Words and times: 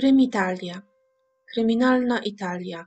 Krymitalia. 0.00 0.82
Kryminalna 1.52 2.18
Italia. 2.18 2.86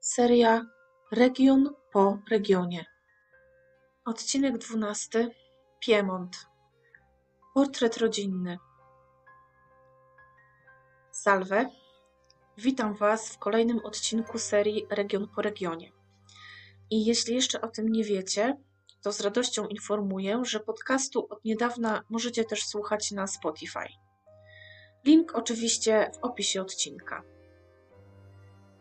Seria 0.00 0.66
Region 1.12 1.74
po 1.92 2.18
regionie. 2.30 2.84
Odcinek 4.04 4.58
dwunasty. 4.58 5.30
Piemont. 5.80 6.46
Portret 7.54 7.96
rodzinny. 7.96 8.58
Salve. 11.10 11.70
Witam 12.58 12.94
Was 12.94 13.28
w 13.28 13.38
kolejnym 13.38 13.78
odcinku 13.84 14.38
serii 14.38 14.86
Region 14.90 15.28
po 15.28 15.42
regionie. 15.42 15.92
I 16.90 17.04
jeśli 17.04 17.34
jeszcze 17.34 17.60
o 17.60 17.68
tym 17.68 17.88
nie 17.88 18.04
wiecie, 18.04 18.56
to 19.02 19.12
z 19.12 19.20
radością 19.20 19.66
informuję, 19.66 20.42
że 20.44 20.60
podcastu 20.60 21.26
od 21.30 21.44
niedawna 21.44 22.02
możecie 22.10 22.44
też 22.44 22.66
słuchać 22.66 23.12
na 23.12 23.26
Spotify. 23.26 24.05
Link 25.06 25.34
oczywiście 25.34 26.10
w 26.14 26.24
opisie 26.24 26.62
odcinka. 26.62 27.22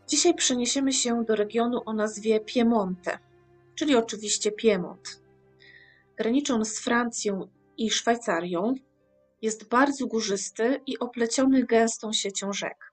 Dzisiaj 0.07 0.34
przeniesiemy 0.34 0.93
się 0.93 1.23
do 1.23 1.35
regionu 1.35 1.81
o 1.85 1.93
nazwie 1.93 2.39
Piemonte, 2.39 3.20
czyli 3.75 3.95
oczywiście 3.95 4.51
Piemont. 4.51 5.21
Graniczy 6.17 6.53
on 6.53 6.65
z 6.65 6.79
Francją 6.79 7.48
i 7.77 7.89
Szwajcarią, 7.89 8.73
jest 9.41 9.70
bardzo 9.70 10.07
górzysty 10.07 10.81
i 10.88 10.99
opleciony 10.99 11.63
gęstą 11.63 12.13
siecią 12.13 12.53
rzek. 12.53 12.91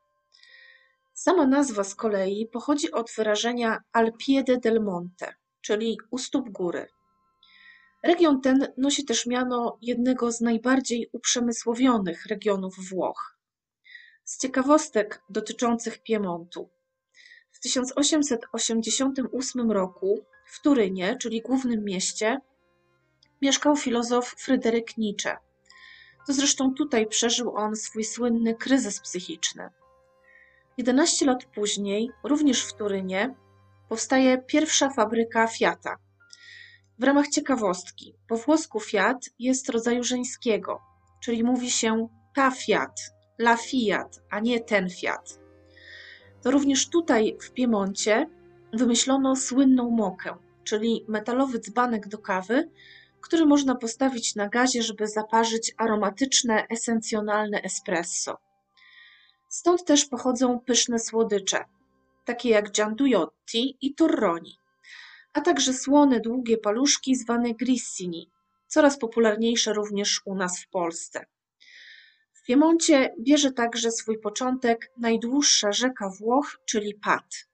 Sama 1.12 1.46
nazwa 1.46 1.84
z 1.84 1.94
kolei 1.94 2.46
pochodzi 2.46 2.90
od 2.92 3.10
wyrażenia 3.16 3.78
Alpiede 3.92 4.58
del 4.58 4.82
Monte, 4.82 5.34
czyli 5.60 5.98
u 6.10 6.18
stóp 6.18 6.48
góry. 6.48 6.88
Region 8.02 8.40
ten 8.40 8.68
nosi 8.76 9.04
też 9.04 9.26
miano 9.26 9.78
jednego 9.82 10.32
z 10.32 10.40
najbardziej 10.40 11.08
uprzemysłowionych 11.12 12.26
regionów 12.26 12.88
Włoch. 12.88 13.38
Z 14.24 14.38
ciekawostek 14.38 15.22
dotyczących 15.28 16.02
Piemontu. 16.02 16.68
W 17.50 17.60
1888 17.60 19.70
roku 19.70 20.24
w 20.46 20.62
Turynie, 20.62 21.16
czyli 21.20 21.40
głównym 21.40 21.84
mieście, 21.84 22.40
mieszkał 23.42 23.76
filozof 23.76 24.34
Fryderyk 24.38 24.98
Nietzsche. 24.98 25.36
To 26.26 26.32
zresztą 26.32 26.74
tutaj 26.74 27.06
przeżył 27.06 27.56
on 27.56 27.76
swój 27.76 28.04
słynny 28.04 28.54
kryzys 28.54 29.00
psychiczny. 29.00 29.70
11 30.78 31.26
lat 31.26 31.44
później, 31.44 32.10
również 32.24 32.64
w 32.64 32.72
Turynie, 32.72 33.34
powstaje 33.88 34.38
pierwsza 34.38 34.90
fabryka 34.90 35.46
Fiata. 35.46 35.96
W 37.02 37.04
ramach 37.04 37.28
ciekawostki, 37.28 38.14
po 38.28 38.36
włosku 38.36 38.80
Fiat 38.80 39.30
jest 39.38 39.68
rodzaju 39.68 40.02
żeńskiego, 40.02 40.80
czyli 41.20 41.44
mówi 41.44 41.70
się 41.70 42.08
ta 42.34 42.50
Fiat, 42.50 43.00
la 43.38 43.56
Fiat, 43.56 44.20
a 44.30 44.40
nie 44.40 44.60
ten 44.60 44.90
Fiat. 44.90 45.38
To 46.42 46.50
również 46.50 46.88
tutaj 46.88 47.36
w 47.40 47.50
Piemoncie 47.50 48.26
wymyślono 48.72 49.36
słynną 49.36 49.90
mokę, 49.90 50.36
czyli 50.64 51.04
metalowy 51.08 51.58
dzbanek 51.58 52.08
do 52.08 52.18
kawy, 52.18 52.70
który 53.20 53.46
można 53.46 53.74
postawić 53.74 54.34
na 54.34 54.48
gazie, 54.48 54.82
żeby 54.82 55.08
zaparzyć 55.08 55.74
aromatyczne, 55.76 56.66
esencjonalne 56.70 57.62
espresso. 57.62 58.38
Stąd 59.48 59.84
też 59.84 60.04
pochodzą 60.04 60.60
pyszne 60.60 60.98
słodycze, 60.98 61.64
takie 62.24 62.50
jak 62.50 62.72
giandujotti 62.72 63.76
i 63.80 63.94
torroni, 63.94 64.61
a 65.32 65.40
także 65.40 65.72
słone, 65.72 66.20
długie 66.20 66.58
paluszki 66.58 67.16
zwane 67.16 67.54
grissini, 67.54 68.30
coraz 68.66 68.98
popularniejsze 68.98 69.72
również 69.72 70.20
u 70.24 70.34
nas 70.34 70.62
w 70.62 70.68
Polsce. 70.68 71.26
W 72.32 72.44
Piemoncie 72.44 73.14
bierze 73.20 73.52
także 73.52 73.90
swój 73.90 74.18
początek 74.18 74.92
najdłuższa 74.96 75.72
rzeka 75.72 76.08
Włoch, 76.08 76.58
czyli 76.64 76.94
Pat. 76.94 77.48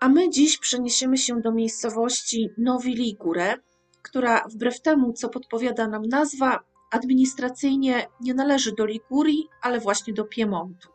A 0.00 0.08
my 0.08 0.30
dziś 0.30 0.58
przeniesiemy 0.58 1.18
się 1.18 1.40
do 1.40 1.52
miejscowości 1.52 2.50
Novi 2.58 2.94
Ligure, 2.94 3.56
która 4.02 4.44
wbrew 4.48 4.80
temu, 4.80 5.12
co 5.12 5.28
podpowiada 5.28 5.88
nam 5.88 6.06
nazwa, 6.06 6.60
administracyjnie 6.90 8.06
nie 8.20 8.34
należy 8.34 8.72
do 8.72 8.86
Ligurii, 8.86 9.48
ale 9.62 9.80
właśnie 9.80 10.12
do 10.14 10.24
Piemontu. 10.24 10.88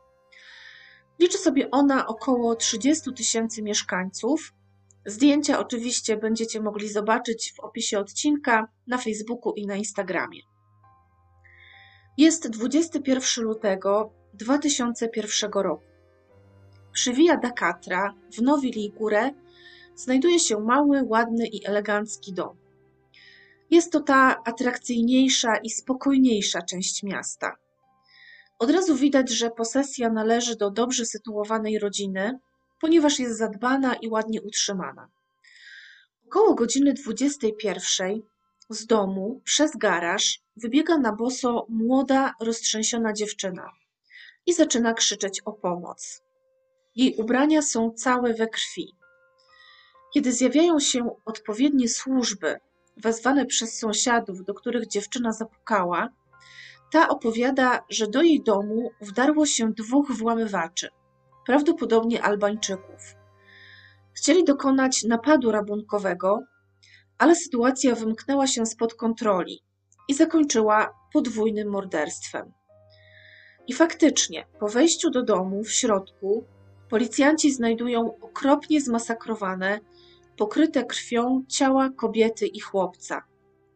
Liczy 1.19 1.37
sobie 1.37 1.71
ona 1.71 2.07
około 2.07 2.55
30 2.55 3.13
tysięcy 3.13 3.63
mieszkańców. 3.63 4.53
Zdjęcia 5.07 5.59
oczywiście 5.59 6.17
będziecie 6.17 6.61
mogli 6.61 6.89
zobaczyć 6.89 7.53
w 7.55 7.59
opisie 7.59 7.99
odcinka 7.99 8.67
na 8.87 8.97
Facebooku 8.97 9.53
i 9.53 9.67
na 9.67 9.75
Instagramie. 9.75 10.41
Jest 12.17 12.49
21 12.49 13.45
lutego 13.45 14.13
2001 14.33 15.51
roku. 15.51 15.83
Przy 16.93 17.13
Via 17.13 17.37
da 17.37 17.51
Catra 17.51 18.13
w 18.37 18.41
Nowi 18.41 18.71
Ligure 18.71 19.31
znajduje 19.95 20.39
się 20.39 20.59
mały, 20.59 21.03
ładny 21.03 21.47
i 21.47 21.65
elegancki 21.65 22.33
dom. 22.33 22.57
Jest 23.69 23.91
to 23.91 23.99
ta 24.01 24.43
atrakcyjniejsza 24.45 25.57
i 25.57 25.69
spokojniejsza 25.69 26.61
część 26.61 27.03
miasta. 27.03 27.55
Od 28.59 28.71
razu 28.71 28.95
widać, 28.95 29.29
że 29.29 29.49
posesja 29.49 30.09
należy 30.09 30.55
do 30.55 30.71
dobrze 30.71 31.05
sytuowanej 31.05 31.79
rodziny, 31.79 32.39
ponieważ 32.79 33.19
jest 33.19 33.37
zadbana 33.37 33.95
i 33.95 34.07
ładnie 34.07 34.41
utrzymana. 34.41 35.09
Około 36.25 36.55
godziny 36.55 36.93
21 36.93 38.21
z 38.69 38.85
domu 38.85 39.41
przez 39.43 39.77
garaż 39.77 40.41
wybiega 40.55 40.97
na 40.97 41.11
boso 41.11 41.65
młoda, 41.69 42.33
roztrzęsiona 42.41 43.13
dziewczyna 43.13 43.71
i 44.45 44.53
zaczyna 44.53 44.93
krzyczeć 44.93 45.41
o 45.45 45.53
pomoc. 45.53 46.21
Jej 46.95 47.15
ubrania 47.15 47.61
są 47.61 47.91
całe 47.91 48.33
we 48.33 48.47
krwi. 48.47 48.95
Kiedy 50.13 50.31
zjawiają 50.31 50.79
się 50.79 51.15
odpowiednie 51.25 51.89
służby, 51.89 52.59
wezwane 52.97 53.45
przez 53.45 53.79
sąsiadów, 53.79 54.43
do 54.43 54.53
których 54.53 54.87
dziewczyna 54.87 55.31
zapukała, 55.31 56.09
ta 56.91 57.09
opowiada, 57.09 57.83
że 57.89 58.07
do 58.07 58.21
jej 58.21 58.43
domu 58.43 58.91
wdarło 59.01 59.45
się 59.45 59.73
dwóch 59.73 60.11
włamywaczy, 60.11 60.89
prawdopodobnie 61.47 62.23
Albańczyków. 62.23 63.15
Chcieli 64.13 64.43
dokonać 64.43 65.03
napadu 65.03 65.51
rabunkowego, 65.51 66.43
ale 67.17 67.35
sytuacja 67.35 67.95
wymknęła 67.95 68.47
się 68.47 68.65
spod 68.65 68.93
kontroli 68.93 69.63
i 70.07 70.13
zakończyła 70.13 70.93
podwójnym 71.13 71.69
morderstwem. 71.69 72.51
I 73.67 73.73
faktycznie, 73.73 74.45
po 74.59 74.67
wejściu 74.67 75.09
do 75.09 75.23
domu 75.23 75.63
w 75.63 75.71
środku, 75.71 76.43
policjanci 76.89 77.51
znajdują 77.51 78.17
okropnie 78.21 78.81
zmasakrowane, 78.81 79.79
pokryte 80.37 80.83
krwią 80.83 81.43
ciała 81.47 81.89
kobiety 81.89 82.47
i 82.47 82.59
chłopca. 82.59 83.23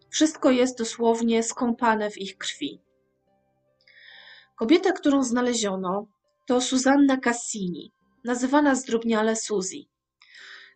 Wszystko 0.10 0.52
jest 0.52 0.78
dosłownie 0.78 1.44
skąpane 1.44 2.10
w 2.10 2.18
ich 2.18 2.38
krwi. 2.38 2.82
Kobieta, 4.56 4.92
którą 4.92 5.24
znaleziono, 5.24 6.08
to 6.52 6.62
Susanna 6.62 7.18
Cassini, 7.18 7.94
nazywana 8.24 8.76
zdrobniale 8.76 9.36
Suzy. 9.36 9.78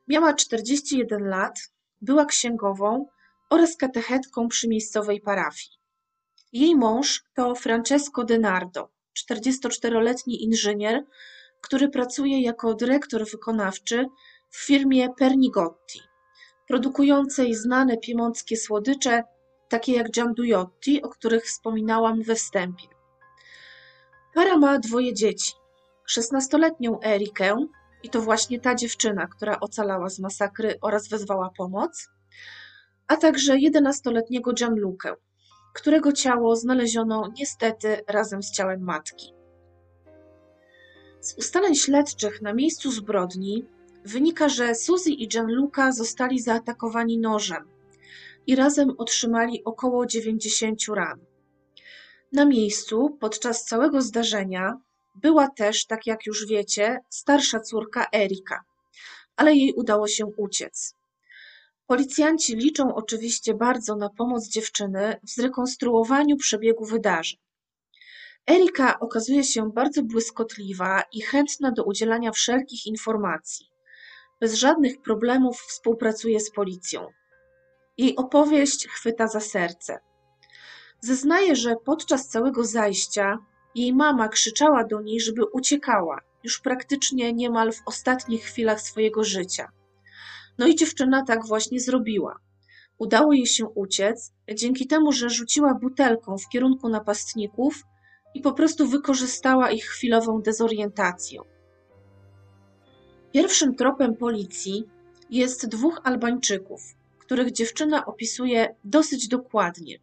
Miała 0.07 0.33
41 0.33 1.27
lat, 1.27 1.59
była 2.01 2.25
księgową 2.25 3.05
oraz 3.49 3.77
katechetką 3.77 4.47
przy 4.47 4.67
miejscowej 4.67 5.21
parafii. 5.21 5.77
Jej 6.53 6.75
mąż 6.75 7.23
to 7.33 7.55
Francesco 7.55 8.23
Denardo, 8.23 8.89
44-letni 9.31 10.43
inżynier, 10.43 11.03
który 11.61 11.89
pracuje 11.89 12.41
jako 12.41 12.73
dyrektor 12.73 13.29
wykonawczy 13.31 14.05
w 14.49 14.65
firmie 14.65 15.09
Pernigotti, 15.17 16.01
produkującej 16.67 17.55
znane 17.55 17.97
piemonckie 17.97 18.57
słodycze, 18.57 19.23
takie 19.69 19.93
jak 19.93 20.11
Giandujotti, 20.11 21.01
o 21.01 21.09
których 21.09 21.45
wspominałam 21.45 22.21
we 22.21 22.35
wstępie. 22.35 22.87
Para 24.33 24.57
ma 24.57 24.79
dwoje 24.79 25.13
dzieci. 25.13 25.64
16-letnią 26.09 26.99
Erikę, 27.03 27.67
i 28.03 28.09
to 28.09 28.21
właśnie 28.21 28.59
ta 28.59 28.75
dziewczyna, 28.75 29.27
która 29.27 29.59
ocalała 29.59 30.09
z 30.09 30.19
masakry 30.19 30.77
oraz 30.81 31.07
wezwała 31.07 31.49
pomoc, 31.57 32.09
a 33.07 33.17
także 33.17 33.53
11-letniego 33.53 34.53
Gianlukę, 34.53 35.13
którego 35.73 36.11
ciało 36.11 36.55
znaleziono 36.55 37.31
niestety 37.39 37.97
razem 38.07 38.43
z 38.43 38.51
ciałem 38.51 38.81
matki. 38.81 39.33
Z 41.19 41.37
ustaleń 41.37 41.75
śledczych 41.75 42.41
na 42.41 42.53
miejscu 42.53 42.91
zbrodni 42.91 43.65
wynika, 44.03 44.49
że 44.49 44.75
Suzy 44.75 45.11
i 45.11 45.27
Gianluca 45.27 45.91
zostali 45.91 46.39
zaatakowani 46.39 47.17
nożem 47.17 47.67
i 48.47 48.55
razem 48.55 48.93
otrzymali 48.97 49.63
około 49.63 50.05
90 50.05 50.79
ran. 50.95 51.19
Na 52.31 52.45
miejscu 52.45 53.17
podczas 53.19 53.63
całego 53.63 54.01
zdarzenia 54.01 54.77
była 55.15 55.47
też, 55.47 55.85
tak 55.85 56.07
jak 56.07 56.25
już 56.25 56.47
wiecie, 56.47 56.99
starsza 57.09 57.59
córka 57.59 58.07
Erika, 58.15 58.63
ale 59.35 59.55
jej 59.55 59.73
udało 59.73 60.07
się 60.07 60.25
uciec. 60.25 60.95
Policjanci 61.87 62.55
liczą 62.55 62.95
oczywiście 62.95 63.53
bardzo 63.53 63.95
na 63.95 64.09
pomoc 64.09 64.47
dziewczyny 64.47 65.19
w 65.23 65.29
zrekonstruowaniu 65.29 66.37
przebiegu 66.37 66.85
wydarzeń. 66.85 67.39
Erika 68.49 68.99
okazuje 68.99 69.43
się 69.43 69.71
bardzo 69.71 70.03
błyskotliwa 70.03 71.03
i 71.11 71.21
chętna 71.21 71.71
do 71.71 71.83
udzielania 71.83 72.31
wszelkich 72.31 72.85
informacji. 72.85 73.65
Bez 74.39 74.53
żadnych 74.53 75.01
problemów 75.01 75.57
współpracuje 75.57 76.39
z 76.39 76.51
policją. 76.51 77.07
Jej 77.97 78.15
opowieść 78.15 78.87
chwyta 78.87 79.27
za 79.27 79.39
serce. 79.39 79.99
Zeznaje, 80.99 81.55
że 81.55 81.75
podczas 81.85 82.27
całego 82.27 82.63
zajścia 82.63 83.37
jej 83.75 83.93
mama 83.93 84.29
krzyczała 84.29 84.83
do 84.83 85.01
niej, 85.01 85.19
żeby 85.19 85.45
uciekała, 85.45 86.21
już 86.43 86.59
praktycznie 86.59 87.33
niemal 87.33 87.71
w 87.71 87.81
ostatnich 87.85 88.43
chwilach 88.43 88.81
swojego 88.81 89.23
życia. 89.23 89.69
No 90.57 90.67
i 90.67 90.75
dziewczyna 90.75 91.25
tak 91.25 91.45
właśnie 91.45 91.79
zrobiła. 91.79 92.39
Udało 92.97 93.33
jej 93.33 93.45
się 93.45 93.65
uciec, 93.65 94.31
dzięki 94.53 94.87
temu, 94.87 95.11
że 95.11 95.29
rzuciła 95.29 95.73
butelką 95.73 96.37
w 96.37 96.49
kierunku 96.49 96.89
napastników 96.89 97.83
i 98.33 98.41
po 98.41 98.53
prostu 98.53 98.87
wykorzystała 98.87 99.71
ich 99.71 99.85
chwilową 99.85 100.41
dezorientację. 100.41 101.41
Pierwszym 103.33 103.75
tropem 103.75 104.15
policji 104.15 104.83
jest 105.29 105.67
dwóch 105.67 106.01
Albańczyków, 106.03 106.81
których 107.17 107.51
dziewczyna 107.51 108.05
opisuje 108.05 108.75
dosyć 108.83 109.27
dokładnie. 109.27 109.99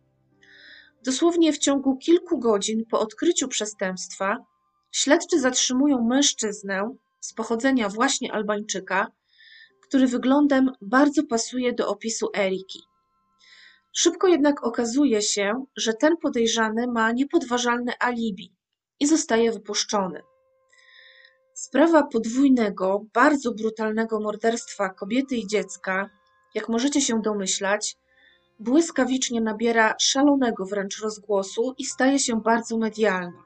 Dosłownie 1.05 1.53
w 1.53 1.59
ciągu 1.59 1.97
kilku 1.97 2.39
godzin 2.39 2.85
po 2.91 3.01
odkryciu 3.01 3.49
przestępstwa 3.49 4.37
śledczy 4.93 5.41
zatrzymują 5.41 6.05
mężczyznę 6.05 6.97
z 7.21 7.33
pochodzenia 7.33 7.89
właśnie 7.89 8.33
Albańczyka, 8.33 9.07
który 9.83 10.07
wyglądem 10.07 10.71
bardzo 10.83 11.23
pasuje 11.23 11.73
do 11.73 11.89
opisu 11.89 12.29
Eriki. 12.37 12.81
Szybko 13.93 14.29
jednak 14.29 14.65
okazuje 14.65 15.23
się, 15.23 15.65
że 15.77 15.95
ten 15.95 16.17
podejrzany 16.17 16.87
ma 16.87 17.13
niepodważalne 17.13 17.93
alibi 17.99 18.53
i 19.01 19.07
zostaje 19.07 19.53
wypuszczony. 19.53 20.23
Sprawa 21.55 22.03
podwójnego, 22.03 23.05
bardzo 23.15 23.53
brutalnego 23.55 24.21
morderstwa 24.21 24.89
kobiety 24.89 25.37
i 25.37 25.47
dziecka, 25.47 26.11
jak 26.55 26.69
możecie 26.69 27.01
się 27.01 27.23
domyślać, 27.23 27.97
błyskawicznie 28.63 29.41
nabiera 29.41 29.95
szalonego 29.99 30.67
wręcz 30.67 31.01
rozgłosu 31.01 31.75
i 31.79 31.85
staje 31.85 32.19
się 32.19 32.41
bardzo 32.41 32.79
medialna. 32.79 33.45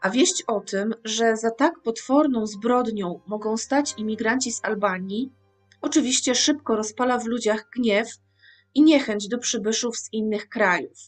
A 0.00 0.10
wieść 0.10 0.42
o 0.46 0.60
tym, 0.60 0.94
że 1.04 1.36
za 1.36 1.50
tak 1.50 1.80
potworną 1.84 2.46
zbrodnią 2.46 3.20
mogą 3.26 3.56
stać 3.56 3.94
imigranci 3.96 4.52
z 4.52 4.64
Albanii, 4.64 5.32
oczywiście 5.80 6.34
szybko 6.34 6.76
rozpala 6.76 7.18
w 7.18 7.26
ludziach 7.26 7.68
gniew 7.76 8.08
i 8.74 8.82
niechęć 8.82 9.28
do 9.28 9.38
przybyszów 9.38 9.98
z 9.98 10.12
innych 10.12 10.48
krajów. 10.48 10.98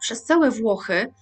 Przez 0.00 0.24
całe 0.24 0.50
Włochy, 0.50 1.12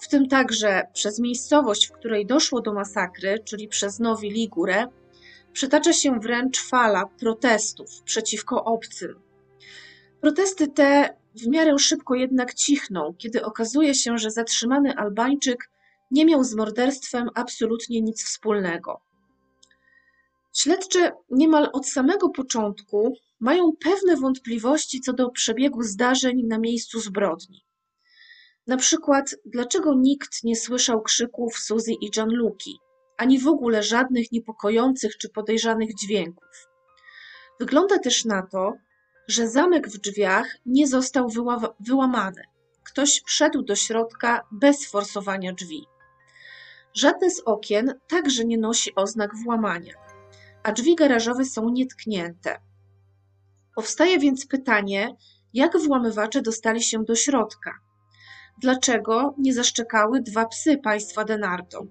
w 0.00 0.08
tym 0.08 0.28
także 0.28 0.82
przez 0.92 1.18
miejscowość, 1.18 1.88
w 1.88 1.92
której 1.92 2.26
doszło 2.26 2.60
do 2.60 2.72
masakry, 2.72 3.38
czyli 3.44 3.68
przez 3.68 3.98
Nowi 3.98 4.30
Ligure, 4.30 4.86
przetacza 5.52 5.92
się 5.92 6.20
wręcz 6.20 6.62
fala 6.62 7.04
protestów 7.18 8.02
przeciwko 8.04 8.64
obcym. 8.64 9.29
Protesty 10.20 10.68
te 10.68 11.16
w 11.34 11.46
miarę 11.46 11.78
szybko 11.78 12.14
jednak 12.14 12.54
cichną, 12.54 13.14
kiedy 13.18 13.44
okazuje 13.44 13.94
się, 13.94 14.18
że 14.18 14.30
zatrzymany 14.30 14.96
Albańczyk 14.96 15.70
nie 16.10 16.26
miał 16.26 16.44
z 16.44 16.54
morderstwem 16.54 17.28
absolutnie 17.34 18.00
nic 18.00 18.24
wspólnego. 18.24 19.00
Śledczy 20.56 21.10
niemal 21.30 21.70
od 21.72 21.88
samego 21.88 22.28
początku 22.28 23.16
mają 23.40 23.72
pewne 23.84 24.16
wątpliwości 24.16 25.00
co 25.00 25.12
do 25.12 25.30
przebiegu 25.30 25.82
zdarzeń 25.82 26.42
na 26.46 26.58
miejscu 26.58 27.00
zbrodni. 27.00 27.64
Na 28.66 28.76
przykład, 28.76 29.34
dlaczego 29.44 29.94
nikt 29.94 30.44
nie 30.44 30.56
słyszał 30.56 31.02
krzyków 31.02 31.58
Suzy 31.58 31.92
i 31.92 32.10
Gianluki, 32.10 32.78
ani 33.16 33.38
w 33.38 33.46
ogóle 33.46 33.82
żadnych 33.82 34.32
niepokojących 34.32 35.16
czy 35.16 35.28
podejrzanych 35.28 35.94
dźwięków. 35.94 36.68
Wygląda 37.60 37.98
też 37.98 38.24
na 38.24 38.46
to, 38.46 38.72
że 39.28 39.48
zamek 39.48 39.88
w 39.88 39.98
drzwiach 39.98 40.46
nie 40.66 40.86
został 40.86 41.28
wyłamany. 41.80 42.42
Ktoś 42.82 43.22
wszedł 43.26 43.62
do 43.62 43.76
środka 43.76 44.46
bez 44.52 44.90
forsowania 44.90 45.52
drzwi. 45.52 45.86
Żadne 46.94 47.30
z 47.30 47.40
okien 47.40 47.94
także 48.08 48.44
nie 48.44 48.58
nosi 48.58 48.94
oznak 48.94 49.30
włamania, 49.44 49.94
a 50.62 50.72
drzwi 50.72 50.94
garażowe 50.94 51.44
są 51.44 51.68
nietknięte. 51.68 52.60
Powstaje 53.74 54.18
więc 54.18 54.46
pytanie, 54.46 55.16
jak 55.54 55.78
włamywacze 55.78 56.42
dostali 56.42 56.82
się 56.82 57.04
do 57.04 57.14
środka? 57.14 57.78
Dlaczego 58.58 59.34
nie 59.38 59.54
zaszczekały 59.54 60.22
dwa 60.22 60.46
psy 60.46 60.78
państwa 60.78 61.24
Denardo? 61.24 61.86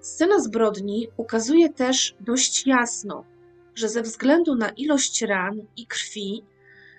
Scena 0.00 0.40
zbrodni 0.40 1.08
ukazuje 1.16 1.72
też 1.72 2.16
dość 2.20 2.66
jasno, 2.66 3.24
że 3.74 3.88
ze 3.88 4.02
względu 4.02 4.54
na 4.54 4.68
ilość 4.68 5.22
ran 5.22 5.66
i 5.76 5.86
krwi, 5.86 6.44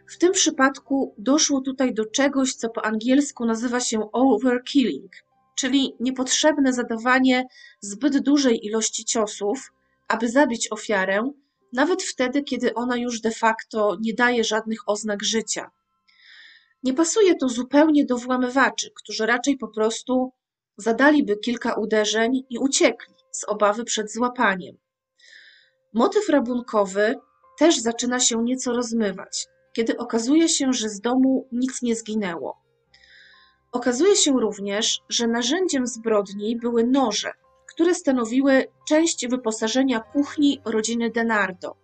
w 0.08 0.18
tym 0.18 0.32
przypadku 0.32 1.16
doszło 1.18 1.62
tutaj 1.62 1.94
do 1.94 2.06
czegoś, 2.06 2.54
co 2.54 2.70
po 2.70 2.86
angielsku 2.86 3.46
nazywa 3.46 3.80
się 3.80 4.12
overkilling, 4.12 5.12
czyli 5.56 5.96
niepotrzebne 6.00 6.74
zadawanie 6.74 7.48
zbyt 7.82 8.20
dużej 8.20 8.66
ilości 8.66 9.06
ciosów, 9.06 9.72
aby 10.08 10.30
zabić 10.30 10.72
ofiarę, 10.72 11.32
nawet 11.74 12.04
wtedy, 12.04 12.44
kiedy 12.44 12.74
ona 12.74 12.98
już 12.98 13.22
de 13.22 13.32
facto 13.32 13.98
nie 14.02 14.14
daje 14.14 14.44
żadnych 14.44 14.90
oznak 14.90 15.24
życia. 15.24 15.72
Nie 16.84 16.94
pasuje 16.94 17.36
to 17.36 17.50
zupełnie 17.50 18.06
do 18.06 18.18
włamywaczy, 18.18 18.92
którzy 18.96 19.26
raczej 19.26 19.58
po 19.58 19.68
prostu 19.68 20.32
zadaliby 20.78 21.38
kilka 21.38 21.74
uderzeń 21.74 22.44
i 22.50 22.58
uciekli 22.60 23.14
z 23.32 23.44
obawy 23.44 23.84
przed 23.84 24.14
złapaniem. 24.14 24.78
Motyw 25.96 26.30
rabunkowy 26.30 27.16
też 27.58 27.80
zaczyna 27.80 28.20
się 28.20 28.44
nieco 28.44 28.74
rozmywać, 28.74 29.48
kiedy 29.74 29.98
okazuje 29.98 30.50
się, 30.50 30.74
że 30.74 30.90
z 30.90 31.02
domu 31.02 31.48
nic 31.52 31.82
nie 31.82 31.96
zginęło. 31.96 32.62
Okazuje 33.72 34.16
się 34.16 34.32
również, 34.32 35.02
że 35.10 35.28
narzędziem 35.28 35.88
zbrodni 35.88 36.58
były 36.58 36.84
noże, 36.84 37.32
które 37.74 37.96
stanowiły 37.96 38.66
część 38.88 39.28
wyposażenia 39.28 40.00
kuchni 40.00 40.62
rodziny 40.66 41.10
Denardo. 41.10 41.76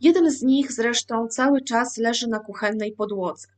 Jeden 0.00 0.30
z 0.30 0.42
nich 0.42 0.72
zresztą 0.72 1.28
cały 1.28 1.60
czas 1.60 1.96
leży 1.96 2.28
na 2.28 2.38
kuchennej 2.38 2.92
podłodze. 2.92 3.48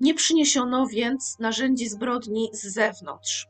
Nie 0.00 0.14
przyniesiono 0.14 0.86
więc 0.86 1.38
narzędzi 1.38 1.88
zbrodni 1.88 2.50
z 2.52 2.62
zewnątrz. 2.62 3.48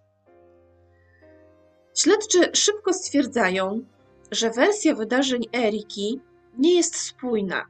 Śledczy 1.94 2.50
szybko 2.52 2.92
stwierdzają, 2.92 3.84
że 4.30 4.50
wersja 4.50 4.94
wydarzeń 4.94 5.42
Eriki 5.54 6.20
nie 6.58 6.74
jest 6.74 6.96
spójna 6.96 7.66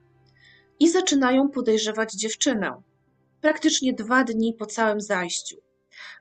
i 0.80 0.88
zaczynają 0.88 1.48
podejrzewać 1.48 2.12
dziewczynę. 2.12 2.82
Praktycznie 3.40 3.92
dwa 3.92 4.24
dni 4.24 4.54
po 4.54 4.66
całym 4.66 5.00
zajściu. 5.00 5.56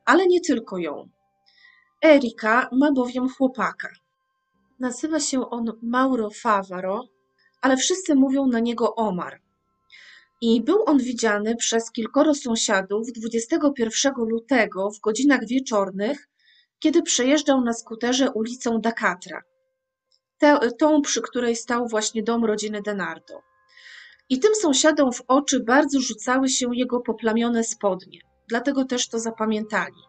Ale 0.05 0.27
nie 0.27 0.41
tylko 0.41 0.77
ją. 0.77 1.09
Erika 2.05 2.69
ma 2.71 2.91
bowiem 2.91 3.29
chłopaka. 3.29 3.89
Nazywa 4.79 5.19
się 5.19 5.49
on 5.49 5.71
Mauro 5.81 6.29
Favaro, 6.29 7.07
ale 7.61 7.77
wszyscy 7.77 8.15
mówią 8.15 8.47
na 8.47 8.59
niego 8.59 8.95
Omar. 8.95 9.41
I 10.41 10.61
był 10.61 10.83
on 10.85 10.97
widziany 10.97 11.55
przez 11.55 11.91
kilkoro 11.91 12.33
sąsiadów 12.35 13.07
21 13.11 14.13
lutego 14.17 14.91
w 14.91 14.99
godzinach 14.99 15.47
wieczornych, 15.47 16.29
kiedy 16.79 17.03
przejeżdżał 17.03 17.61
na 17.61 17.73
skuterze 17.73 18.31
ulicą 18.31 18.81
Dakatra 18.81 19.41
te, 20.43 20.71
tą, 20.79 21.01
przy 21.01 21.21
której 21.21 21.55
stał 21.55 21.87
właśnie 21.87 22.23
dom 22.23 22.45
rodziny 22.45 22.81
Denardo. 22.81 23.41
I 24.29 24.39
tym 24.39 24.55
sąsiadom 24.55 25.13
w 25.13 25.23
oczy 25.27 25.63
bardzo 25.63 25.99
rzucały 25.99 26.49
się 26.49 26.75
jego 26.75 26.99
poplamione 26.99 27.63
spodnie, 27.63 28.19
dlatego 28.47 28.85
też 28.85 29.09
to 29.09 29.19
zapamiętali. 29.19 30.01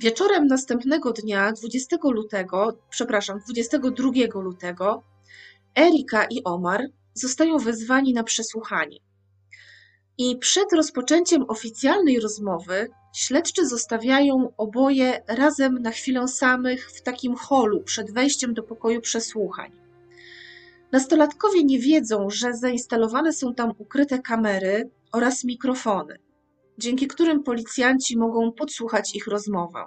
Wieczorem 0.00 0.46
następnego 0.46 1.12
dnia, 1.12 1.52
20 1.52 1.96
lutego, 2.02 2.78
przepraszam, 2.90 3.38
22 3.38 4.10
lutego, 4.34 5.02
Erika 5.78 6.24
i 6.24 6.44
Omar 6.44 6.86
zostają 7.14 7.58
wezwani 7.58 8.12
na 8.12 8.24
przesłuchanie. 8.24 8.98
I 10.18 10.38
przed 10.38 10.72
rozpoczęciem 10.72 11.44
oficjalnej 11.48 12.20
rozmowy 12.20 12.88
śledczy 13.16 13.66
zostawiają 13.66 14.52
oboje 14.56 15.22
razem 15.28 15.82
na 15.82 15.90
chwilę 15.90 16.28
samych 16.28 16.90
w 16.90 17.02
takim 17.02 17.34
holu 17.34 17.82
przed 17.82 18.10
wejściem 18.10 18.54
do 18.54 18.62
pokoju 18.62 19.00
przesłuchań. 19.00 19.72
Nastolatkowie 20.92 21.64
nie 21.64 21.78
wiedzą, 21.78 22.30
że 22.30 22.54
zainstalowane 22.54 23.32
są 23.32 23.54
tam 23.54 23.72
ukryte 23.78 24.18
kamery 24.18 24.90
oraz 25.12 25.44
mikrofony, 25.44 26.18
dzięki 26.78 27.06
którym 27.06 27.42
policjanci 27.42 28.18
mogą 28.18 28.52
podsłuchać 28.52 29.14
ich 29.16 29.26
rozmowę. 29.26 29.84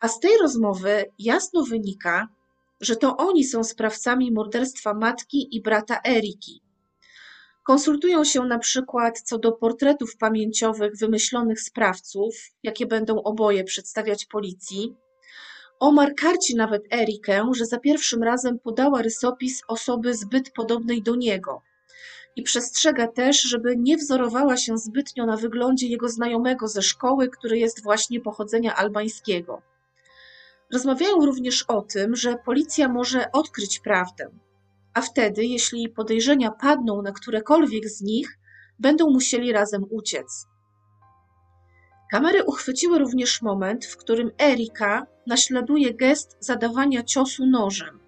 A 0.00 0.08
z 0.08 0.20
tej 0.20 0.38
rozmowy 0.38 1.04
jasno 1.18 1.64
wynika, 1.64 2.28
że 2.80 2.96
to 2.96 3.16
oni 3.16 3.44
są 3.44 3.64
sprawcami 3.64 4.32
morderstwa 4.32 4.94
matki 4.94 5.56
i 5.56 5.62
brata 5.62 6.00
Eriki, 6.06 6.61
Konsultują 7.62 8.24
się 8.24 8.44
na 8.44 8.58
przykład 8.58 9.20
co 9.20 9.38
do 9.38 9.52
portretów 9.52 10.16
pamięciowych 10.16 10.96
wymyślonych 10.96 11.60
sprawców, 11.60 12.34
jakie 12.62 12.86
będą 12.86 13.22
oboje 13.22 13.64
przedstawiać 13.64 14.26
policji. 14.26 14.94
Omar 15.80 16.14
karci 16.14 16.56
nawet 16.56 16.94
Erikę, 16.94 17.50
że 17.54 17.66
za 17.66 17.78
pierwszym 17.78 18.22
razem 18.22 18.58
podała 18.58 19.02
rysopis 19.02 19.62
osoby 19.68 20.14
zbyt 20.14 20.50
podobnej 20.50 21.02
do 21.02 21.16
niego 21.16 21.62
i 22.36 22.42
przestrzega 22.42 23.08
też, 23.08 23.40
żeby 23.42 23.76
nie 23.76 23.96
wzorowała 23.96 24.56
się 24.56 24.78
zbytnio 24.78 25.26
na 25.26 25.36
wyglądzie 25.36 25.86
jego 25.86 26.08
znajomego 26.08 26.68
ze 26.68 26.82
szkoły, 26.82 27.28
który 27.28 27.58
jest 27.58 27.82
właśnie 27.82 28.20
pochodzenia 28.20 28.76
albańskiego. 28.76 29.62
Rozmawiają 30.72 31.26
również 31.26 31.62
o 31.62 31.82
tym, 31.82 32.16
że 32.16 32.36
policja 32.44 32.88
może 32.88 33.32
odkryć 33.32 33.78
prawdę, 33.78 34.30
a 34.94 35.00
wtedy, 35.00 35.44
jeśli 35.44 35.88
podejrzenia 35.88 36.50
padną 36.50 37.02
na 37.02 37.12
którekolwiek 37.12 37.88
z 37.88 38.00
nich, 38.00 38.38
będą 38.78 39.10
musieli 39.10 39.52
razem 39.52 39.84
uciec. 39.90 40.46
Kamery 42.10 42.44
uchwyciły 42.44 42.98
również 42.98 43.42
moment, 43.42 43.86
w 43.86 43.96
którym 43.96 44.30
Erika 44.42 45.06
naśladuje 45.26 45.94
gest 45.94 46.36
zadawania 46.40 47.02
ciosu 47.02 47.46
nożem, 47.46 47.98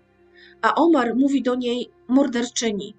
a 0.63 0.75
Omar 0.75 1.17
mówi 1.17 1.43
do 1.43 1.55
niej 1.55 1.91
morderczyni 2.09 2.97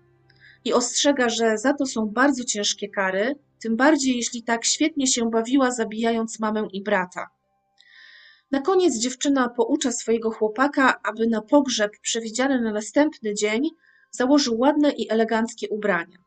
i 0.66 0.74
ostrzega, 0.74 1.30
że 1.30 1.58
za 1.58 1.74
to 1.74 1.86
są 1.86 2.06
bardzo 2.06 2.44
ciężkie 2.44 2.90
kary, 2.90 3.36
tym 3.62 3.76
bardziej 3.76 4.16
jeśli 4.16 4.44
tak 4.44 4.66
świetnie 4.66 5.08
się 5.08 5.30
bawiła, 5.30 5.72
zabijając 5.72 6.40
mamę 6.40 6.68
i 6.74 6.84
brata. 6.84 7.28
Na 8.52 8.62
koniec 8.62 8.98
dziewczyna 8.98 9.50
poucza 9.50 9.92
swojego 9.92 10.32
chłopaka, 10.32 11.00
aby 11.04 11.28
na 11.28 11.42
pogrzeb 11.42 11.92
przewidziany 12.02 12.62
na 12.62 12.72
następny 12.72 13.34
dzień 13.34 13.70
założył 14.12 14.60
ładne 14.60 14.92
i 14.92 15.10
eleganckie 15.10 15.70
ubrania. 15.70 16.18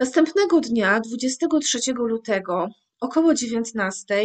Następnego 0.00 0.60
dnia, 0.60 1.00
23 1.00 1.92
lutego, 1.92 2.68
około 3.00 3.34
19, 3.34 4.24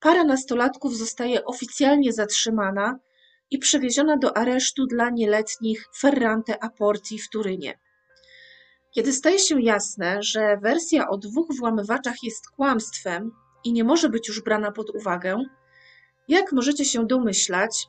para 0.00 0.24
nastolatków 0.24 0.96
zostaje 0.96 1.44
oficjalnie 1.44 2.12
zatrzymana 2.12 2.98
i 3.50 3.58
przewieziona 3.58 4.16
do 4.16 4.36
aresztu 4.36 4.86
dla 4.86 5.10
nieletnich 5.10 5.84
Ferrante 5.98 6.62
Aporti 6.62 7.18
w 7.18 7.30
Turynie. 7.30 7.78
Kiedy 8.94 9.12
staje 9.12 9.38
się 9.38 9.62
jasne, 9.62 10.22
że 10.22 10.56
wersja 10.62 11.08
o 11.08 11.18
dwóch 11.18 11.48
włamywaczach 11.58 12.16
jest 12.22 12.50
kłamstwem 12.56 13.30
i 13.64 13.72
nie 13.72 13.84
może 13.84 14.08
być 14.08 14.28
już 14.28 14.42
brana 14.42 14.72
pod 14.72 14.90
uwagę, 14.94 15.44
jak 16.28 16.52
możecie 16.52 16.84
się 16.84 17.06
domyślać, 17.06 17.88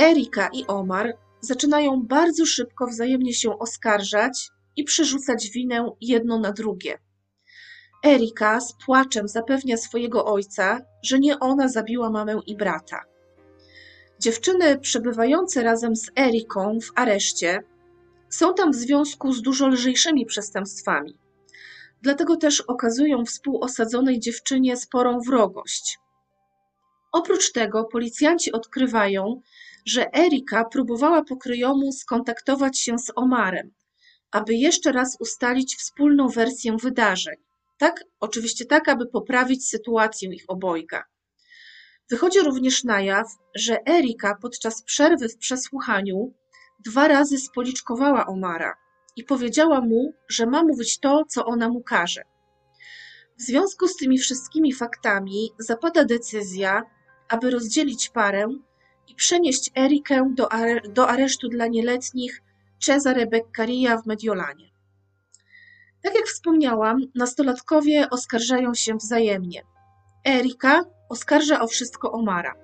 Erika 0.00 0.48
i 0.52 0.66
Omar 0.66 1.18
zaczynają 1.40 2.02
bardzo 2.02 2.46
szybko 2.46 2.86
wzajemnie 2.86 3.34
się 3.34 3.58
oskarżać 3.58 4.50
i 4.76 4.84
przerzucać 4.84 5.50
winę 5.50 5.90
jedno 6.00 6.38
na 6.38 6.52
drugie. 6.52 6.98
Erika 8.06 8.60
z 8.60 8.72
płaczem 8.86 9.28
zapewnia 9.28 9.76
swojego 9.76 10.24
ojca, 10.24 10.80
że 11.02 11.18
nie 11.18 11.38
ona 11.38 11.68
zabiła 11.68 12.10
mamę 12.10 12.40
i 12.46 12.56
brata. 12.56 13.04
Dziewczyny 14.20 14.78
przebywające 14.78 15.62
razem 15.62 15.96
z 15.96 16.10
Eriką 16.18 16.78
w 16.80 16.92
areszcie 16.94 17.62
są 18.30 18.54
tam 18.54 18.72
w 18.72 18.76
związku 18.76 19.32
z 19.32 19.42
dużo 19.42 19.68
lżejszymi 19.68 20.26
przestępstwami. 20.26 21.18
Dlatego 22.02 22.36
też 22.36 22.60
okazują 22.60 23.24
współosadzonej 23.24 24.20
dziewczynie 24.20 24.76
sporą 24.76 25.20
wrogość. 25.20 25.98
Oprócz 27.18 27.52
tego 27.52 27.84
policjanci 27.84 28.52
odkrywają, 28.52 29.42
że 29.84 30.14
Erika 30.14 30.64
próbowała 30.64 31.24
pokryjomu 31.24 31.92
skontaktować 31.92 32.78
się 32.78 32.98
z 32.98 33.12
Omarem, 33.16 33.70
aby 34.30 34.54
jeszcze 34.54 34.92
raz 34.92 35.16
ustalić 35.20 35.76
wspólną 35.76 36.28
wersję 36.28 36.76
wydarzeń. 36.82 37.34
Tak, 37.78 38.04
oczywiście 38.20 38.64
tak, 38.64 38.88
aby 38.88 39.06
poprawić 39.06 39.68
sytuację 39.68 40.34
ich 40.34 40.44
obojga. 40.48 41.04
Wychodzi 42.10 42.40
również 42.40 42.84
na 42.84 43.00
jaw, 43.00 43.26
że 43.54 43.78
Erika 43.88 44.36
podczas 44.42 44.82
przerwy 44.82 45.28
w 45.28 45.38
przesłuchaniu 45.38 46.34
dwa 46.84 47.08
razy 47.08 47.38
spoliczkowała 47.38 48.26
Omara 48.26 48.74
i 49.16 49.24
powiedziała 49.24 49.80
mu, 49.80 50.12
że 50.28 50.46
ma 50.46 50.62
mówić 50.62 50.98
to, 50.98 51.24
co 51.28 51.46
ona 51.46 51.68
mu 51.68 51.82
każe. 51.82 52.22
W 53.38 53.42
związku 53.42 53.88
z 53.88 53.96
tymi 53.96 54.18
wszystkimi 54.18 54.72
faktami 54.74 55.50
zapada 55.58 56.04
decyzja, 56.04 56.82
aby 57.28 57.50
rozdzielić 57.50 58.08
parę 58.08 58.48
i 59.08 59.14
przenieść 59.14 59.70
Erikę 59.78 60.32
do, 60.34 60.52
are 60.52 60.80
do 60.80 61.08
aresztu 61.08 61.48
dla 61.48 61.66
nieletnich 61.66 62.42
Cesare 62.78 63.26
Beccaria 63.26 63.98
w 63.98 64.06
Mediolanie. 64.06 64.70
Tak 66.02 66.14
jak 66.14 66.26
wspomniałam, 66.26 67.00
nastolatkowie 67.14 68.10
oskarżają 68.10 68.74
się 68.74 68.96
wzajemnie. 68.96 69.62
Erika 70.26 70.84
oskarża 71.08 71.60
o 71.60 71.66
wszystko 71.66 72.12
Omara. 72.12 72.54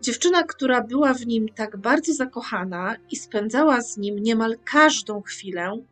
Dziewczyna, 0.00 0.42
która 0.42 0.82
była 0.82 1.14
w 1.14 1.26
nim 1.26 1.48
tak 1.48 1.76
bardzo 1.76 2.14
zakochana 2.14 2.96
i 3.10 3.16
spędzała 3.16 3.80
z 3.80 3.96
nim 3.96 4.18
niemal 4.18 4.56
każdą 4.64 5.22
chwilę, 5.22 5.82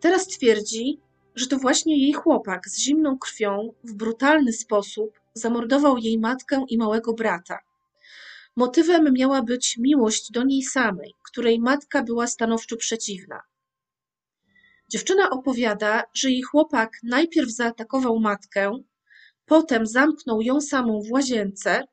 teraz 0.00 0.26
twierdzi, 0.26 1.00
że 1.34 1.46
to 1.46 1.58
właśnie 1.58 1.98
jej 1.98 2.12
chłopak 2.12 2.68
z 2.68 2.78
zimną 2.78 3.18
krwią 3.18 3.72
w 3.84 3.92
brutalny 3.92 4.52
sposób 4.52 5.20
zamordował 5.34 5.98
jej 5.98 6.18
matkę 6.18 6.64
i 6.68 6.78
małego 6.78 7.12
brata. 7.12 7.58
Motywem 8.56 9.12
miała 9.12 9.42
być 9.42 9.76
miłość 9.78 10.32
do 10.32 10.44
niej 10.44 10.62
samej, 10.62 11.14
której 11.22 11.60
matka 11.60 12.02
była 12.02 12.26
stanowczo 12.26 12.76
przeciwna. 12.76 13.40
Dziewczyna 14.90 15.30
opowiada, 15.30 16.02
że 16.14 16.30
jej 16.30 16.42
chłopak 16.42 16.90
najpierw 17.02 17.50
zaatakował 17.50 18.20
matkę, 18.20 18.72
potem 19.46 19.86
zamknął 19.86 20.40
ją 20.40 20.60
samą 20.60 21.00
w 21.02 21.12
łazience 21.12 21.84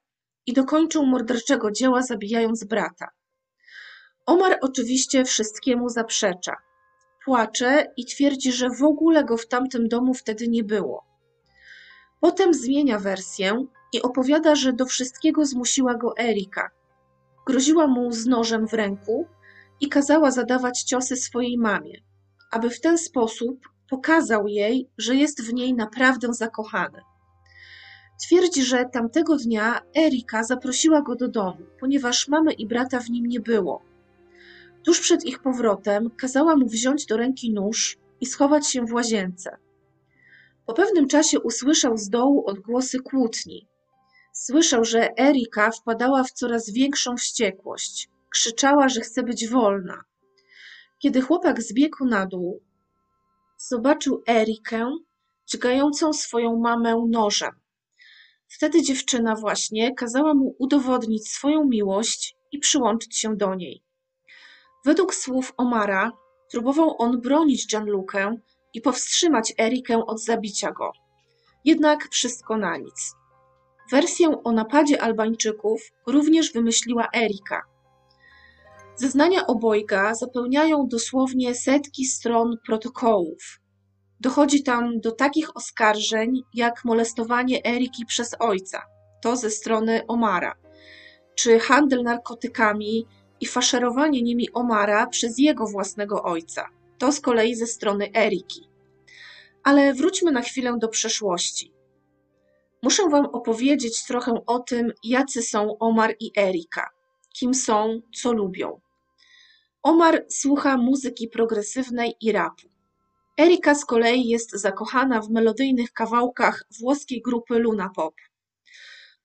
i 0.46 0.54
dokończył 0.54 1.06
morderczego 1.06 1.72
dzieła, 1.72 2.02
zabijając 2.02 2.64
brata. 2.64 3.08
Omar 4.26 4.58
oczywiście 4.62 5.26
wszystkiemu 5.26 5.90
zaprzecza. 5.90 6.56
Płacze 7.26 7.94
i 7.98 8.06
twierdzi, 8.06 8.52
że 8.52 8.70
w 8.70 8.84
ogóle 8.84 9.24
go 9.24 9.38
w 9.38 9.48
tamtym 9.48 9.88
domu 9.88 10.14
wtedy 10.14 10.48
nie 10.48 10.64
było. 10.64 11.11
Potem 12.22 12.54
zmienia 12.54 13.00
wersję 13.00 13.66
i 13.94 14.01
opowiada, 14.01 14.56
że 14.56 14.74
do 14.74 14.86
wszystkiego 14.86 15.46
zmusiła 15.46 15.96
go 15.96 16.18
Erika. 16.18 16.70
Groziła 17.48 17.88
mu 17.88 18.12
z 18.12 18.25
nożem 18.25 18.68
w 18.68 18.74
ręku 18.74 19.25
i 19.80 19.90
kazała 19.90 20.32
zadawać 20.32 20.84
ciosy 20.84 21.16
swojej 21.16 21.58
mamie, 21.58 22.01
aby 22.51 22.70
w 22.70 22.82
ten 22.82 22.98
sposób 22.98 23.70
pokazał 23.90 24.48
jej, 24.48 24.90
że 24.98 25.16
jest 25.16 25.42
w 25.42 25.54
niej 25.54 25.74
naprawdę 25.74 26.34
zakochany. 26.34 27.01
Twierdzi, 28.24 28.63
że 28.63 28.86
tamtego 28.86 29.38
dnia 29.38 29.82
Erika 29.98 30.44
zaprosiła 30.44 31.01
go 31.01 31.16
do 31.16 31.28
domu, 31.28 31.66
ponieważ 31.80 32.28
mamy 32.28 32.54
i 32.54 32.68
brata 32.68 33.00
w 33.00 33.10
nim 33.10 33.25
nie 33.25 33.40
było. 33.40 33.82
Tuż 34.86 35.00
przed 35.00 35.25
ich 35.25 35.40
powrotem 35.40 36.10
kazała 36.18 36.56
mu 36.56 36.68
wziąć 36.68 37.06
do 37.06 37.18
ręki 37.18 37.54
nóż 37.54 37.98
i 38.22 38.25
schować 38.25 38.68
się 38.68 38.86
w 38.86 38.94
łazience. 38.94 39.58
Po 40.65 40.74
pewnym 40.74 41.08
czasie 41.08 41.39
usłyszał 41.39 41.98
z 41.98 42.10
dołu 42.10 42.44
odgłosy 42.48 43.00
kłótni. 43.00 43.68
Słyszał, 44.34 44.86
że 44.86 45.18
Erika 45.20 45.72
wpadała 45.72 46.24
w 46.24 46.32
coraz 46.32 46.70
większą 46.70 47.18
wściekłość. 47.18 48.10
Krzyczała, 48.30 48.89
że 48.89 49.01
chce 49.01 49.24
być 49.24 49.48
wolna. 49.48 50.03
Kiedy 51.00 51.22
chłopak 51.22 51.62
zbiegł 51.62 52.06
na 52.06 52.25
dół, 52.25 52.62
zobaczył 53.58 54.24
Erikę 54.30 54.91
dźgającą 55.48 56.13
swoją 56.13 56.60
mamę 56.60 57.06
nożem. 57.10 57.51
Wtedy 58.48 58.82
dziewczyna 58.82 59.36
właśnie 59.36 59.96
kazała 59.96 60.34
mu 60.34 60.56
udowodnić 60.60 61.30
swoją 61.30 61.65
miłość 61.65 62.36
i 62.51 62.60
przyłączyć 62.60 63.18
się 63.18 63.36
do 63.36 63.56
niej. 63.56 63.84
Według 64.86 65.15
słów 65.15 65.53
Omara 65.58 66.12
próbował 66.51 66.96
on 67.01 67.22
bronić 67.22 67.68
Gianlukę 67.68 68.36
i 68.74 68.82
powstrzymać 68.82 69.54
Erikę 69.60 70.06
od 70.06 70.24
zabicia 70.24 70.72
go. 70.72 70.92
Jednak 71.66 72.08
wszystko 72.12 72.58
na 72.58 72.78
nic. 72.78 73.16
Wersję 73.92 74.44
o 74.44 74.51
napadzie 74.51 75.01
Albańczyków 75.01 75.82
również 76.08 76.54
wymyśliła 76.54 77.08
Erika. 77.16 77.62
Zeznania 78.96 79.48
obojga 79.48 80.16
zapełniają 80.16 80.88
dosłownie 80.88 81.56
setki 81.56 82.06
stron 82.06 82.58
protokołów. 82.66 83.60
Dochodzi 84.20 84.63
tam 84.63 85.00
do 85.00 85.12
takich 85.12 85.56
oskarżeń 85.56 86.42
jak 86.54 86.86
molestowanie 86.86 87.66
Eriki 87.66 88.06
przez 88.06 88.36
ojca, 88.40 88.82
to 89.22 89.36
ze 89.36 89.50
strony 89.50 90.01
Omara, 90.08 90.56
czy 91.36 91.60
handel 91.60 92.04
narkotykami 92.04 93.06
i 93.40 93.46
faszerowanie 93.48 94.22
nimi 94.22 94.51
Omara 94.54 95.08
przez 95.08 95.38
jego 95.38 95.68
własnego 95.68 96.24
ojca, 96.24 96.70
to 97.01 97.12
z 97.12 97.20
kolei 97.20 97.55
ze 97.55 97.67
strony 97.67 98.10
Eriki. 98.15 98.70
Ale 99.63 99.93
wróćmy 99.93 100.31
na 100.31 100.41
chwilę 100.41 100.77
do 100.77 100.88
przeszłości. 100.88 101.74
Muszę 102.84 103.10
Wam 103.10 103.25
opowiedzieć 103.25 104.05
trochę 104.05 104.41
o 104.46 104.60
tym, 104.60 104.93
jacy 105.03 105.41
są 105.41 105.77
Omar 105.77 106.15
i 106.20 106.31
Erika, 106.38 106.89
kim 107.34 107.53
są, 107.53 108.01
co 108.15 108.34
lubią. 108.34 108.81
Omar 109.84 110.25
słucha 110.29 110.77
muzyki 110.77 111.27
progresywnej 111.27 112.13
i 112.22 112.31
rapu. 112.31 112.67
Erika 113.39 113.75
z 113.75 113.86
kolei 113.86 114.27
jest 114.27 114.51
zakochana 114.51 115.22
w 115.22 115.29
melodyjnych 115.29 115.93
kawałkach 115.93 116.63
włoskiej 116.79 117.22
grupy 117.22 117.60
Luna 117.60 117.89
Pop. 117.96 118.15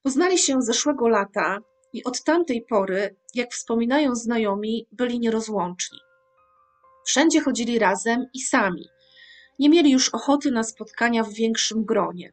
Poznali 0.02 0.38
się 0.38 0.62
zeszłego 0.62 1.08
lata 1.08 1.58
i 1.92 2.04
od 2.04 2.24
tamtej 2.24 2.62
pory, 2.62 3.16
jak 3.34 3.52
wspominają 3.52 4.14
znajomi, 4.14 4.86
byli 4.92 5.20
nierozłączni. 5.20 6.05
Wszędzie 7.06 7.40
chodzili 7.40 7.78
razem 7.78 8.26
i 8.34 8.40
sami. 8.40 8.88
Nie 9.58 9.68
mieli 9.68 9.90
już 9.90 10.08
ochoty 10.08 10.50
na 10.50 10.62
spotkania 10.62 11.22
w 11.22 11.32
większym 11.32 11.84
gronie. 11.84 12.32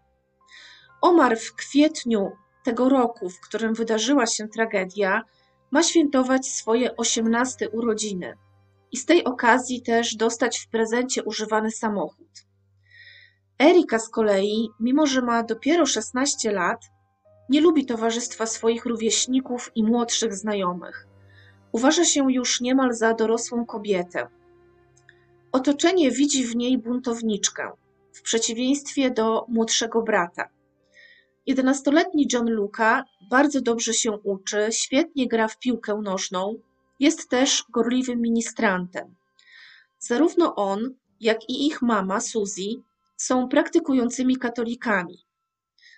Omar 1.02 1.38
w 1.40 1.56
kwietniu 1.56 2.32
tego 2.64 2.90
roku, 2.90 3.30
w 3.30 3.40
którym 3.40 3.74
wydarzyła 3.74 4.26
się 4.26 4.48
tragedia, 4.48 5.22
ma 5.72 5.84
świętować 5.84 6.48
swoje 6.48 6.98
osiemnaste 6.98 7.70
urodziny 7.70 8.34
i 8.92 8.98
z 8.98 9.06
tej 9.06 9.24
okazji 9.24 9.82
też 9.82 10.16
dostać 10.16 10.60
w 10.60 10.68
prezencie 10.68 11.24
używany 11.24 11.72
samochód. 11.72 12.46
Erika 13.62 14.00
z 14.00 14.10
kolei, 14.10 14.70
mimo 14.80 15.08
że 15.08 15.22
ma 15.22 15.44
dopiero 15.44 15.86
16 15.86 16.52
lat, 16.52 16.82
nie 17.50 17.62
lubi 17.62 17.86
towarzystwa 17.86 18.46
swoich 18.46 18.86
rówieśników 18.86 19.72
i 19.76 19.84
młodszych 19.84 20.34
znajomych. 20.36 21.08
Uważa 21.72 22.06
się 22.06 22.32
już 22.32 22.62
niemal 22.62 22.94
za 22.94 23.14
dorosłą 23.14 23.66
kobietę. 23.66 24.28
Otoczenie 25.54 26.12
widzi 26.12 26.46
w 26.46 26.56
niej 26.56 26.78
buntowniczkę, 26.78 27.72
w 28.14 28.22
przeciwieństwie 28.22 29.12
do 29.12 29.46
młodszego 29.48 30.02
brata. 30.02 30.50
Jedenastoletni 31.46 32.28
John 32.34 32.50
Luca 32.50 33.04
bardzo 33.30 33.62
dobrze 33.62 33.94
się 33.94 34.12
uczy, 34.12 34.68
świetnie 34.72 35.28
gra 35.28 35.48
w 35.48 35.60
piłkę 35.60 36.00
nożną, 36.04 36.56
jest 37.00 37.30
też 37.30 37.64
gorliwym 37.70 38.22
ministrantem. 38.22 39.16
Zarówno 40.00 40.56
on, 40.56 40.96
jak 41.20 41.50
i 41.50 41.68
ich 41.68 41.82
mama, 41.82 42.22
Suzy, 42.22 42.70
są 43.18 43.48
praktykującymi 43.48 44.38
katolikami. 44.38 45.26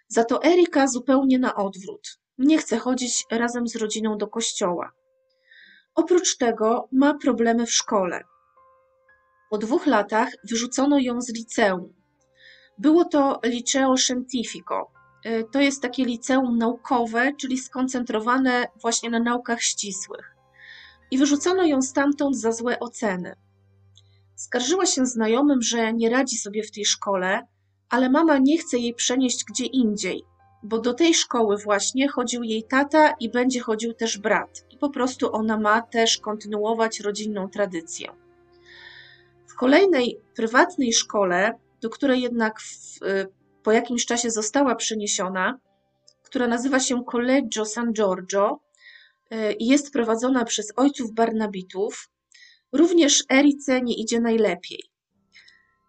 Za 0.07 0.23
to 0.23 0.43
Erika 0.43 0.87
zupełnie 0.87 1.39
na 1.39 1.55
odwrót. 1.55 2.19
Nie 2.37 2.57
chce 2.57 2.77
chodzić 2.77 3.25
razem 3.31 3.67
z 3.67 3.75
rodziną 3.75 4.17
do 4.17 4.27
kościoła. 4.27 4.91
Oprócz 5.95 6.37
tego 6.37 6.87
ma 6.91 7.13
problemy 7.13 7.65
w 7.65 7.71
szkole. 7.71 8.23
Po 9.49 9.57
dwóch 9.57 9.85
latach 9.85 10.29
wyrzucono 10.49 10.99
ją 10.99 11.21
z 11.21 11.29
liceum. 11.29 11.93
Było 12.77 13.05
to 13.05 13.39
Liceo 13.43 13.97
Scientifico. 13.97 14.91
E, 15.23 15.43
to 15.43 15.61
jest 15.61 15.81
takie 15.81 16.05
liceum 16.05 16.57
naukowe, 16.57 17.33
czyli 17.37 17.57
skoncentrowane 17.57 18.67
właśnie 18.81 19.09
na 19.09 19.19
naukach 19.19 19.61
ścisłych. 19.61 20.35
I 21.11 21.17
wyrzucono 21.17 21.63
ją 21.63 21.81
stamtąd 21.81 22.37
za 22.37 22.51
złe 22.51 22.79
oceny. 22.79 23.35
Skarżyła 24.35 24.85
się 24.85 25.05
znajomym, 25.05 25.61
że 25.61 25.93
nie 25.93 26.09
radzi 26.09 26.37
sobie 26.37 26.63
w 26.63 26.71
tej 26.71 26.85
szkole, 26.85 27.47
ale 27.89 28.09
mama 28.09 28.37
nie 28.37 28.57
chce 28.57 28.77
jej 28.77 28.93
przenieść 28.93 29.45
gdzie 29.45 29.65
indziej, 29.65 30.23
bo 30.63 30.79
do 30.79 30.93
tej 30.93 31.13
szkoły 31.13 31.57
właśnie 31.57 32.09
chodził 32.09 32.43
jej 32.43 32.63
tata 32.63 33.13
i 33.19 33.29
będzie 33.29 33.59
chodził 33.59 33.93
też 33.93 34.17
brat, 34.17 34.65
i 34.69 34.77
po 34.77 34.89
prostu 34.89 35.35
ona 35.35 35.57
ma 35.57 35.81
też 35.81 36.17
kontynuować 36.17 36.99
rodzinną 36.99 37.49
tradycję. 37.49 38.24
W 39.55 39.57
kolejnej 39.57 40.21
prywatnej 40.35 40.93
szkole, 40.93 41.59
do 41.81 41.89
której 41.89 42.21
jednak 42.21 42.59
w, 42.61 43.03
y, 43.03 43.27
po 43.63 43.71
jakimś 43.71 44.05
czasie 44.05 44.31
została 44.31 44.75
przeniesiona, 44.75 45.59
która 46.23 46.47
nazywa 46.47 46.79
się 46.79 47.03
Collegio 47.11 47.65
San 47.65 47.93
Giorgio 47.93 48.59
y, 49.31 49.53
i 49.53 49.67
jest 49.67 49.93
prowadzona 49.93 50.45
przez 50.45 50.73
ojców 50.75 51.11
Barnabitów, 51.13 52.09
również 52.71 53.23
Erice 53.31 53.81
nie 53.81 53.95
idzie 53.95 54.19
najlepiej. 54.19 54.83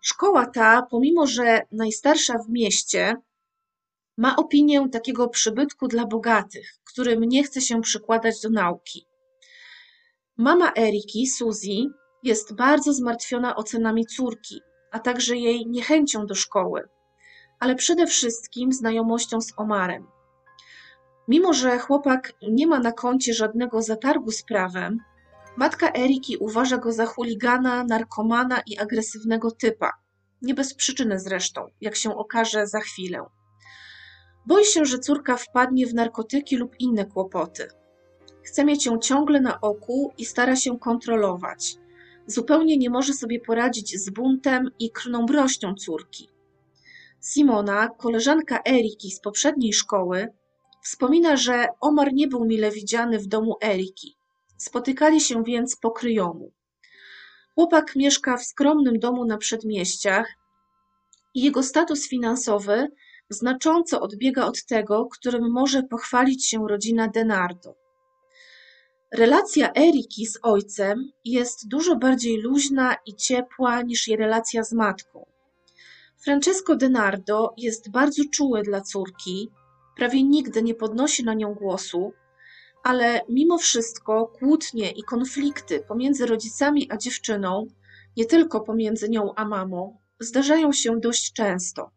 Szkoła 0.02 0.46
ta, 0.46 0.82
pomimo 0.90 1.26
że 1.26 1.62
najstarsza 1.73 2.38
w 2.38 2.50
mieście, 2.50 3.17
ma 4.17 4.36
opinię 4.36 4.88
takiego 4.93 5.28
przybytku 5.28 5.88
dla 5.88 6.06
bogatych, 6.06 6.78
którym 6.84 7.21
nie 7.25 7.45
chce 7.45 7.60
się 7.60 7.80
przykładać 7.80 8.41
do 8.41 8.50
nauki. 8.50 9.06
Mama 10.36 10.73
Eriki, 10.76 11.26
Suzy, 11.26 11.91
jest 12.26 12.54
bardzo 12.54 12.93
zmartwiona 12.93 13.56
ocenami 13.56 14.06
córki, 14.06 14.60
a 14.91 14.99
także 14.99 15.36
jej 15.36 15.67
niechęcią 15.67 16.26
do 16.26 16.34
szkoły, 16.34 16.89
ale 17.60 17.75
przede 17.75 18.06
wszystkim 18.06 18.73
znajomością 18.73 19.41
z 19.41 19.52
Omarem. 19.56 20.06
Mimo, 21.28 21.52
że 21.52 21.78
chłopak 21.78 22.32
nie 22.50 22.67
ma 22.67 22.78
na 22.78 22.93
koncie 22.93 23.34
żadnego 23.34 23.82
zatargu 23.82 24.30
z 24.30 24.43
prawem, 24.43 24.99
Matka 25.56 25.93
Eriki 25.95 26.36
uważa 26.36 26.76
go 26.76 26.93
za 26.93 27.06
chuligana, 27.06 27.84
narkomana 27.84 28.62
i 28.67 28.78
agresywnego 28.78 29.50
typa. 29.50 29.93
Nie 30.43 30.54
bez 30.54 30.75
przyczyny 30.75 31.21
zresztą, 31.21 31.67
jak 31.80 31.97
się 31.97 32.17
okaże 32.17 32.67
za 32.67 32.80
chwilę. 32.80 33.25
Boi 34.47 34.65
się, 34.65 34.84
że 34.84 34.99
córka 34.99 35.36
wpadnie 35.36 35.86
w 35.86 35.95
narkotyki 35.95 36.56
lub 36.56 36.80
inne 36.80 37.04
kłopoty. 37.04 37.69
Chce 38.43 38.65
mieć 38.65 38.86
ją 38.86 38.99
ciągle 38.99 39.41
na 39.41 39.60
oku 39.60 40.12
i 40.19 40.25
stara 40.25 40.56
się 40.56 40.78
kontrolować. 40.78 41.76
Zupełnie 42.26 42.76
nie 42.76 42.91
może 42.91 43.12
sobie 43.12 43.41
poradzić 43.41 43.99
z 43.99 44.10
buntem 44.10 44.71
i 44.78 44.91
krnąbrością 44.91 45.75
córki. 45.75 46.28
Simona, 47.21 47.89
koleżanka 47.89 48.60
Eriki 48.69 49.10
z 49.10 49.21
poprzedniej 49.21 49.73
szkoły, 49.73 50.28
wspomina, 50.82 51.36
że 51.36 51.67
Omar 51.80 52.12
nie 52.12 52.28
był 52.28 52.45
mile 52.45 52.71
widziany 52.71 53.19
w 53.19 53.26
domu 53.26 53.56
Eriki. 53.65 54.17
Spotykali 54.56 55.21
się 55.21 55.45
więc 55.45 55.76
po 55.76 55.91
kryjomu. 55.91 56.52
Chłopak 57.54 57.97
mieszka 57.97 58.36
w 58.36 58.45
skromnym 58.45 58.99
domu 58.99 59.25
na 59.25 59.39
przedmieściach 59.39 60.26
i 61.34 61.43
jego 61.43 61.62
status 61.62 62.08
finansowy 62.08 62.89
znacząco 63.30 64.00
odbiega 64.00 64.45
od 64.45 64.65
tego, 64.65 65.06
którym 65.06 65.50
może 65.52 65.82
pochwalić 65.82 66.47
się 66.47 66.69
rodzina 66.69 67.08
Denardo. 67.08 67.85
Relacja 69.14 69.73
Eriki 69.75 70.26
z 70.26 70.38
ojcem 70.42 71.12
jest 71.25 71.69
dużo 71.69 71.97
bardziej 71.97 72.38
luźna 72.38 72.97
i 73.06 73.14
ciepła 73.14 73.82
niż 73.82 74.08
jej 74.08 74.16
relacja 74.16 74.64
z 74.64 74.73
matką. 74.73 75.26
Francesco 76.25 76.76
Denardo 76.76 77.54
jest 77.56 77.90
bardzo 77.90 78.23
czuły 78.32 78.62
dla 78.62 78.80
córki, 78.80 79.50
prawie 79.97 80.23
nigdy 80.23 80.62
nie 80.62 80.75
podnosi 80.75 81.25
na 81.25 81.34
nią 81.34 81.54
głosu, 81.54 82.12
ale 82.84 83.21
mimo 83.28 83.58
wszystko 83.58 84.26
kłótnie 84.26 84.90
i 84.90 85.02
konflikty 85.02 85.80
pomiędzy 85.88 86.26
rodzicami 86.26 86.88
a 86.90 86.97
dziewczyną, 86.97 87.66
nie 88.16 88.25
tylko 88.25 88.60
pomiędzy 88.60 89.08
nią 89.08 89.34
a 89.34 89.45
mamą, 89.45 89.99
zdarzają 90.21 90.73
się 90.73 91.00
dość 91.00 91.32
często. 91.32 91.90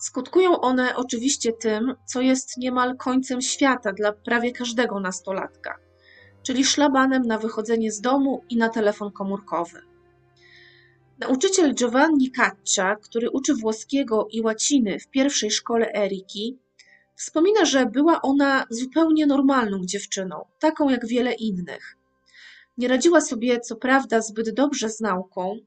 Skutkują 0.00 0.60
one 0.60 0.96
oczywiście 0.96 1.52
tym, 1.52 1.94
co 2.06 2.20
jest 2.20 2.56
niemal 2.56 2.96
końcem 2.96 3.42
świata 3.42 3.92
dla 3.92 4.12
prawie 4.12 4.52
każdego 4.52 5.00
nastolatka, 5.00 5.87
czyli 6.48 6.64
szlabanem 6.64 7.22
na 7.22 7.38
wychodzenie 7.38 7.92
z 7.92 8.00
domu 8.00 8.44
i 8.50 8.56
na 8.56 8.68
telefon 8.68 9.12
komórkowy. 9.12 9.82
Nauczyciel 11.18 11.74
Giovanni 11.74 12.30
Caccia, 12.30 12.96
który 12.96 13.30
uczy 13.30 13.54
włoskiego 13.54 14.28
i 14.30 14.40
łaciny 14.40 14.98
w 14.98 15.08
pierwszej 15.08 15.50
szkole 15.50 15.92
Eriki, 15.94 16.58
Wspomina, 17.16 17.64
że 17.64 17.86
była 17.86 18.22
ona 18.22 18.66
zupełnie 18.70 19.26
normalną 19.26 19.84
dziewczyną, 19.84 20.44
taką 20.58 20.90
jak 20.90 21.06
wiele 21.06 21.32
innych. 21.32 21.96
Nie 22.78 22.88
radziła 22.88 23.20
sobie, 23.20 23.60
co 23.60 23.76
prawda, 23.76 24.20
zbyt 24.20 24.54
dobrze 24.54 24.90
z 24.90 25.00
nauką, 25.00 25.58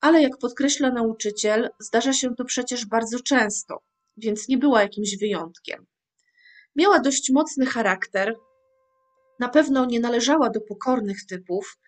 ale 0.00 0.22
jak 0.22 0.38
podkreśla 0.38 0.90
nauczyciel, 0.90 1.70
zdarza 1.78 2.12
się 2.12 2.34
to 2.34 2.44
przecież 2.44 2.86
bardzo 2.86 3.20
często, 3.20 3.82
więc 4.16 4.48
nie 4.48 4.58
była 4.58 4.82
jakimś 4.82 5.16
wyjątkiem. 5.16 5.86
Miała 6.76 6.98
dość 7.00 7.30
mocny 7.30 7.66
charakter, 7.66 8.36
na 9.38 9.48
pewno 9.48 9.84
nie 9.84 10.00
należała 10.00 10.50
do 10.50 10.60
pokornych 10.60 11.26
typów, 11.26 11.78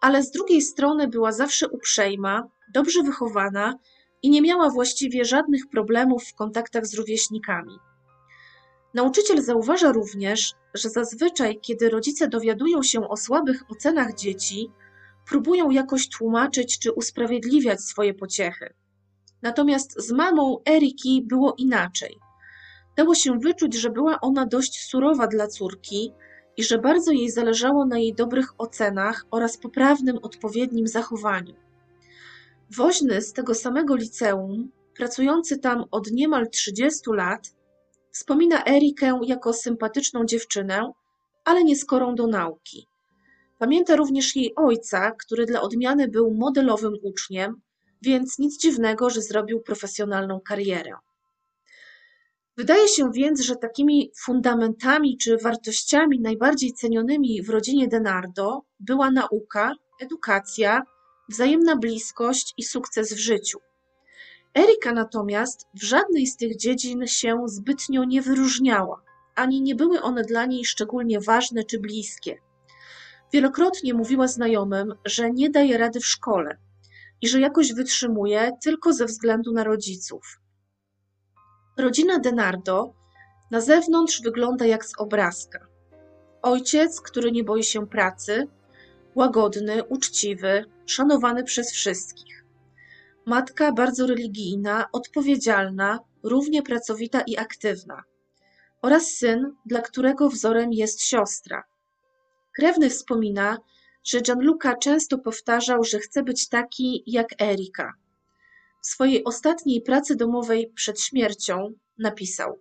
ale 0.00 0.22
z 0.22 0.30
drugiej 0.30 0.62
strony 0.62 1.08
była 1.08 1.32
zawsze 1.32 1.68
uprzejma, 1.68 2.48
dobrze 2.74 3.02
wychowana 3.02 3.78
i 4.22 4.30
nie 4.30 4.42
miała 4.42 4.70
właściwie 4.70 5.24
żadnych 5.24 5.68
problemów 5.68 6.24
w 6.24 6.34
kontaktach 6.34 6.86
z 6.86 6.94
rówieśnikami. 6.94 7.78
Nauczyciel 8.94 9.42
zauważa 9.42 9.92
również, 9.92 10.54
że 10.74 10.90
zazwyczaj, 10.90 11.60
kiedy 11.60 11.90
rodzice 11.90 12.28
dowiadują 12.28 12.82
się 12.82 13.08
o 13.08 13.16
słabych 13.16 13.62
ocenach 13.70 14.14
dzieci, 14.14 14.70
próbują 15.26 15.70
jakoś 15.70 16.08
tłumaczyć 16.08 16.78
czy 16.78 16.92
usprawiedliwiać 16.92 17.80
swoje 17.80 18.14
pociechy. 18.14 18.74
Natomiast 19.42 20.00
z 20.00 20.12
mamą 20.12 20.58
Eriki 20.68 21.22
było 21.26 21.54
inaczej. 21.58 22.18
Dało 22.96 23.14
się 23.14 23.38
wyczuć, 23.38 23.74
że 23.74 23.90
była 23.90 24.20
ona 24.20 24.46
dość 24.46 24.88
surowa 24.88 25.26
dla 25.26 25.46
córki 25.46 26.12
i 26.56 26.64
że 26.64 26.78
bardzo 26.78 27.12
jej 27.12 27.30
zależało 27.30 27.86
na 27.86 27.98
jej 27.98 28.14
dobrych 28.14 28.48
ocenach 28.58 29.26
oraz 29.30 29.56
poprawnym, 29.56 30.18
odpowiednim 30.22 30.86
zachowaniu. 30.86 31.54
Woźny 32.76 33.22
z 33.22 33.32
tego 33.32 33.54
samego 33.54 33.96
liceum, 33.96 34.70
pracujący 34.96 35.58
tam 35.58 35.84
od 35.90 36.10
niemal 36.10 36.50
30 36.50 37.00
lat, 37.06 37.54
Wspomina 38.14 38.64
Erikę 38.66 39.20
jako 39.26 39.52
sympatyczną 39.52 40.24
dziewczynę, 40.24 40.92
ale 41.44 41.64
nieskorą 41.64 42.14
do 42.14 42.26
nauki. 42.26 42.86
Pamięta 43.58 43.96
również 43.96 44.36
jej 44.36 44.54
ojca, 44.56 45.10
który 45.10 45.46
dla 45.46 45.60
odmiany 45.60 46.08
był 46.08 46.34
modelowym 46.34 46.94
uczniem, 47.02 47.60
więc 48.02 48.38
nic 48.38 48.60
dziwnego, 48.60 49.10
że 49.10 49.22
zrobił 49.22 49.60
profesjonalną 49.60 50.40
karierę. 50.40 50.92
Wydaje 52.56 52.88
się 52.88 53.10
więc, 53.12 53.40
że 53.40 53.56
takimi 53.56 54.10
fundamentami 54.16 55.18
czy 55.18 55.36
wartościami 55.36 56.20
najbardziej 56.20 56.72
cenionymi 56.72 57.42
w 57.42 57.50
rodzinie 57.50 57.88
Denardo 57.88 58.62
była 58.80 59.10
nauka, 59.10 59.72
edukacja, 60.00 60.82
wzajemna 61.28 61.76
bliskość 61.76 62.54
i 62.56 62.62
sukces 62.62 63.12
w 63.12 63.18
życiu. 63.18 63.58
Erika 64.58 64.92
natomiast 64.92 65.66
w 65.74 65.82
żadnej 65.82 66.26
z 66.26 66.36
tych 66.36 66.56
dziedzin 66.56 67.06
się 67.06 67.42
zbytnio 67.46 68.04
nie 68.04 68.22
wyróżniała, 68.22 69.02
ani 69.34 69.62
nie 69.62 69.74
były 69.74 70.02
one 70.02 70.22
dla 70.22 70.46
niej 70.46 70.64
szczególnie 70.64 71.20
ważne 71.20 71.64
czy 71.64 71.78
bliskie. 71.78 72.38
Wielokrotnie 73.32 73.94
mówiła 73.94 74.28
znajomym, 74.28 74.94
że 75.04 75.30
nie 75.30 75.50
daje 75.50 75.78
rady 75.78 76.00
w 76.00 76.06
szkole 76.06 76.56
i 77.20 77.28
że 77.28 77.40
jakoś 77.40 77.72
wytrzymuje 77.72 78.50
tylko 78.62 78.92
ze 78.92 79.06
względu 79.06 79.52
na 79.52 79.64
rodziców. 79.64 80.43
Rodzina 81.76 82.18
Denardo 82.18 82.94
na 83.50 83.60
zewnątrz 83.60 84.22
wygląda 84.22 84.66
jak 84.66 84.84
z 84.84 84.92
obrazka. 84.98 85.66
Ojciec, 86.42 87.00
który 87.00 87.32
nie 87.32 87.44
boi 87.44 87.64
się 87.64 87.86
pracy, 87.86 88.48
łagodny, 89.14 89.84
uczciwy, 89.84 90.64
szanowany 90.86 91.44
przez 91.44 91.72
wszystkich. 91.72 92.44
Matka 93.26 93.72
bardzo 93.72 94.06
religijna, 94.06 94.86
odpowiedzialna, 94.92 95.98
równie 96.22 96.62
pracowita 96.62 97.20
i 97.20 97.36
aktywna. 97.36 98.02
Oraz 98.82 99.10
syn, 99.10 99.54
dla 99.66 99.80
którego 99.82 100.28
wzorem 100.28 100.72
jest 100.72 101.02
siostra. 101.02 101.64
Krewny 102.56 102.90
wspomina, 102.90 103.58
że 104.04 104.20
Gianluca 104.20 104.76
często 104.76 105.18
powtarzał, 105.18 105.84
że 105.84 105.98
chce 105.98 106.22
być 106.22 106.48
taki 106.48 107.02
jak 107.06 107.42
Erika. 107.42 107.92
W 108.84 108.86
swojej 108.86 109.24
ostatniej 109.24 109.82
pracy 109.82 110.16
domowej 110.16 110.72
przed 110.74 111.00
śmiercią 111.00 111.72
napisał: 111.98 112.58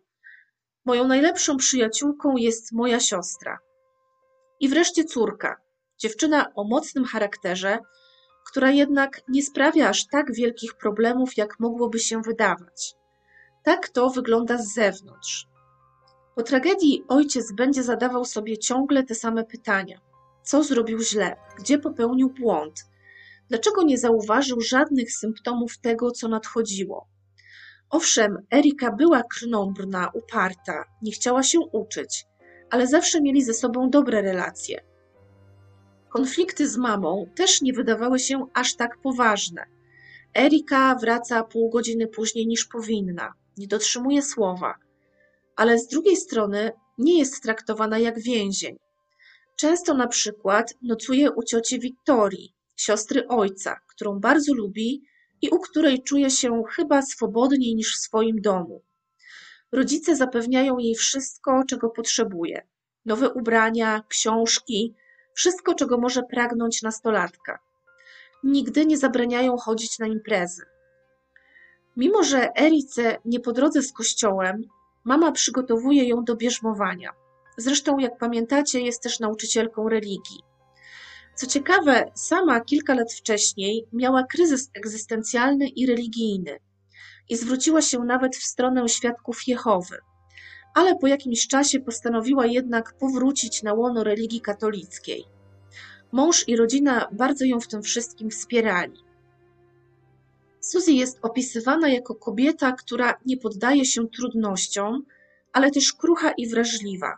Moją 0.85 1.07
najlepszą 1.07 1.57
przyjaciółką 1.57 2.37
jest 2.37 2.71
moja 2.71 2.99
siostra. 2.99 3.59
I 4.59 4.69
wreszcie 4.69 5.03
córka, 5.03 5.55
dziewczyna 5.97 6.53
o 6.55 6.63
mocnym 6.63 7.05
charakterze, 7.05 7.79
która 8.45 8.71
jednak 8.71 9.21
nie 9.27 9.43
sprawia 9.43 9.89
aż 9.89 10.07
tak 10.07 10.35
wielkich 10.35 10.73
problemów, 10.73 11.37
jak 11.37 11.59
mogłoby 11.59 11.99
się 11.99 12.21
wydawać. 12.21 12.95
Tak 13.63 13.89
to 13.89 14.09
wygląda 14.09 14.57
z 14.57 14.73
zewnątrz. 14.73 15.47
Po 16.35 16.43
tragedii 16.43 17.03
ojciec 17.07 17.51
będzie 17.51 17.83
zadawał 17.83 18.25
sobie 18.25 18.57
ciągle 18.57 19.03
te 19.03 19.15
same 19.15 19.43
pytania: 19.43 20.01
co 20.43 20.63
zrobił 20.63 20.99
źle, 20.99 21.35
gdzie 21.57 21.79
popełnił 21.79 22.29
błąd, 22.29 22.92
dlaczego 23.53 23.83
nie 23.83 23.97
zauważył 23.97 24.61
żadnych 24.61 25.11
symptomów 25.11 25.77
tego, 25.77 26.11
co 26.11 26.27
nadchodziło. 26.27 27.07
Owszem, 27.89 28.37
Erika 28.53 28.91
była 28.91 29.23
krnąbrna, 29.23 30.09
uparta, 30.13 30.83
nie 31.01 31.11
chciała 31.11 31.43
się 31.43 31.59
uczyć, 31.59 32.25
ale 32.69 32.87
zawsze 32.87 33.21
mieli 33.21 33.43
ze 33.43 33.53
sobą 33.53 33.89
dobre 33.89 34.21
relacje. 34.21 34.83
Konflikty 36.09 36.69
z 36.69 36.77
mamą 36.77 37.25
też 37.35 37.61
nie 37.61 37.73
wydawały 37.73 38.19
się 38.19 38.45
aż 38.53 38.75
tak 38.75 38.97
poważne. 39.01 39.65
Erika 40.37 40.95
wraca 40.95 41.43
pół 41.43 41.69
godziny 41.69 42.07
później 42.07 42.47
niż 42.47 42.65
powinna, 42.65 43.33
nie 43.57 43.67
dotrzymuje 43.67 44.21
słowa, 44.21 44.75
ale 45.55 45.79
z 45.79 45.87
drugiej 45.87 46.15
strony 46.15 46.71
nie 46.97 47.19
jest 47.19 47.43
traktowana 47.43 47.99
jak 47.99 48.19
więzień. 48.19 48.77
Często 49.55 49.93
na 49.93 50.07
przykład 50.07 50.73
nocuje 50.81 51.31
u 51.31 51.43
cioci 51.43 51.79
Wiktorii, 51.79 52.53
siostry 52.75 53.27
ojca, 53.27 53.79
którą 53.87 54.19
bardzo 54.19 54.53
lubi 54.53 55.03
i 55.41 55.49
u 55.49 55.59
której 55.59 56.03
czuje 56.03 56.29
się 56.29 56.63
chyba 56.69 57.01
swobodniej 57.01 57.75
niż 57.75 57.95
w 57.97 58.01
swoim 58.01 58.41
domu. 58.41 58.83
Rodzice 59.71 60.15
zapewniają 60.15 60.77
jej 60.77 60.95
wszystko, 60.95 61.63
czego 61.69 61.89
potrzebuje: 61.89 62.67
nowe 63.05 63.29
ubrania, 63.29 64.03
książki, 64.07 64.95
wszystko, 65.33 65.75
czego 65.75 65.97
może 65.97 66.23
pragnąć 66.23 66.81
nastolatka. 66.81 67.59
Nigdy 68.43 68.85
nie 68.85 68.97
zabraniają 68.97 69.57
chodzić 69.57 69.99
na 69.99 70.07
imprezy. 70.07 70.63
Mimo, 71.97 72.23
że 72.23 72.55
Erice 72.57 73.17
nie 73.25 73.39
po 73.39 73.51
drodze 73.51 73.81
z 73.81 73.93
kościołem, 73.93 74.63
mama 75.03 75.31
przygotowuje 75.31 76.07
ją 76.07 76.23
do 76.23 76.35
bierzmowania. 76.35 77.13
Zresztą, 77.57 77.99
jak 77.99 78.17
pamiętacie, 78.17 78.81
jest 78.81 79.03
też 79.03 79.19
nauczycielką 79.19 79.89
religii. 79.89 80.43
Co 81.35 81.47
ciekawe, 81.47 82.11
sama 82.15 82.61
kilka 82.61 82.93
lat 82.93 83.13
wcześniej 83.13 83.87
miała 83.93 84.23
kryzys 84.23 84.69
egzystencjalny 84.73 85.67
i 85.67 85.85
religijny 85.85 86.59
i 87.29 87.35
zwróciła 87.35 87.81
się 87.81 87.99
nawet 87.99 88.35
w 88.35 88.43
stronę 88.43 88.89
świadków 88.89 89.47
Jehowy, 89.47 89.97
ale 90.73 90.95
po 90.95 91.07
jakimś 91.07 91.47
czasie 91.47 91.79
postanowiła 91.79 92.45
jednak 92.45 92.97
powrócić 92.97 93.63
na 93.63 93.73
łono 93.73 94.03
religii 94.03 94.41
katolickiej. 94.41 95.25
Mąż 96.11 96.47
i 96.47 96.55
rodzina 96.55 97.07
bardzo 97.11 97.45
ją 97.45 97.59
w 97.59 97.67
tym 97.67 97.83
wszystkim 97.83 98.29
wspierali. 98.29 98.97
Suzy 100.59 100.91
jest 100.91 101.19
opisywana 101.21 101.89
jako 101.89 102.15
kobieta, 102.15 102.71
która 102.71 103.13
nie 103.25 103.37
poddaje 103.37 103.85
się 103.85 104.07
trudnościom, 104.07 105.05
ale 105.53 105.71
też 105.71 105.93
krucha 105.93 106.31
i 106.31 106.47
wrażliwa. 106.47 107.17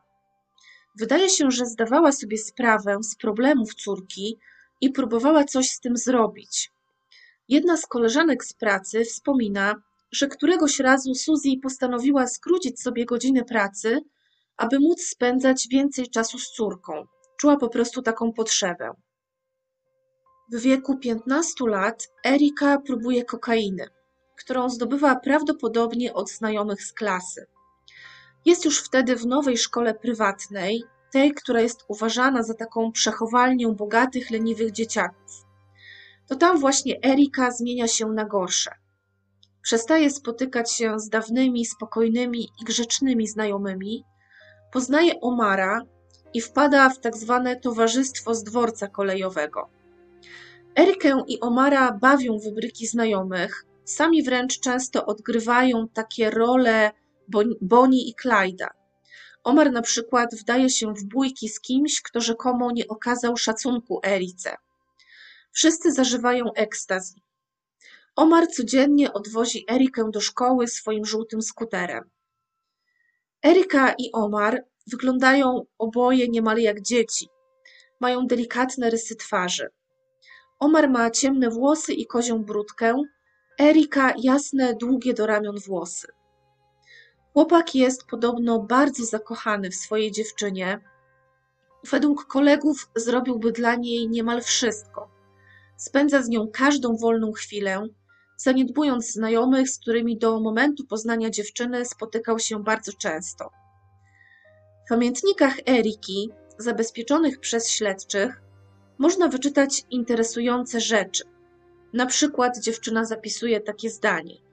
Wydaje 0.96 1.30
się, 1.30 1.52
że 1.52 1.66
zdawała 1.66 2.12
sobie 2.12 2.38
sprawę 2.38 2.98
z 3.04 3.16
problemów 3.16 3.76
córki 3.76 4.40
i 4.82 4.90
próbowała 4.90 5.44
coś 5.44 5.70
z 5.70 5.80
tym 5.80 5.98
zrobić. 5.98 6.72
Jedna 7.50 7.78
z 7.78 7.86
koleżanek 7.86 8.46
z 8.46 8.54
pracy 8.54 9.06
wspomina, 9.06 9.76
że 10.12 10.28
któregoś 10.28 10.80
razu 10.80 11.16
Suzy 11.16 11.50
postanowiła 11.64 12.28
skrócić 12.28 12.82
sobie 12.82 13.06
godziny 13.06 13.44
pracy, 13.44 14.02
aby 14.58 14.80
móc 14.80 15.02
spędzać 15.02 15.68
więcej 15.72 16.10
czasu 16.10 16.40
z 16.40 16.52
córką. 16.52 17.06
Czuła 17.38 17.58
po 17.58 17.70
prostu 17.70 18.02
taką 18.02 18.34
potrzebę. 18.34 18.92
W 20.52 20.62
wieku 20.62 20.98
15 20.98 21.54
lat 21.68 22.08
Erika 22.26 22.78
próbuje 22.78 23.26
kokainy, 23.26 23.88
którą 24.38 24.70
zdobywa 24.70 25.16
prawdopodobnie 25.16 26.14
od 26.14 26.30
znajomych 26.32 26.84
z 26.84 26.94
klasy. 26.94 27.46
Jest 28.46 28.66
już 28.66 28.80
wtedy 28.80 29.16
w 29.16 29.26
nowej 29.26 29.58
szkole 29.58 29.94
prywatnej, 29.94 30.84
tej, 31.12 31.34
która 31.34 31.62
jest 31.62 31.86
uważana 31.88 32.44
za 32.44 32.54
taką 32.54 32.92
przechowalnię 32.92 33.68
bogatych, 33.68 34.32
leniwych 34.32 34.72
dzieciaków. 34.72 35.46
To 36.28 36.36
tam 36.36 36.60
właśnie 36.60 36.96
Erika 37.06 37.52
zmienia 37.52 37.88
się 37.88 38.06
na 38.06 38.26
gorsze. 38.26 38.72
Przestaje 39.62 40.10
spotykać 40.10 40.72
się 40.72 41.00
z 41.00 41.10
dawnymi, 41.10 41.66
spokojnymi 41.66 42.44
i 42.62 42.66
grzecznymi 42.66 43.28
znajomymi, 43.28 44.04
poznaje 44.74 45.22
Omara 45.22 45.82
i 46.34 46.42
wpada 46.42 46.90
w 46.90 47.00
tak 47.00 47.18
zwane 47.18 47.56
towarzystwo 47.56 48.36
z 48.36 48.44
dworca 48.44 48.88
kolejowego. 48.88 49.70
Erikę 50.80 51.24
i 51.28 51.40
Omara 51.40 51.92
bawią 51.92 52.40
wybryki 52.40 52.88
znajomych, 52.88 53.66
sami 53.86 54.24
wręcz 54.24 54.60
często 54.60 55.06
odgrywają 55.06 55.88
takie 55.94 56.30
role 56.30 56.92
Bonnie 57.62 58.08
i 58.08 58.14
Clyda. 58.22 58.70
Omar 59.44 59.72
na 59.72 59.82
przykład 59.82 60.36
wdaje 60.36 60.70
się 60.70 60.94
w 60.94 61.04
bójki 61.04 61.50
z 61.50 61.60
kimś, 61.60 62.02
kto 62.02 62.22
rzekomo 62.22 62.72
nie 62.72 62.88
okazał 62.88 63.38
szacunku 63.38 64.00
Erice. 64.06 64.56
Wszyscy 65.52 65.92
zażywają 65.92 66.54
ekstazji. 66.54 67.22
Omar 68.16 68.48
codziennie 68.48 69.14
odwozi 69.14 69.66
Erikę 69.72 70.12
do 70.12 70.22
szkoły 70.22 70.68
swoim 70.68 71.06
żółtym 71.06 71.42
skuterem. 71.42 72.10
Erika 73.46 73.94
i 73.98 74.12
Omar 74.14 74.64
wyglądają 74.88 75.66
oboje 75.78 76.28
niemal 76.28 76.58
jak 76.58 76.82
dzieci. 76.82 77.30
Mają 78.00 78.28
delikatne 78.28 78.90
rysy 78.90 79.16
twarzy. 79.16 79.70
Omar 80.60 80.90
ma 80.90 81.12
ciemne 81.12 81.50
włosy 81.50 81.94
i 81.94 82.06
kozią 82.06 82.44
brudkę, 82.44 83.04
Erika 83.62 84.14
jasne, 84.18 84.74
długie 84.74 85.14
do 85.14 85.26
ramion 85.26 85.56
włosy. 85.68 86.08
Chłopak 87.36 87.76
jest 87.76 88.08
podobno 88.08 88.60
bardzo 88.60 89.06
zakochany 89.06 89.70
w 89.70 89.76
swojej 89.76 90.12
dziewczynie. 90.12 90.80
Według 91.90 92.26
kolegów 92.26 92.90
zrobiłby 92.96 93.52
dla 93.52 93.76
niej 93.76 94.10
niemal 94.10 94.42
wszystko. 94.42 95.10
Spędza 95.78 96.22
z 96.22 96.30
nią 96.30 96.48
każdą 96.54 96.98
wolną 96.98 97.32
chwilę, 97.32 97.88
zaniedbując 98.38 99.12
znajomych, 99.12 99.70
z 99.70 99.80
którymi 99.80 100.18
do 100.18 100.40
momentu 100.40 100.86
poznania 100.88 101.30
dziewczyny 101.30 101.86
spotykał 101.86 102.40
się 102.40 102.64
bardzo 102.64 102.92
często. 102.94 103.50
W 104.86 104.90
pamiętnikach 104.90 105.56
Eriki, 105.70 106.30
zabezpieczonych 106.58 107.40
przez 107.40 107.70
śledczych, 107.70 108.42
można 108.98 109.28
wyczytać 109.28 109.84
interesujące 109.90 110.82
rzeczy. 110.82 111.24
Na 111.94 112.06
przykład 112.06 112.60
dziewczyna 112.60 113.06
zapisuje 113.06 113.62
takie 113.62 113.90
zdanie: 113.90 114.45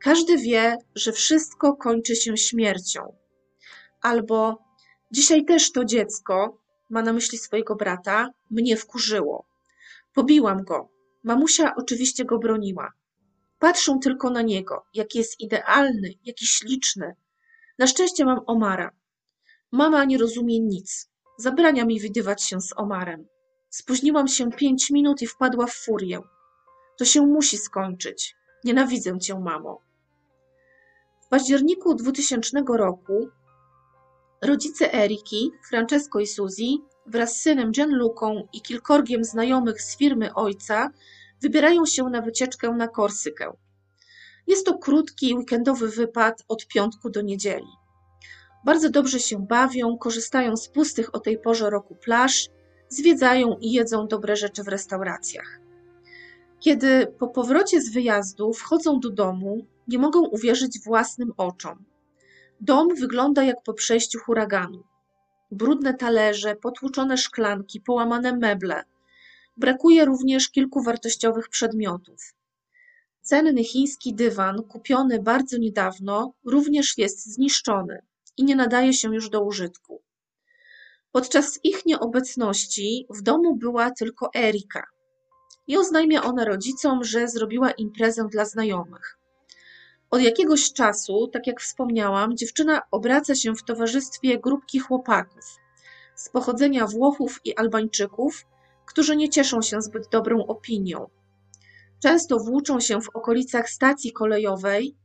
Każdy 0.00 0.38
wie, 0.38 0.76
że 0.94 1.12
wszystko 1.12 1.76
kończy 1.76 2.16
się 2.16 2.36
śmiercią. 2.36 3.16
Albo 4.02 4.64
dzisiaj 5.10 5.44
też 5.44 5.72
to 5.72 5.84
dziecko, 5.84 6.58
ma 6.90 7.02
na 7.02 7.12
myśli 7.12 7.38
swojego 7.38 7.76
brata, 7.76 8.30
mnie 8.50 8.76
wkurzyło. 8.76 9.46
Pobiłam 10.14 10.64
go. 10.64 10.88
Mamusia 11.24 11.74
oczywiście 11.76 12.24
go 12.24 12.38
broniła. 12.38 12.92
Patrzą 13.58 13.98
tylko 13.98 14.30
na 14.30 14.42
niego, 14.42 14.84
jaki 14.94 15.18
jest 15.18 15.40
idealny, 15.40 16.14
jaki 16.24 16.46
śliczny. 16.46 17.14
Na 17.78 17.86
szczęście 17.86 18.24
mam 18.24 18.40
Omara. 18.46 18.90
Mama 19.72 20.04
nie 20.04 20.18
rozumie 20.18 20.60
nic. 20.60 21.10
Zabrania 21.38 21.84
mi 21.84 22.00
widywać 22.00 22.42
się 22.42 22.60
z 22.60 22.72
Omarem. 22.76 23.26
Spóźniłam 23.70 24.28
się 24.28 24.50
pięć 24.50 24.90
minut 24.90 25.22
i 25.22 25.26
wpadła 25.26 25.66
w 25.66 25.74
furię. 25.74 26.20
To 26.98 27.04
się 27.04 27.26
musi 27.26 27.58
skończyć. 27.58 28.34
Nienawidzę 28.64 29.18
cię, 29.18 29.40
mamo. 29.40 29.87
W 31.28 31.30
październiku 31.30 31.94
2000 31.94 32.64
roku 32.68 33.28
rodzice 34.42 34.94
Eriki, 34.94 35.50
Francesco 35.70 36.20
i 36.20 36.26
Suzy, 36.26 36.64
wraz 37.06 37.36
z 37.36 37.42
synem 37.42 37.72
Gianlucą 37.72 38.48
i 38.52 38.62
kilkorgiem 38.62 39.24
znajomych 39.24 39.82
z 39.82 39.96
firmy 39.96 40.34
ojca, 40.34 40.90
wybierają 41.42 41.86
się 41.86 42.04
na 42.04 42.22
wycieczkę 42.22 42.70
na 42.70 42.88
Korsykę. 42.88 43.52
Jest 44.46 44.66
to 44.66 44.78
krótki 44.78 45.34
weekendowy 45.34 45.88
wypad 45.88 46.44
od 46.48 46.66
piątku 46.66 47.10
do 47.10 47.22
niedzieli. 47.22 47.72
Bardzo 48.64 48.90
dobrze 48.90 49.20
się 49.20 49.46
bawią, 49.46 49.98
korzystają 49.98 50.56
z 50.56 50.68
pustych 50.68 51.14
o 51.14 51.20
tej 51.20 51.38
porze 51.38 51.70
roku 51.70 51.94
plaż, 51.94 52.48
zwiedzają 52.88 53.56
i 53.60 53.72
jedzą 53.72 54.06
dobre 54.06 54.36
rzeczy 54.36 54.62
w 54.62 54.68
restauracjach. 54.68 55.60
Kiedy 56.60 57.06
po 57.18 57.28
powrocie 57.28 57.80
z 57.80 57.92
wyjazdu 57.92 58.52
wchodzą 58.52 59.00
do 59.00 59.10
domu, 59.10 59.66
nie 59.88 59.98
mogą 59.98 60.26
uwierzyć 60.26 60.78
własnym 60.84 61.32
oczom. 61.36 61.84
Dom 62.60 62.94
wygląda 62.94 63.42
jak 63.42 63.62
po 63.62 63.74
przejściu 63.74 64.18
huraganu. 64.18 64.84
Brudne 65.50 65.94
talerze, 65.94 66.56
potłuczone 66.56 67.16
szklanki, 67.16 67.80
połamane 67.80 68.36
meble. 68.36 68.84
Brakuje 69.56 70.04
również 70.04 70.50
kilku 70.50 70.82
wartościowych 70.82 71.48
przedmiotów. 71.48 72.34
Cenny 73.22 73.64
chiński 73.64 74.14
dywan, 74.14 74.62
kupiony 74.62 75.22
bardzo 75.22 75.58
niedawno, 75.58 76.32
również 76.44 76.98
jest 76.98 77.26
zniszczony 77.26 78.02
i 78.36 78.44
nie 78.44 78.56
nadaje 78.56 78.92
się 78.92 79.14
już 79.14 79.30
do 79.30 79.44
użytku. 79.44 80.02
Podczas 81.12 81.60
ich 81.64 81.86
nieobecności 81.86 83.06
w 83.10 83.22
domu 83.22 83.56
była 83.56 83.90
tylko 83.90 84.30
Erika 84.34 84.86
i 85.66 85.76
oznajmia 85.76 86.22
ona 86.22 86.44
rodzicom, 86.44 87.04
że 87.04 87.28
zrobiła 87.28 87.70
imprezę 87.70 88.28
dla 88.30 88.44
znajomych. 88.44 89.18
Od 90.10 90.22
jakiegoś 90.22 90.72
czasu, 90.72 91.28
tak 91.32 91.46
jak 91.46 91.60
wspomniałam, 91.60 92.36
dziewczyna 92.36 92.82
obraca 92.90 93.34
się 93.34 93.54
w 93.54 93.64
towarzystwie 93.64 94.38
grupki 94.38 94.78
chłopaków 94.78 95.58
z 96.14 96.28
pochodzenia 96.28 96.86
Włochów 96.86 97.40
i 97.44 97.56
Albańczyków, 97.56 98.46
którzy 98.86 99.16
nie 99.16 99.28
cieszą 99.28 99.62
się 99.62 99.82
zbyt 99.82 100.08
dobrą 100.08 100.46
opinią. 100.46 101.06
Często 102.02 102.38
włóczą 102.38 102.80
się 102.80 103.00
w 103.00 103.08
okolicach 103.08 103.70
stacji 103.70 104.12
kolejowej, 104.12 104.96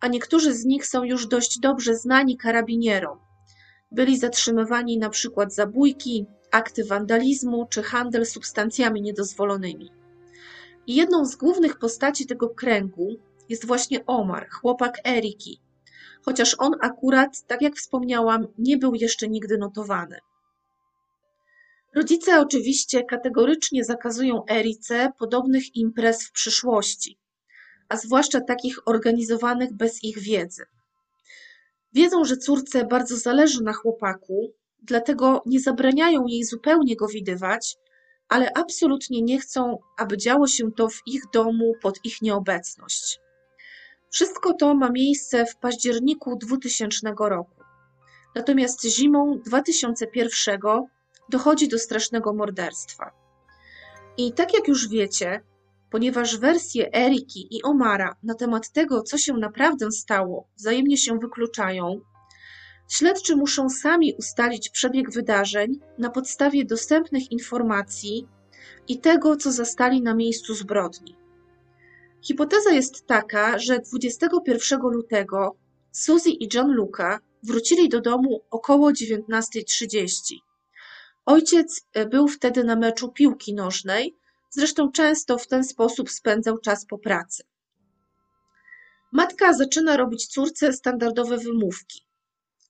a 0.00 0.08
niektórzy 0.08 0.54
z 0.54 0.64
nich 0.64 0.86
są 0.86 1.04
już 1.04 1.26
dość 1.26 1.58
dobrze 1.58 1.96
znani 1.96 2.36
karabinierom. 2.36 3.18
Byli 3.92 4.18
zatrzymywani 4.18 4.98
na 4.98 5.10
przykład 5.10 5.54
za 5.54 5.66
bójki, 5.66 6.26
akty 6.50 6.84
wandalizmu 6.84 7.66
czy 7.70 7.82
handel 7.82 8.26
substancjami 8.26 9.02
niedozwolonymi. 9.02 9.90
I 10.86 10.94
jedną 10.94 11.24
z 11.24 11.36
głównych 11.36 11.78
postaci 11.78 12.26
tego 12.26 12.48
kręgu 12.48 13.16
jest 13.54 13.66
właśnie 13.66 14.06
Omar, 14.06 14.48
chłopak 14.50 15.00
Eriki, 15.06 15.60
chociaż 16.22 16.56
on 16.58 16.72
akurat, 16.80 17.46
tak 17.46 17.62
jak 17.62 17.74
wspomniałam, 17.74 18.46
nie 18.58 18.76
był 18.76 18.94
jeszcze 18.94 19.28
nigdy 19.28 19.58
notowany. 19.58 20.18
Rodzice 21.94 22.40
oczywiście 22.40 23.04
kategorycznie 23.04 23.84
zakazują 23.84 24.42
Erice 24.50 25.12
podobnych 25.18 25.76
imprez 25.76 26.26
w 26.26 26.32
przyszłości, 26.32 27.18
a 27.88 27.96
zwłaszcza 27.96 28.40
takich 28.40 28.88
organizowanych 28.88 29.72
bez 29.72 30.04
ich 30.04 30.18
wiedzy. 30.18 30.64
Wiedzą, 31.92 32.24
że 32.24 32.36
córce 32.36 32.84
bardzo 32.84 33.16
zależy 33.16 33.62
na 33.62 33.72
chłopaku, 33.72 34.52
dlatego 34.82 35.42
nie 35.46 35.60
zabraniają 35.60 36.26
jej 36.26 36.44
zupełnie 36.44 36.96
go 36.96 37.08
widywać, 37.08 37.76
ale 38.28 38.50
absolutnie 38.54 39.22
nie 39.22 39.38
chcą, 39.38 39.78
aby 39.98 40.16
działo 40.16 40.46
się 40.46 40.72
to 40.72 40.88
w 40.88 41.02
ich 41.06 41.22
domu 41.32 41.72
pod 41.82 41.98
ich 42.04 42.22
nieobecność. 42.22 43.23
Wszystko 44.14 44.52
to 44.52 44.74
ma 44.74 44.90
miejsce 44.90 45.46
w 45.46 45.56
październiku 45.56 46.36
2000 46.36 47.14
roku. 47.18 47.62
Natomiast 48.34 48.84
zimą 48.84 49.40
2001 49.46 50.60
dochodzi 51.28 51.68
do 51.68 51.78
strasznego 51.78 52.32
morderstwa. 52.32 53.10
I 54.16 54.32
tak 54.32 54.54
jak 54.54 54.68
już 54.68 54.88
wiecie, 54.88 55.40
ponieważ 55.90 56.36
wersje 56.36 56.94
Eriki 56.94 57.56
i 57.56 57.62
Omara 57.62 58.16
na 58.22 58.34
temat 58.34 58.70
tego, 58.72 59.02
co 59.02 59.18
się 59.18 59.32
naprawdę 59.32 59.92
stało, 59.92 60.48
wzajemnie 60.56 60.96
się 60.96 61.18
wykluczają, 61.18 62.00
śledczy 62.88 63.36
muszą 63.36 63.70
sami 63.70 64.14
ustalić 64.18 64.70
przebieg 64.70 65.10
wydarzeń 65.10 65.80
na 65.98 66.10
podstawie 66.10 66.64
dostępnych 66.64 67.32
informacji 67.32 68.28
i 68.88 69.00
tego, 69.00 69.36
co 69.36 69.52
zastali 69.52 70.02
na 70.02 70.14
miejscu 70.14 70.54
zbrodni. 70.54 71.23
Hipoteza 72.26 72.70
jest 72.70 73.06
taka, 73.06 73.58
że 73.58 73.78
21 73.78 74.80
lutego 74.80 75.56
Suzy 75.92 76.30
i 76.30 76.48
John 76.54 76.72
Luca 76.72 77.18
wrócili 77.42 77.88
do 77.88 78.00
domu 78.00 78.40
około 78.50 78.90
19.30. 78.90 80.08
Ojciec 81.26 81.86
e, 81.92 82.06
był 82.06 82.28
wtedy 82.28 82.64
na 82.64 82.76
meczu 82.76 83.12
piłki 83.12 83.54
nożnej, 83.54 84.16
zresztą 84.50 84.92
często 84.92 85.38
w 85.38 85.46
ten 85.46 85.64
sposób 85.64 86.10
spędzał 86.10 86.58
czas 86.58 86.86
po 86.86 86.98
pracy. 86.98 87.42
Matka 89.12 89.52
zaczyna 89.52 89.96
robić 89.96 90.26
córce 90.26 90.72
standardowe 90.72 91.38
wymówki. 91.38 92.06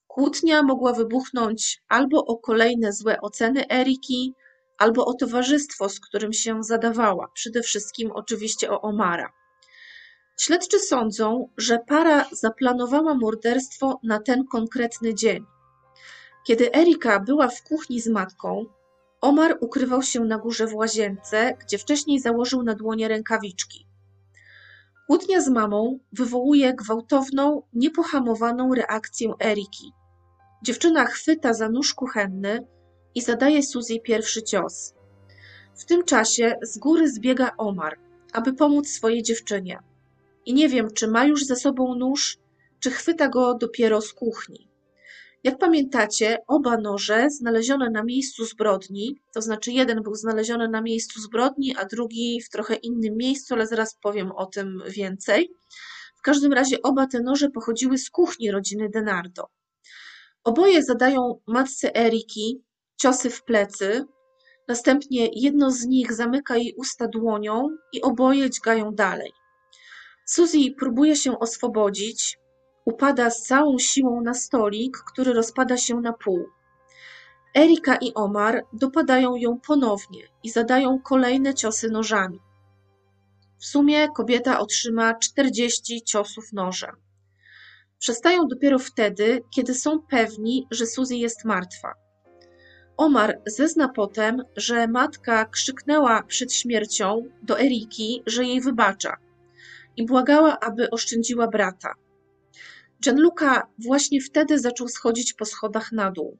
Kłótnia 0.07 0.63
mogła 0.63 0.93
wybuchnąć 0.93 1.83
albo 1.87 2.25
o 2.25 2.37
kolejne 2.37 2.93
złe 2.93 3.21
oceny 3.21 3.69
Eriki, 3.71 4.33
albo 4.77 5.05
o 5.05 5.13
towarzystwo, 5.13 5.89
z 5.89 5.99
którym 5.99 6.33
się 6.33 6.63
zadawała, 6.63 7.27
przede 7.33 7.61
wszystkim 7.61 8.11
oczywiście 8.11 8.71
o 8.71 8.81
Omara. 8.81 9.44
Śledczy 10.37 10.79
sądzą, 10.79 11.49
że 11.57 11.79
para 11.79 12.25
zaplanowała 12.31 13.13
morderstwo 13.13 13.99
na 14.03 14.19
ten 14.19 14.45
konkretny 14.47 15.13
dzień. 15.13 15.45
Kiedy 16.47 16.73
Erika 16.75 17.19
była 17.19 17.47
w 17.47 17.63
kuchni 17.63 18.01
z 18.01 18.07
matką, 18.07 18.65
Omar 19.21 19.57
ukrywał 19.61 20.01
się 20.01 20.19
na 20.19 20.37
górze 20.37 20.67
w 20.67 20.75
łazience, 20.75 21.57
gdzie 21.59 21.77
wcześniej 21.77 22.19
założył 22.19 22.63
na 22.63 22.75
dłonie 22.75 23.07
rękawiczki. 23.07 23.87
Kłótnia 25.07 25.41
z 25.41 25.49
mamą 25.49 25.99
wywołuje 26.13 26.73
gwałtowną, 26.73 27.61
niepohamowaną 27.73 28.75
reakcję 28.75 29.33
Eriki. 29.43 29.91
Dziewczyna 30.63 31.05
chwyta 31.05 31.53
za 31.53 31.69
nóż 31.69 31.93
kuchenny 31.93 32.67
i 33.15 33.21
zadaje 33.21 33.63
Suzy 33.63 33.99
pierwszy 33.99 34.43
cios. 34.43 34.93
W 35.75 35.85
tym 35.85 36.03
czasie 36.03 36.55
z 36.61 36.77
góry 36.77 37.11
zbiega 37.11 37.51
Omar, 37.57 37.99
aby 38.33 38.53
pomóc 38.53 38.89
swojej 38.89 39.23
dziewczynie. 39.23 39.79
I 40.45 40.53
nie 40.53 40.69
wiem, 40.69 40.87
czy 40.93 41.07
ma 41.07 41.25
już 41.25 41.45
ze 41.45 41.55
sobą 41.55 41.95
nóż, 41.95 42.37
czy 42.79 42.91
chwyta 42.91 43.27
go 43.27 43.53
dopiero 43.53 44.01
z 44.01 44.13
kuchni. 44.13 44.69
Jak 45.43 45.57
pamiętacie, 45.57 46.37
oba 46.47 46.77
noże 46.77 47.29
znalezione 47.29 47.89
na 47.89 48.03
miejscu 48.03 48.45
zbrodni, 48.45 49.21
to 49.33 49.41
znaczy 49.41 49.71
jeden 49.71 50.03
był 50.03 50.15
znaleziony 50.15 50.69
na 50.69 50.81
miejscu 50.81 51.21
zbrodni, 51.21 51.75
a 51.77 51.85
drugi 51.85 52.41
w 52.41 52.49
trochę 52.49 52.75
innym 52.75 53.17
miejscu, 53.17 53.53
ale 53.53 53.67
zaraz 53.67 53.95
powiem 54.01 54.31
o 54.31 54.45
tym 54.45 54.83
więcej. 54.87 55.51
W 56.17 56.21
każdym 56.21 56.53
razie 56.53 56.81
oba 56.81 57.07
te 57.07 57.19
noże 57.19 57.49
pochodziły 57.49 57.97
z 57.97 58.09
kuchni 58.09 58.51
rodziny 58.51 58.89
Denardo. 58.89 59.47
Oboje 60.43 60.83
zadają 60.83 61.39
matce 61.47 61.95
Eriki 61.95 62.61
ciosy 62.97 63.29
w 63.29 63.43
plecy, 63.43 64.05
następnie 64.67 65.29
jedno 65.33 65.71
z 65.71 65.85
nich 65.85 66.13
zamyka 66.13 66.57
jej 66.57 66.73
usta 66.77 67.07
dłonią 67.07 67.67
i 67.93 68.01
oboje 68.01 68.49
dźgają 68.49 68.91
dalej. 68.91 69.31
Suzy 70.25 70.71
próbuje 70.79 71.15
się 71.15 71.39
oswobodzić, 71.39 72.39
upada 72.85 73.29
z 73.29 73.41
całą 73.41 73.79
siłą 73.79 74.21
na 74.21 74.33
stolik, 74.33 74.97
który 74.97 75.33
rozpada 75.33 75.77
się 75.77 76.01
na 76.01 76.13
pół. 76.13 76.45
Erika 77.57 77.95
i 77.95 78.13
Omar 78.13 78.63
dopadają 78.73 79.35
ją 79.35 79.59
ponownie 79.59 80.27
i 80.43 80.49
zadają 80.49 80.99
kolejne 80.99 81.53
ciosy 81.53 81.89
nożami. 81.89 82.39
W 83.59 83.65
sumie 83.65 84.07
kobieta 84.15 84.59
otrzyma 84.59 85.13
40 85.13 86.01
ciosów 86.01 86.53
nożem. 86.53 86.95
Przestają 87.99 88.47
dopiero 88.47 88.79
wtedy, 88.79 89.43
kiedy 89.55 89.73
są 89.73 89.99
pewni, 90.09 90.67
że 90.71 90.85
Suzy 90.85 91.15
jest 91.15 91.45
martwa. 91.45 91.93
Omar 92.97 93.41
zezna 93.47 93.89
potem, 93.89 94.43
że 94.55 94.87
matka 94.87 95.45
krzyknęła 95.45 96.23
przed 96.23 96.53
śmiercią 96.53 97.23
do 97.43 97.59
Eriki, 97.59 98.23
że 98.25 98.45
jej 98.45 98.61
wybacza 98.61 99.24
i 99.97 100.05
błagała, 100.05 100.59
aby 100.59 100.89
oszczędziła 100.89 101.47
brata. 101.47 101.93
Gianluca 103.03 103.67
właśnie 103.77 104.21
wtedy 104.21 104.59
zaczął 104.59 104.87
schodzić 104.87 105.33
po 105.33 105.45
schodach 105.45 105.91
na 105.91 106.11
dół. 106.11 106.37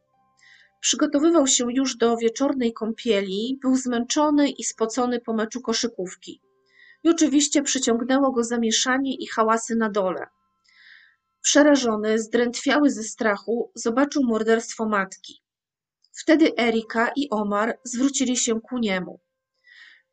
Przygotowywał 0.79 1.47
się 1.47 1.65
już 1.73 1.97
do 1.97 2.17
wieczornej 2.17 2.73
kąpieli, 2.73 3.59
był 3.61 3.75
zmęczony 3.75 4.49
i 4.49 4.63
spocony 4.63 5.21
po 5.21 5.33
meczu 5.33 5.61
koszykówki. 5.61 6.41
I 7.03 7.09
oczywiście 7.09 7.61
przyciągnęło 7.61 8.31
go 8.31 8.43
zamieszanie 8.43 9.15
i 9.15 9.27
hałasy 9.27 9.75
na 9.75 9.89
dole. 9.89 10.27
Przerażony, 11.41 12.19
zdrętwiały 12.19 12.89
ze 12.89 13.03
strachu, 13.03 13.71
zobaczył 13.75 14.23
morderstwo 14.23 14.85
matki. 14.85 15.41
Wtedy 16.13 16.51
Erika 16.59 17.11
i 17.15 17.29
Omar 17.29 17.79
zwrócili 17.83 18.37
się 18.37 18.61
ku 18.61 18.77
niemu. 18.77 19.19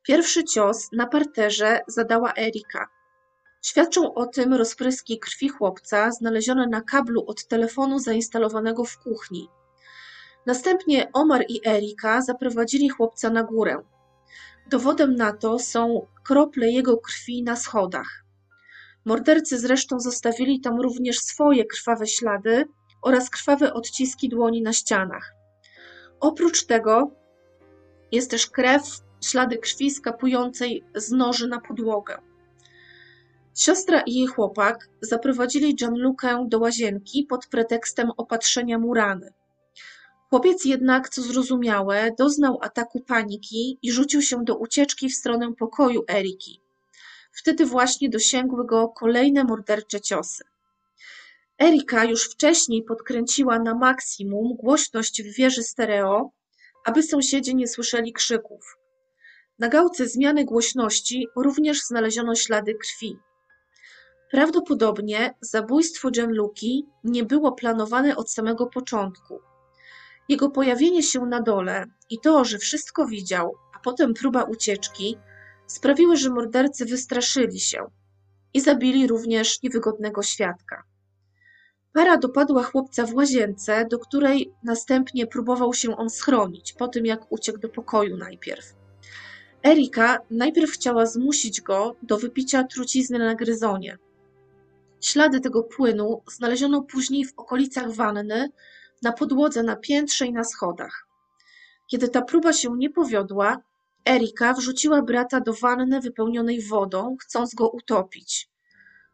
Pierwszy 0.03 0.45
cios 0.45 0.89
na 0.93 1.07
parterze 1.07 1.81
zadała 1.89 2.33
Erika. 2.39 2.89
Świadczą 3.63 4.15
o 4.15 4.27
tym 4.27 4.55
rozpryski 4.55 5.19
krwi 5.19 5.49
chłopca 5.49 6.11
znalezione 6.11 6.67
na 6.67 6.81
kablu 6.81 7.25
od 7.27 7.47
telefonu 7.49 7.99
zainstalowanego 7.99 8.85
w 8.85 8.99
kuchni. 8.99 9.49
Następnie 10.47 11.13
Omar 11.13 11.45
i 11.49 11.69
Erika 11.69 12.23
zaprowadzili 12.23 12.89
chłopca 12.89 13.31
na 13.31 13.43
górę. 13.43 13.83
Dowodem 14.71 15.17
na 15.17 15.33
to 15.33 15.59
są 15.59 16.07
krople 16.25 16.71
jego 16.71 16.99
krwi 16.99 17.43
na 17.43 17.57
schodach. 17.57 18.25
Mordercy 19.05 19.59
zresztą 19.59 20.01
zostawili 20.01 20.61
tam 20.61 20.81
również 20.81 21.19
swoje 21.19 21.65
krwawe 21.65 22.07
ślady 22.07 22.65
oraz 23.03 23.31
krwawe 23.31 23.75
odciski 23.75 24.29
dłoni 24.29 24.63
na 24.63 24.73
ścianach. 24.73 25.35
Oprócz 26.21 26.65
tego 26.65 27.11
jest 28.13 28.31
też 28.31 28.47
krew, 28.47 28.83
ślady 29.21 29.59
krwi 29.59 29.91
skapującej 29.91 30.85
z 30.95 31.11
noży 31.11 31.49
na 31.49 31.61
podłogę. 31.61 32.32
Siostra 33.55 34.01
i 34.01 34.15
jej 34.15 34.27
chłopak 34.27 34.89
zaprowadzili 35.01 35.75
Gianlukę 35.75 36.45
do 36.49 36.59
łazienki 36.59 37.25
pod 37.25 37.47
pretekstem 37.47 38.11
opatrzenia 38.17 38.79
mu 38.79 38.95
rany. 38.95 39.33
Chłopiec 40.31 40.65
jednak, 40.65 41.09
co 41.09 41.23
zrozumiałe, 41.23 42.11
doznał 42.19 42.59
ataku 42.63 43.01
paniki 43.01 43.79
i 43.83 43.93
rzucił 43.93 44.23
się 44.23 44.45
do 44.45 44.57
ucieczki 44.57 45.09
w 45.09 45.15
stronę 45.15 45.53
pokoju 45.59 46.05
Eriki. 46.11 46.61
Wtedy 47.33 47.67
właśnie 47.67 48.09
dosięgły 48.09 48.67
go 48.67 48.89
kolejne 48.89 49.45
mordercze 49.45 50.01
ciosy. 50.01 50.45
Erika 51.63 52.05
już 52.05 52.31
wcześniej 52.31 52.83
podkręciła 52.83 53.59
na 53.59 53.75
maksimum 53.75 54.57
głośność 54.57 55.23
w 55.23 55.37
wieży 55.37 55.63
stereo, 55.63 56.31
aby 56.85 57.03
sąsiedzi 57.03 57.55
nie 57.55 57.69
słyszeli 57.69 58.13
krzyków. 58.13 58.77
Na 59.59 59.69
gałce 59.69 60.09
zmiany 60.09 60.45
głośności 60.45 61.29
również 61.37 61.83
znaleziono 61.83 62.35
ślady 62.35 62.75
krwi. 62.75 63.19
Prawdopodobnie 64.33 65.35
zabójstwo 65.41 66.11
Gianluki 66.11 66.87
nie 67.05 67.25
było 67.25 67.53
planowane 67.53 68.17
od 68.17 68.33
samego 68.33 68.67
początku. 68.67 69.41
Jego 70.29 70.51
pojawienie 70.51 71.03
się 71.03 71.21
na 71.21 71.41
dole 71.41 71.85
i 72.11 72.19
to, 72.21 72.45
że 72.45 72.59
wszystko 72.59 73.07
widział, 73.07 73.55
a 73.77 73.79
potem 73.79 74.15
próba 74.15 74.43
ucieczki, 74.43 75.17
sprawiły, 75.67 76.17
że 76.17 76.31
mordercy 76.31 76.85
wystraszyli 76.85 77.61
się 77.61 77.87
i 78.55 78.61
zabili 78.61 79.07
również 79.07 79.63
niewygodnego 79.63 80.23
świadka. 80.23 80.83
Para 81.93 82.17
dopadła 82.17 82.63
chłopca 82.63 83.07
w 83.07 83.15
łazience, 83.15 83.87
do 83.91 83.99
której 83.99 84.53
następnie 84.65 85.27
próbował 85.27 85.75
się 85.75 85.97
on 85.97 86.11
schronić, 86.11 86.73
po 86.73 86.89
tym 86.89 87.07
jak 87.07 87.33
uciekł 87.33 87.59
do 87.59 87.69
pokoju 87.69 88.17
najpierw. 88.17 88.75
Erika 89.67 90.19
najpierw 90.31 90.71
chciała 90.71 91.07
zmusić 91.07 91.61
go 91.61 91.97
do 92.03 92.19
wypicia 92.19 92.65
trucizny 92.65 93.19
na 93.19 93.35
gryzonie. 93.35 93.99
Ślady 95.03 95.41
tego 95.41 95.63
płynu 95.63 96.23
znaleziono 96.31 96.83
później 96.83 97.25
w 97.25 97.33
okolicach 97.37 97.93
wanny, 97.93 98.49
na 99.03 99.13
podłodze 99.13 99.63
na 99.63 99.77
piętrze 99.77 100.27
i 100.27 100.33
na 100.33 100.45
schodach. 100.45 101.07
Kiedy 101.91 102.09
ta 102.09 102.23
próba 102.23 102.53
się 102.53 102.77
nie 102.77 102.91
powiodła, 102.91 103.59
Erika 104.09 104.53
wrzuciła 104.53 105.03
brata 105.03 105.41
do 105.41 105.53
wanny 105.55 106.01
wypełnionej 106.01 106.63
wodą, 106.63 107.17
chcąc 107.21 107.55
go 107.55 107.69
utopić. 107.69 108.49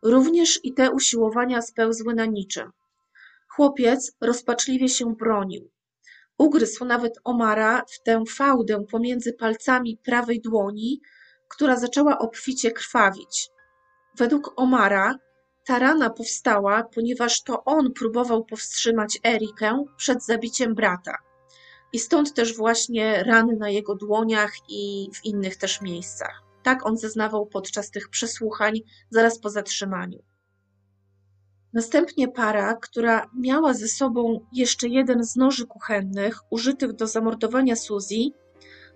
Również 0.02 0.60
i 0.64 0.74
te 0.74 0.90
usiłowania 0.90 1.62
spełzły 1.62 2.14
na 2.14 2.26
niczym. 2.26 2.72
Chłopiec 3.48 4.12
rozpaczliwie 4.20 4.88
się 4.88 5.14
bronił. 5.14 5.70
Ugryzł 6.38 6.84
nawet 6.84 7.18
Omara 7.24 7.84
w 7.88 8.02
tę 8.02 8.24
fałdę 8.28 8.84
pomiędzy 8.90 9.32
palcami 9.32 9.98
prawej 10.04 10.40
dłoni, 10.40 11.00
która 11.48 11.76
zaczęła 11.76 12.18
obficie 12.18 12.70
krwawić. 12.70 13.50
Według 14.16 14.52
Omara 14.56 15.18
ta 15.68 15.78
rana 15.78 16.10
powstała, 16.10 16.84
ponieważ 16.84 17.42
to 17.42 17.64
on 17.64 17.92
próbował 17.92 18.44
powstrzymać 18.44 19.18
Erikę 19.26 19.84
przed 19.96 20.24
zabiciem 20.24 20.74
brata. 20.74 21.18
I 21.92 21.98
stąd 21.98 22.34
też 22.34 22.56
właśnie 22.56 23.24
rany 23.24 23.56
na 23.56 23.70
jego 23.70 23.94
dłoniach 23.94 24.52
i 24.68 25.10
w 25.14 25.24
innych 25.24 25.56
też 25.56 25.80
miejscach. 25.80 26.42
Tak 26.62 26.86
on 26.86 26.98
zeznawał 26.98 27.46
podczas 27.46 27.90
tych 27.90 28.08
przesłuchań 28.08 28.80
zaraz 29.10 29.38
po 29.38 29.50
zatrzymaniu. 29.50 30.22
Następnie 31.72 32.28
para, 32.28 32.74
która 32.74 33.30
miała 33.36 33.74
ze 33.74 33.88
sobą 33.88 34.46
jeszcze 34.52 34.88
jeden 34.88 35.24
z 35.24 35.36
noży 35.36 35.66
kuchennych 35.66 36.40
użytych 36.50 36.92
do 36.92 37.06
zamordowania 37.06 37.76
Suzy, 37.76 38.30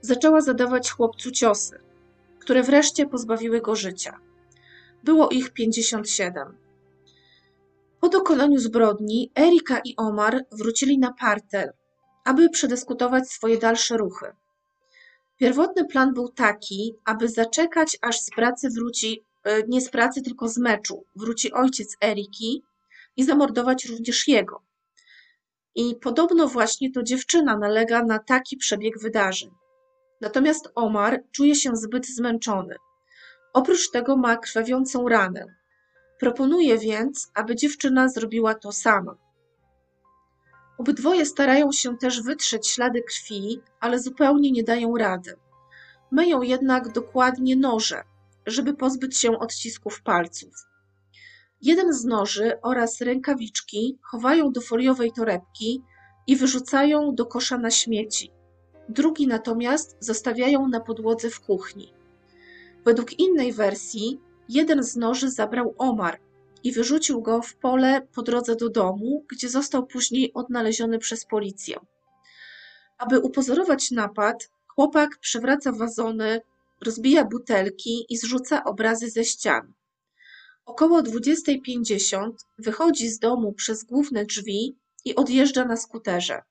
zaczęła 0.00 0.40
zadawać 0.40 0.90
chłopcu 0.90 1.30
ciosy, 1.30 1.78
które 2.38 2.62
wreszcie 2.62 3.06
pozbawiły 3.06 3.60
go 3.60 3.76
życia. 3.76 4.18
Było 5.04 5.28
ich 5.28 5.50
57. 5.50 6.61
Po 8.02 8.08
dokonaniu 8.08 8.58
zbrodni 8.58 9.30
Erika 9.38 9.80
i 9.84 9.96
Omar 9.96 10.44
wrócili 10.52 10.98
na 10.98 11.12
parter, 11.12 11.72
aby 12.24 12.48
przedyskutować 12.50 13.30
swoje 13.30 13.58
dalsze 13.58 13.96
ruchy. 13.96 14.26
Pierwotny 15.36 15.84
plan 15.84 16.14
był 16.14 16.28
taki, 16.28 16.94
aby 17.04 17.28
zaczekać, 17.28 17.98
aż 18.00 18.20
z 18.20 18.30
pracy 18.30 18.68
wróci, 18.70 19.24
e, 19.44 19.62
nie 19.68 19.80
z 19.80 19.90
pracy, 19.90 20.22
tylko 20.22 20.48
z 20.48 20.58
meczu, 20.58 21.04
wróci 21.16 21.52
ojciec 21.52 21.96
Eriki 22.04 22.62
i 23.16 23.24
zamordować 23.24 23.84
również 23.84 24.28
jego. 24.28 24.62
I 25.74 25.94
podobno 25.94 26.48
właśnie 26.48 26.92
to 26.92 27.02
dziewczyna 27.02 27.58
nalega 27.58 28.04
na 28.04 28.18
taki 28.18 28.56
przebieg 28.56 28.98
wydarzeń. 28.98 29.50
Natomiast 30.20 30.68
Omar 30.74 31.22
czuje 31.32 31.54
się 31.54 31.76
zbyt 31.76 32.06
zmęczony. 32.06 32.76
Oprócz 33.52 33.90
tego 33.90 34.16
ma 34.16 34.36
krwawiącą 34.36 35.08
ranę. 35.08 35.61
Proponuje 36.22 36.78
więc, 36.78 37.30
aby 37.34 37.56
dziewczyna 37.56 38.08
zrobiła 38.08 38.54
to 38.54 38.72
sama. 38.72 39.16
Obydwoje 40.78 41.26
starają 41.26 41.72
się 41.72 41.98
też 41.98 42.22
wytrzeć 42.22 42.68
ślady 42.68 43.02
krwi, 43.02 43.60
ale 43.80 44.00
zupełnie 44.00 44.50
nie 44.50 44.64
dają 44.64 44.96
rady. 44.96 45.34
Myją 46.10 46.42
jednak 46.42 46.92
dokładnie 46.92 47.56
noże, 47.56 48.02
żeby 48.46 48.74
pozbyć 48.74 49.18
się 49.18 49.38
odcisków 49.38 50.02
palców. 50.02 50.54
Jeden 51.62 51.92
z 51.92 52.04
noży 52.04 52.60
oraz 52.62 53.00
rękawiczki 53.00 53.98
chowają 54.02 54.52
do 54.52 54.60
foliowej 54.60 55.12
torebki 55.12 55.82
i 56.26 56.36
wyrzucają 56.36 57.14
do 57.14 57.26
kosza 57.26 57.58
na 57.58 57.70
śmieci. 57.70 58.30
Drugi 58.88 59.26
natomiast 59.26 59.96
zostawiają 60.00 60.68
na 60.68 60.80
podłodze 60.80 61.30
w 61.30 61.40
kuchni. 61.40 61.92
Według 62.84 63.18
innej 63.18 63.52
wersji, 63.52 64.20
jeden 64.52 64.82
z 64.82 64.96
noży 64.96 65.30
zabrał 65.30 65.74
Omar 65.78 66.20
i 66.64 66.72
wyrzucił 66.72 67.22
go 67.22 67.42
w 67.42 67.54
pole 67.54 68.06
po 68.14 68.22
drodze 68.22 68.56
do 68.56 68.68
domu, 68.68 69.24
gdzie 69.28 69.48
został 69.48 69.86
później 69.86 70.32
odnaleziony 70.34 70.98
przez 70.98 71.24
policję. 71.24 71.76
Aby 72.98 73.20
upozorować 73.20 73.90
napad, 73.90 74.50
chłopak 74.66 75.18
przewraca 75.18 75.72
wazony, 75.72 76.40
rozbija 76.80 77.24
butelki 77.24 78.06
i 78.08 78.16
zrzuca 78.16 78.64
obrazy 78.64 79.10
ze 79.10 79.24
ścian. 79.24 79.72
Około 80.64 81.02
20.50 81.02 82.30
wychodzi 82.58 83.08
z 83.08 83.18
domu 83.18 83.52
przez 83.52 83.84
główne 83.84 84.24
drzwi 84.24 84.76
i 85.04 85.14
odjeżdża 85.14 85.64
na 85.64 85.76
skuterze. 85.76 86.42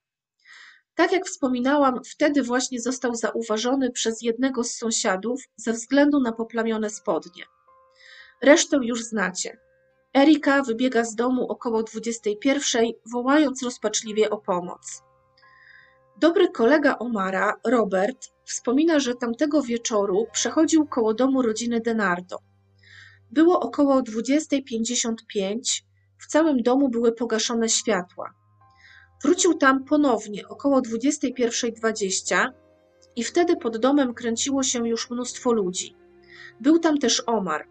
Tak 0.95 1.11
jak 1.11 1.25
wspominałam, 1.25 2.03
wtedy 2.03 2.43
właśnie 2.43 2.81
został 2.81 3.15
zauważony 3.15 3.91
przez 3.91 4.21
jednego 4.21 4.63
z 4.63 4.71
sąsiadów 4.71 5.41
ze 5.55 5.73
względu 5.73 6.19
na 6.19 6.31
poplamione 6.31 6.89
spodnie. 6.89 7.43
Resztę 8.41 8.79
już 8.81 9.03
znacie. 9.03 9.57
Erika 10.17 10.63
wybiega 10.63 11.03
z 11.03 11.15
domu 11.15 11.47
około 11.49 11.83
21, 11.83 12.85
wołając 13.11 13.63
rozpaczliwie 13.63 14.29
o 14.29 14.37
pomoc. 14.37 15.03
Dobry 16.17 16.49
kolega 16.49 16.97
Omara, 16.99 17.53
Robert, 17.67 18.27
wspomina, 18.45 18.99
że 18.99 19.15
tamtego 19.15 19.61
wieczoru 19.61 20.27
przechodził 20.31 20.87
koło 20.87 21.13
domu 21.13 21.41
rodziny 21.41 21.79
Denardo. 21.79 22.37
Było 23.31 23.59
około 23.59 24.01
20.55, 24.01 25.83
w 26.17 26.27
całym 26.27 26.61
domu 26.61 26.89
były 26.89 27.11
pogaszone 27.11 27.69
światła. 27.69 28.33
Wrócił 29.23 29.53
tam 29.53 29.83
ponownie 29.83 30.47
około 30.47 30.81
21.20 30.81 32.51
i 33.15 33.23
wtedy 33.23 33.55
pod 33.57 33.77
domem 33.77 34.13
kręciło 34.13 34.63
się 34.63 34.87
już 34.87 35.09
mnóstwo 35.09 35.51
ludzi. 35.51 35.95
Był 36.59 36.79
tam 36.79 36.97
też 36.97 37.23
Omar. 37.25 37.67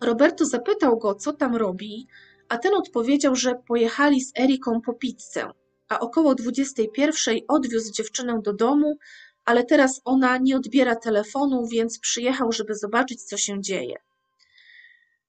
Roberto 0.00 0.44
zapytał 0.46 0.98
go, 0.98 1.14
co 1.14 1.32
tam 1.32 1.56
robi, 1.56 2.06
a 2.48 2.58
ten 2.58 2.74
odpowiedział, 2.74 3.36
że 3.36 3.54
pojechali 3.54 4.20
z 4.20 4.38
Eriką 4.38 4.80
po 4.80 4.94
pizzę, 4.94 5.50
a 5.88 6.00
około 6.00 6.34
21 6.34 7.38
odwiózł 7.48 7.92
dziewczynę 7.92 8.40
do 8.42 8.52
domu, 8.52 8.98
ale 9.44 9.64
teraz 9.64 10.00
ona 10.04 10.38
nie 10.38 10.56
odbiera 10.56 10.96
telefonu, 10.96 11.66
więc 11.66 11.98
przyjechał, 11.98 12.52
żeby 12.52 12.74
zobaczyć, 12.74 13.22
co 13.22 13.36
się 13.36 13.62
dzieje. 13.62 13.96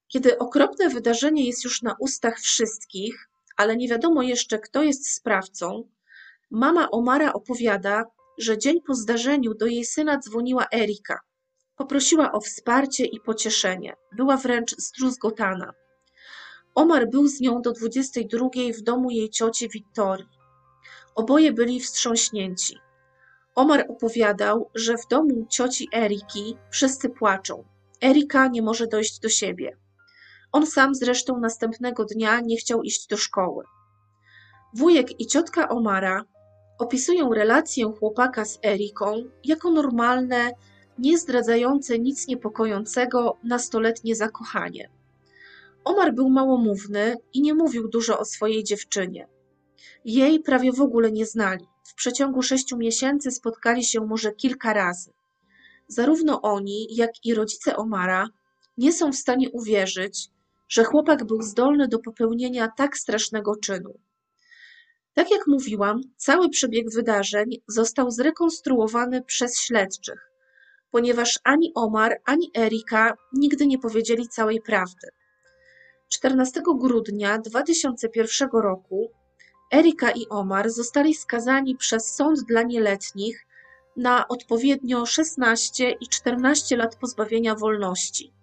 Kiedy 0.08 0.38
okropne 0.38 0.90
wydarzenie 0.90 1.48
jest 1.48 1.64
już 1.64 1.82
na 1.82 1.96
ustach 2.00 2.40
wszystkich, 2.40 3.30
ale 3.58 3.78
nie 3.78 3.88
wiadomo 3.88 4.22
jeszcze, 4.22 4.60
kto 4.60 4.84
jest 4.84 5.14
sprawcą, 5.14 5.90
mama 6.52 6.92
Omara 6.92 7.34
opowiada, 7.34 8.06
że 8.38 8.58
dzień 8.58 8.82
po 8.82 8.94
zdarzeniu 8.94 9.54
do 9.54 9.66
jej 9.66 9.86
syna 9.86 10.18
dzwoniła 10.18 10.68
Erika. 10.74 11.20
Poprosiła 11.80 12.32
o 12.32 12.42
wsparcie 12.42 13.06
i 13.06 13.20
pocieszenie. 13.20 13.96
Była 14.12 14.38
wręcz 14.38 14.76
zdruzgotana. 14.78 15.74
Omar 16.76 17.10
był 17.10 17.28
z 17.28 17.42
nią 17.42 17.62
do 17.62 17.72
22 17.72 18.50
w 18.78 18.82
domu 18.82 19.12
jej 19.12 19.30
cioci 19.30 19.70
Wiktorii. 19.70 20.30
Oboje 21.16 21.54
byli 21.54 21.80
wstrząśnięci. 21.80 22.78
Omar 23.56 23.86
opowiadał, 23.90 24.70
że 24.76 24.98
w 24.98 25.08
domu 25.08 25.46
cioci 25.50 25.88
Eriki 25.96 26.58
wszyscy 26.72 27.10
płaczą. 27.10 27.64
Erika 28.04 28.48
nie 28.48 28.62
może 28.62 28.88
dojść 28.88 29.20
do 29.20 29.30
siebie. 29.30 29.78
On 30.52 30.68
sam 30.68 30.96
zresztą 30.96 31.40
następnego 31.40 32.06
dnia 32.06 32.40
nie 32.40 32.58
chciał 32.58 32.84
iść 32.84 33.08
do 33.08 33.18
szkoły. 33.18 33.64
Wujek 34.74 35.22
i 35.22 35.28
ciotka 35.28 35.70
Omara 35.70 36.24
opisują 36.80 37.34
relację 37.34 37.94
chłopaka 38.00 38.46
z 38.46 38.60
Eriką 38.66 39.24
jako 39.44 39.72
normalne, 39.72 40.52
nie 41.00 41.18
zdradzające 41.18 42.00
nic 42.00 42.28
niepokojącego 42.28 43.38
nastoletnie 43.43 44.16
zakochanie. 44.16 44.89
Omar 45.84 46.14
był 46.14 46.30
małomówny 46.30 47.16
i 47.34 47.41
nie 47.41 47.54
mówił 47.54 47.88
dużo 47.88 48.20
o 48.20 48.26
swojej 48.26 48.64
dziewczynie. 48.64 49.28
Jej 50.06 50.39
prawie 50.39 50.72
w 50.72 50.82
ogóle 50.82 51.12
nie 51.12 51.26
znali. 51.26 51.66
W 51.84 51.93
przeciągu 51.95 52.41
sześciu 52.41 52.78
miesięcy 52.78 53.32
spotkali 53.32 53.84
się 53.84 54.02
może 54.02 54.32
kilka 54.32 54.74
razy. 54.74 55.14
Zarówno 55.88 56.41
oni, 56.41 56.88
jak 56.95 57.26
i 57.26 57.34
rodzice 57.34 57.76
Omara 57.76 58.30
nie 58.78 58.93
są 58.93 59.12
w 59.12 59.16
stanie 59.16 59.50
uwierzyć, 59.50 60.30
że 60.70 60.84
chłopak 60.84 61.26
był 61.26 61.41
zdolny 61.41 61.88
do 61.88 62.00
popełnienia 62.00 62.72
tak 62.78 62.97
strasznego 62.97 63.56
czynu. 63.56 64.00
Tak 65.14 65.32
jak 65.32 65.47
mówiłam, 65.47 66.02
cały 66.18 66.50
przebieg 66.50 66.91
wydarzeń 66.93 67.62
został 67.68 68.12
zrekonstruowany 68.12 69.22
przez 69.22 69.60
śledczych, 69.60 70.29
ponieważ 70.92 71.40
ani 71.44 71.72
Omar, 71.76 72.22
ani 72.26 72.52
Erika 72.58 73.14
nigdy 73.34 73.68
nie 73.68 73.80
powiedzieli 73.80 74.28
całej 74.28 74.62
prawdy. 74.62 75.08
14 76.10 76.62
grudnia 76.80 77.38
2001 77.38 78.50
roku 78.54 79.12
Erika 79.74 80.12
i 80.12 80.30
Omar 80.30 80.70
zostali 80.70 81.16
skazani 81.16 81.76
przez 81.76 82.16
sąd 82.16 82.40
dla 82.40 82.64
nieletnich 82.64 83.46
na 83.98 84.28
odpowiednio 84.28 85.06
16 85.06 85.92
i 85.92 86.08
14 86.08 86.78
lat 86.78 86.96
pozbawienia 86.96 87.56
wolności. 87.56 88.34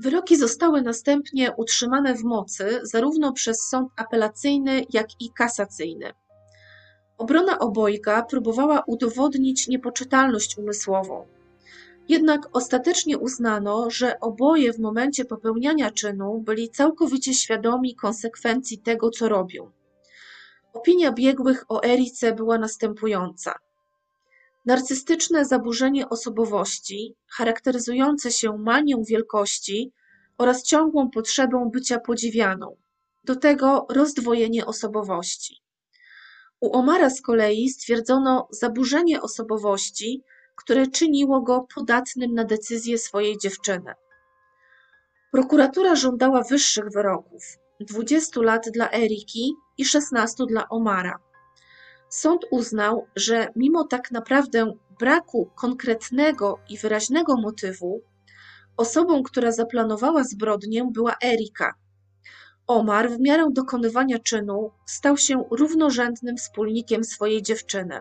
Wyroki 0.00 0.36
zostały 0.36 0.82
następnie 0.82 1.52
utrzymane 1.56 2.14
w 2.14 2.24
mocy 2.24 2.80
zarówno 2.82 3.32
przez 3.32 3.68
sąd 3.68 3.92
apelacyjny, 3.96 4.84
jak 4.92 5.06
i 5.20 5.32
kasacyjny. 5.32 6.12
Obrona 7.20 7.58
obojga 7.58 8.22
próbowała 8.22 8.82
udowodnić 8.86 9.68
niepoczytalność 9.68 10.58
umysłową. 10.58 11.26
Jednak 12.08 12.48
ostatecznie 12.52 13.18
uznano, 13.18 13.90
że 13.90 14.20
oboje 14.20 14.72
w 14.72 14.78
momencie 14.78 15.24
popełniania 15.24 15.90
czynu 15.90 16.38
byli 16.38 16.70
całkowicie 16.70 17.34
świadomi 17.34 17.94
konsekwencji 17.94 18.78
tego, 18.78 19.10
co 19.10 19.28
robią. 19.28 19.70
Opinia 20.72 21.12
biegłych 21.12 21.64
o 21.68 21.84
Erice 21.84 22.34
była 22.34 22.58
następująca. 22.58 23.54
Narcystyczne 24.66 25.44
zaburzenie 25.44 26.08
osobowości, 26.08 27.14
charakteryzujące 27.28 28.32
się 28.32 28.58
manią 28.58 29.02
wielkości 29.02 29.92
oraz 30.38 30.62
ciągłą 30.62 31.10
potrzebą 31.10 31.70
bycia 31.70 31.98
podziwianą, 31.98 32.76
do 33.24 33.36
tego 33.36 33.86
rozdwojenie 33.90 34.66
osobowości. 34.66 35.69
U 36.60 36.72
Omara 36.72 37.10
z 37.10 37.22
kolei 37.22 37.68
stwierdzono 37.68 38.48
zaburzenie 38.50 39.22
osobowości, 39.22 40.22
które 40.56 40.86
czyniło 40.86 41.40
go 41.40 41.66
podatnym 41.74 42.34
na 42.34 42.44
decyzję 42.44 42.98
swojej 42.98 43.38
dziewczyny. 43.38 43.92
Prokuratura 45.32 45.96
żądała 45.96 46.42
wyższych 46.42 46.84
wyroków 46.94 47.42
20 47.80 48.40
lat 48.40 48.70
dla 48.72 48.92
Eriki 48.92 49.54
i 49.78 49.84
16 49.84 50.44
dla 50.46 50.68
Omara. 50.68 51.18
Sąd 52.08 52.42
uznał, 52.50 53.06
że 53.16 53.48
mimo 53.56 53.84
tak 53.84 54.10
naprawdę 54.10 54.72
braku 54.98 55.50
konkretnego 55.54 56.58
i 56.68 56.78
wyraźnego 56.78 57.36
motywu, 57.36 58.02
osobą, 58.76 59.22
która 59.22 59.52
zaplanowała 59.52 60.24
zbrodnię, 60.24 60.88
była 60.92 61.16
Erika. 61.24 61.74
Omar 62.66 63.10
w 63.10 63.20
miarę 63.20 63.46
dokonywania 63.52 64.18
czynu 64.18 64.70
stał 64.86 65.16
się 65.16 65.44
równorzędnym 65.50 66.36
wspólnikiem 66.36 67.04
swojej 67.04 67.42
dziewczyny. 67.42 68.00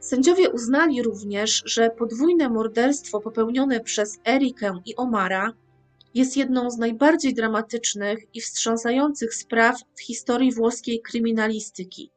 Sędziowie 0.00 0.50
uznali 0.50 1.02
również, 1.02 1.62
że 1.66 1.90
podwójne 1.90 2.48
morderstwo 2.48 3.20
popełnione 3.20 3.80
przez 3.80 4.18
Erikę 4.26 4.80
i 4.84 4.96
Omara 4.96 5.52
jest 6.14 6.36
jedną 6.36 6.70
z 6.70 6.78
najbardziej 6.78 7.34
dramatycznych 7.34 8.18
i 8.34 8.40
wstrząsających 8.40 9.34
spraw 9.34 9.76
w 9.94 10.02
historii 10.02 10.52
włoskiej 10.52 11.02
kryminalistyki. 11.02 12.10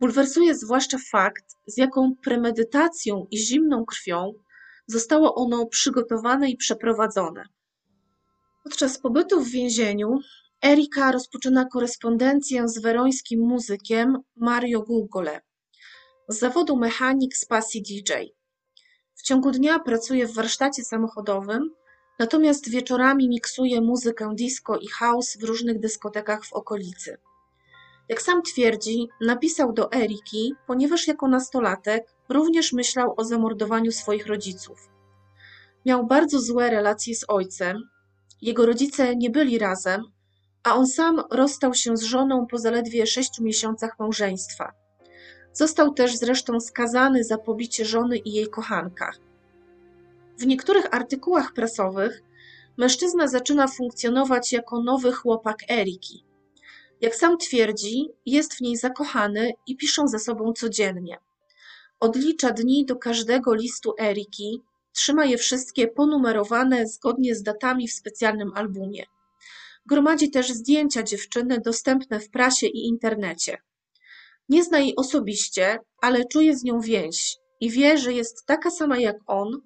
Bulwersuje 0.00 0.54
zwłaszcza 0.54 0.98
fakt, 1.10 1.44
z 1.66 1.76
jaką 1.76 2.14
premedytacją 2.24 3.26
i 3.30 3.38
zimną 3.38 3.84
krwią 3.84 4.32
zostało 4.86 5.34
ono 5.34 5.66
przygotowane 5.66 6.50
i 6.50 6.56
przeprowadzone. 6.56 7.44
Podczas 8.62 8.98
pobytu 8.98 9.40
w 9.40 9.48
więzieniu 9.48 10.18
Erika 10.64 11.12
rozpoczyna 11.12 11.64
korespondencję 11.64 12.68
z 12.68 12.78
werońskim 12.78 13.40
muzykiem 13.40 14.18
Mario 14.36 14.82
Gugole. 14.82 15.40
Z 16.28 16.38
zawodu 16.38 16.76
mechanik 16.76 17.36
z 17.36 17.44
pasji 17.44 17.82
DJ. 17.82 18.12
W 19.14 19.22
ciągu 19.22 19.50
dnia 19.50 19.78
pracuje 19.78 20.26
w 20.26 20.34
warsztacie 20.34 20.84
samochodowym, 20.84 21.74
natomiast 22.18 22.70
wieczorami 22.70 23.28
miksuje 23.28 23.80
muzykę 23.80 24.32
disco 24.34 24.76
i 24.76 24.88
house 24.88 25.36
w 25.36 25.44
różnych 25.44 25.80
dyskotekach 25.80 26.44
w 26.44 26.52
okolicy. 26.52 27.16
Jak 28.08 28.22
sam 28.22 28.42
twierdzi, 28.42 29.08
napisał 29.20 29.72
do 29.72 29.92
Eriki, 29.92 30.54
ponieważ 30.66 31.06
jako 31.06 31.28
nastolatek 31.28 32.14
również 32.28 32.72
myślał 32.72 33.14
o 33.16 33.24
zamordowaniu 33.24 33.92
swoich 33.92 34.26
rodziców. 34.26 34.88
Miał 35.86 36.06
bardzo 36.06 36.40
złe 36.40 36.70
relacje 36.70 37.14
z 37.14 37.24
ojcem, 37.28 37.88
jego 38.42 38.66
rodzice 38.66 39.16
nie 39.16 39.30
byli 39.30 39.58
razem, 39.58 40.02
a 40.62 40.74
on 40.74 40.86
sam 40.86 41.22
rozstał 41.30 41.74
się 41.74 41.96
z 41.96 42.02
żoną 42.02 42.46
po 42.46 42.58
zaledwie 42.58 43.06
sześciu 43.06 43.42
miesiącach 43.42 43.98
małżeństwa. 43.98 44.72
Został 45.52 45.94
też 45.94 46.16
zresztą 46.16 46.60
skazany 46.60 47.24
za 47.24 47.38
pobicie 47.38 47.84
żony 47.84 48.18
i 48.18 48.32
jej 48.32 48.48
kochanka. 48.48 49.12
W 50.38 50.46
niektórych 50.46 50.94
artykułach 50.94 51.52
prasowych 51.52 52.22
mężczyzna 52.76 53.28
zaczyna 53.28 53.68
funkcjonować 53.68 54.52
jako 54.52 54.82
nowy 54.82 55.12
chłopak 55.12 55.58
Eriki. 55.70 56.24
Jak 57.00 57.14
sam 57.14 57.38
twierdzi, 57.38 58.08
jest 58.26 58.54
w 58.54 58.60
niej 58.60 58.76
zakochany 58.76 59.52
i 59.66 59.76
piszą 59.76 60.08
ze 60.08 60.18
sobą 60.18 60.52
codziennie. 60.52 61.18
Odlicza 62.00 62.50
dni 62.50 62.86
do 62.86 62.96
każdego 62.96 63.54
listu 63.54 63.94
Eriki, 64.00 64.62
trzyma 64.92 65.24
je 65.24 65.38
wszystkie 65.38 65.88
ponumerowane 65.88 66.86
zgodnie 66.86 67.34
z 67.34 67.42
datami 67.42 67.88
w 67.88 67.92
specjalnym 67.92 68.52
albumie. 68.54 69.04
Gromadzi 69.86 70.30
też 70.30 70.50
zdjęcia 70.50 71.02
dziewczyny 71.02 71.60
dostępne 71.60 72.20
w 72.20 72.30
prasie 72.30 72.66
i 72.66 72.88
internecie. 72.88 73.58
Nie 74.48 74.64
zna 74.64 74.78
jej 74.78 74.96
osobiście, 74.96 75.78
ale 76.02 76.24
czuje 76.24 76.56
z 76.56 76.64
nią 76.64 76.80
więź 76.80 77.36
i 77.60 77.70
wie, 77.70 77.98
że 77.98 78.12
jest 78.12 78.46
taka 78.46 78.70
sama 78.70 78.98
jak 78.98 79.16
on 79.26 79.60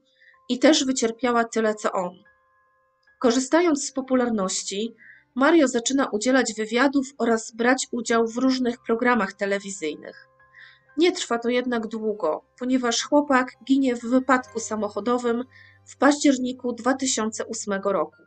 i 0.48 0.58
też 0.58 0.84
wycierpiała 0.84 1.44
tyle 1.44 1.74
co 1.74 1.92
on. 1.92 2.16
Korzystając 3.20 3.86
z 3.86 3.92
popularności, 3.92 4.94
Mario 5.34 5.68
zaczyna 5.68 6.08
udzielać 6.12 6.52
wywiadów 6.56 7.06
oraz 7.18 7.52
brać 7.52 7.86
udział 7.92 8.28
w 8.28 8.36
różnych 8.36 8.82
programach 8.86 9.32
telewizyjnych. 9.32 10.25
Nie 10.98 11.12
trwa 11.12 11.38
to 11.38 11.48
jednak 11.48 11.86
długo, 11.86 12.44
ponieważ 12.58 13.02
chłopak 13.02 13.52
ginie 13.64 13.96
w 13.96 14.00
wypadku 14.00 14.60
samochodowym 14.60 15.44
w 15.86 15.96
październiku 15.96 16.72
2008 16.72 17.82
roku. 17.84 18.22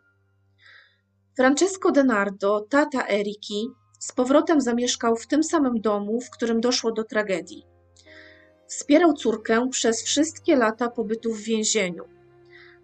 Francesco 1.38 1.91
Denardo, 1.91 2.65
tata 2.70 3.07
Eriki, 3.07 3.70
z 3.99 4.11
powrotem 4.11 4.61
zamieszkał 4.61 5.15
w 5.15 5.28
tym 5.28 5.43
samym 5.43 5.82
domu, 5.82 6.22
w 6.22 6.30
którym 6.30 6.61
doszło 6.61 6.91
do 6.91 7.03
tragedii. 7.03 7.65
Wspierał 8.67 9.13
córkę 9.13 9.70
przez 9.70 10.03
wszystkie 10.03 10.55
lata 10.55 10.89
pobytu 10.89 11.34
w 11.34 11.41
więzieniu. 11.41 12.03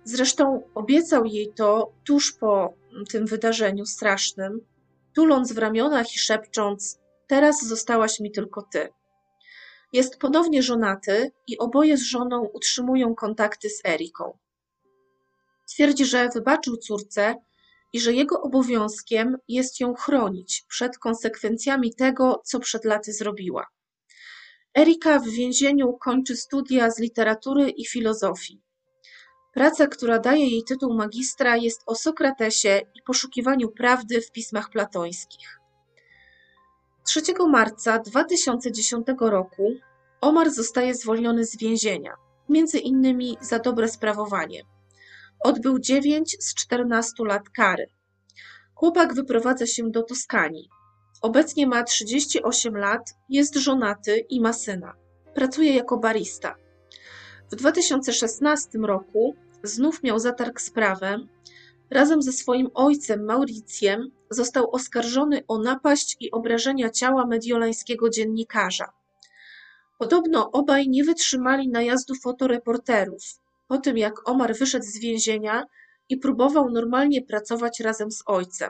Zresztą 0.03 0.61
obiecał 0.75 1.25
jej 1.25 1.53
to 1.53 1.91
tuż 2.03 2.33
po 2.33 2.73
tym 3.11 3.25
wydarzeniu 3.25 3.85
strasznym, 3.85 4.61
tuląc 5.15 5.53
w 5.53 5.57
ramionach 5.57 6.15
i 6.15 6.19
szepcząc: 6.19 6.99
Teraz 7.27 7.65
zostałaś 7.65 8.19
mi 8.19 8.31
tylko 8.31 8.61
ty. 8.61 8.89
Jest 9.95 10.17
ponownie 10.17 10.63
żonaty 10.63 11.31
i 11.47 11.57
oboje 11.57 11.97
z 11.97 12.03
żoną 12.03 12.49
utrzymują 12.53 13.15
kontakty 13.15 13.69
z 13.69 13.85
Eriką. 13.85 14.37
Twierdzi, 15.69 16.05
że 16.05 16.29
wybaczył 16.29 16.77
córce 16.77 17.35
i 17.93 17.99
że 17.99 18.13
jego 18.13 18.41
obowiązkiem 18.41 19.37
jest 19.47 19.79
ją 19.79 19.93
chronić 19.93 20.65
przed 20.67 20.97
konsekwencjami 20.97 21.95
tego, 21.95 22.41
co 22.45 22.59
przed 22.59 22.85
laty 22.85 23.13
zrobiła. 23.13 23.67
Erika 24.77 25.19
w 25.19 25.27
więzieniu 25.27 25.93
kończy 25.93 26.35
studia 26.35 26.91
z 26.91 26.99
literatury 26.99 27.69
i 27.69 27.85
filozofii. 27.85 28.61
Praca, 29.53 29.87
która 29.87 30.19
daje 30.19 30.49
jej 30.49 30.63
tytuł 30.63 30.93
magistra, 30.93 31.57
jest 31.57 31.81
o 31.85 31.95
Sokratesie 31.95 32.81
i 32.95 33.01
poszukiwaniu 33.01 33.69
prawdy 33.69 34.21
w 34.21 34.31
pismach 34.31 34.69
platońskich. 34.69 35.64
3 37.05 37.21
marca 37.49 37.99
2010 37.99 39.07
roku 39.19 39.73
Omar 40.21 40.51
zostaje 40.51 40.95
zwolniony 40.95 41.45
z 41.45 41.57
więzienia, 41.57 42.13
między 42.49 42.79
innymi 42.79 43.37
za 43.41 43.59
dobre 43.59 43.87
sprawowanie. 43.87 44.61
Odbył 45.39 45.79
9 45.79 46.37
z 46.39 46.55
14 46.55 47.13
lat 47.19 47.49
kary. 47.49 47.89
Chłopak 48.75 49.13
wyprowadza 49.13 49.65
się 49.65 49.91
do 49.91 50.03
Toskanii. 50.03 50.69
Obecnie 51.21 51.67
ma 51.67 51.83
38 51.83 52.77
lat, 52.77 53.13
jest 53.29 53.55
żonaty 53.55 54.25
i 54.29 54.41
ma 54.41 54.53
syna. 54.53 54.93
Pracuje 55.35 55.75
jako 55.75 55.97
barista. 55.97 56.55
W 57.51 57.55
2016 57.55 58.79
roku 58.79 59.35
znów 59.63 60.03
miał 60.03 60.19
zatarg 60.19 60.61
z 60.61 60.71
prawem. 60.71 61.27
Razem 61.91 62.21
ze 62.21 62.31
swoim 62.31 62.69
ojcem 62.73 63.25
Mauricjem 63.25 64.11
został 64.29 64.71
oskarżony 64.71 65.43
o 65.47 65.57
napaść 65.57 66.17
i 66.19 66.31
obrażenia 66.31 66.89
ciała 66.89 67.25
mediolańskiego 67.25 68.09
dziennikarza. 68.09 68.93
Podobno 69.99 70.51
obaj 70.51 70.89
nie 70.89 71.03
wytrzymali 71.03 71.69
najazdu 71.69 72.15
fotoreporterów. 72.15 73.23
Po 73.67 73.77
tym 73.77 73.97
jak 73.97 74.29
Omar 74.29 74.55
wyszedł 74.55 74.85
z 74.85 74.99
więzienia 74.99 75.65
i 76.09 76.17
próbował 76.17 76.69
normalnie 76.69 77.21
pracować 77.21 77.79
razem 77.79 78.11
z 78.11 78.23
ojcem. 78.25 78.69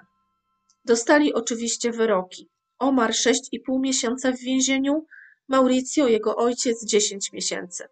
Dostali 0.85 1.33
oczywiście 1.33 1.91
wyroki. 1.91 2.49
Omar 2.79 3.11
6,5 3.11 3.79
miesiąca 3.79 4.31
w 4.31 4.39
więzieniu, 4.39 5.05
Mauricio, 5.47 6.07
jego 6.07 6.35
ojciec 6.35 6.85
10 6.85 7.31
miesięcy. 7.33 7.83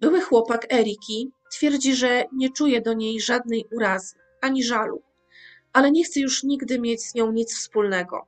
Były 0.00 0.20
chłopak 0.20 0.72
Eriki 0.72 1.32
twierdzi, 1.52 1.96
że 1.96 2.24
nie 2.32 2.50
czuje 2.50 2.80
do 2.80 2.92
niej 2.92 3.20
żadnej 3.20 3.64
urazy 3.72 4.14
ani 4.40 4.64
żalu, 4.64 5.02
ale 5.72 5.90
nie 5.90 6.04
chce 6.04 6.20
już 6.20 6.42
nigdy 6.42 6.80
mieć 6.80 7.02
z 7.02 7.14
nią 7.14 7.32
nic 7.32 7.54
wspólnego. 7.54 8.26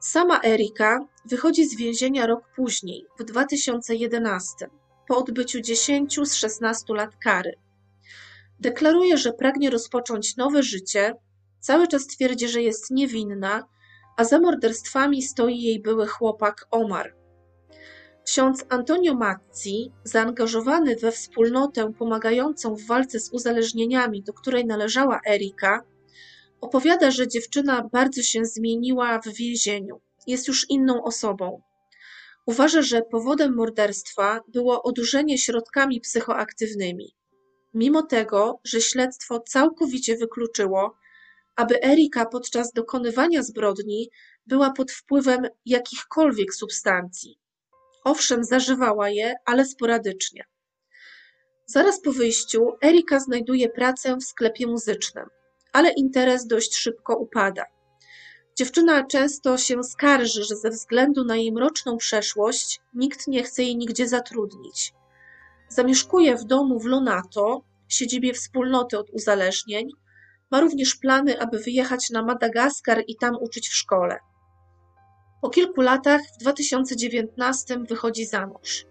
Sama 0.00 0.40
Erika 0.44 1.00
wychodzi 1.24 1.66
z 1.66 1.76
więzienia 1.76 2.26
rok 2.26 2.44
później, 2.56 3.06
w 3.18 3.24
2011, 3.24 4.70
po 5.08 5.16
odbyciu 5.16 5.60
10 5.60 6.18
z 6.24 6.34
16 6.34 6.94
lat 6.94 7.16
kary. 7.16 7.54
Deklaruje, 8.60 9.16
że 9.18 9.32
pragnie 9.32 9.70
rozpocząć 9.70 10.36
nowe 10.36 10.62
życie, 10.62 11.14
cały 11.60 11.88
czas 11.88 12.06
twierdzi, 12.06 12.48
że 12.48 12.62
jest 12.62 12.90
niewinna, 12.90 13.68
a 14.16 14.24
za 14.24 14.40
morderstwami 14.40 15.22
stoi 15.22 15.62
jej 15.62 15.82
były 15.82 16.06
chłopak 16.06 16.66
Omar. 16.70 17.23
Ksiądz 18.24 18.64
Antonio 18.68 19.14
Mazzi, 19.14 19.92
zaangażowany 20.04 20.96
we 20.96 21.12
wspólnotę 21.12 21.92
pomagającą 21.98 22.74
w 22.74 22.86
walce 22.86 23.20
z 23.20 23.32
uzależnieniami, 23.32 24.22
do 24.22 24.32
której 24.32 24.66
należała 24.66 25.20
Erika, 25.28 25.82
opowiada, 26.60 27.10
że 27.10 27.28
dziewczyna 27.28 27.88
bardzo 27.92 28.22
się 28.22 28.44
zmieniła 28.44 29.20
w 29.20 29.28
więzieniu. 29.28 30.00
Jest 30.26 30.48
już 30.48 30.70
inną 30.70 31.04
osobą. 31.04 31.62
Uważa, 32.46 32.82
że 32.82 33.02
powodem 33.02 33.54
morderstwa 33.54 34.40
było 34.48 34.82
odurzenie 34.82 35.38
środkami 35.38 36.00
psychoaktywnymi. 36.00 37.14
Mimo 37.74 38.02
tego, 38.02 38.60
że 38.64 38.80
śledztwo 38.80 39.40
całkowicie 39.40 40.16
wykluczyło, 40.16 40.96
aby 41.56 41.84
Erika 41.84 42.26
podczas 42.26 42.72
dokonywania 42.72 43.42
zbrodni 43.42 44.10
była 44.46 44.70
pod 44.70 44.92
wpływem 44.92 45.48
jakichkolwiek 45.66 46.54
substancji. 46.54 47.43
Owszem, 48.04 48.44
zażywała 48.44 49.08
je, 49.08 49.34
ale 49.44 49.64
sporadycznie. 49.64 50.44
Zaraz 51.66 52.00
po 52.00 52.12
wyjściu 52.12 52.72
Erika 52.84 53.20
znajduje 53.20 53.68
pracę 53.68 54.16
w 54.16 54.24
sklepie 54.24 54.66
muzycznym, 54.66 55.26
ale 55.72 55.92
interes 55.92 56.46
dość 56.46 56.76
szybko 56.76 57.16
upada. 57.16 57.64
Dziewczyna 58.56 59.04
często 59.04 59.58
się 59.58 59.82
skarży, 59.82 60.44
że 60.44 60.56
ze 60.56 60.70
względu 60.70 61.24
na 61.24 61.36
jej 61.36 61.52
mroczną 61.52 61.96
przeszłość 61.96 62.80
nikt 62.94 63.26
nie 63.28 63.42
chce 63.42 63.62
jej 63.62 63.76
nigdzie 63.76 64.08
zatrudnić. 64.08 64.92
Zamieszkuje 65.68 66.36
w 66.36 66.44
domu 66.44 66.80
w 66.80 66.84
Lonato, 66.84 67.62
siedzibie 67.88 68.34
wspólnoty 68.34 68.98
od 68.98 69.10
uzależnień. 69.10 69.88
Ma 70.50 70.60
również 70.60 70.94
plany, 70.96 71.40
aby 71.40 71.58
wyjechać 71.58 72.10
na 72.10 72.22
Madagaskar 72.22 73.04
i 73.06 73.16
tam 73.16 73.36
uczyć 73.40 73.68
w 73.68 73.74
szkole. 73.74 74.18
Po 75.44 75.50
kilku 75.50 75.80
latach, 75.80 76.20
w 76.34 76.38
2019, 76.38 77.78
wychodzi 77.88 78.26
za 78.26 78.46
mąż. 78.46 78.86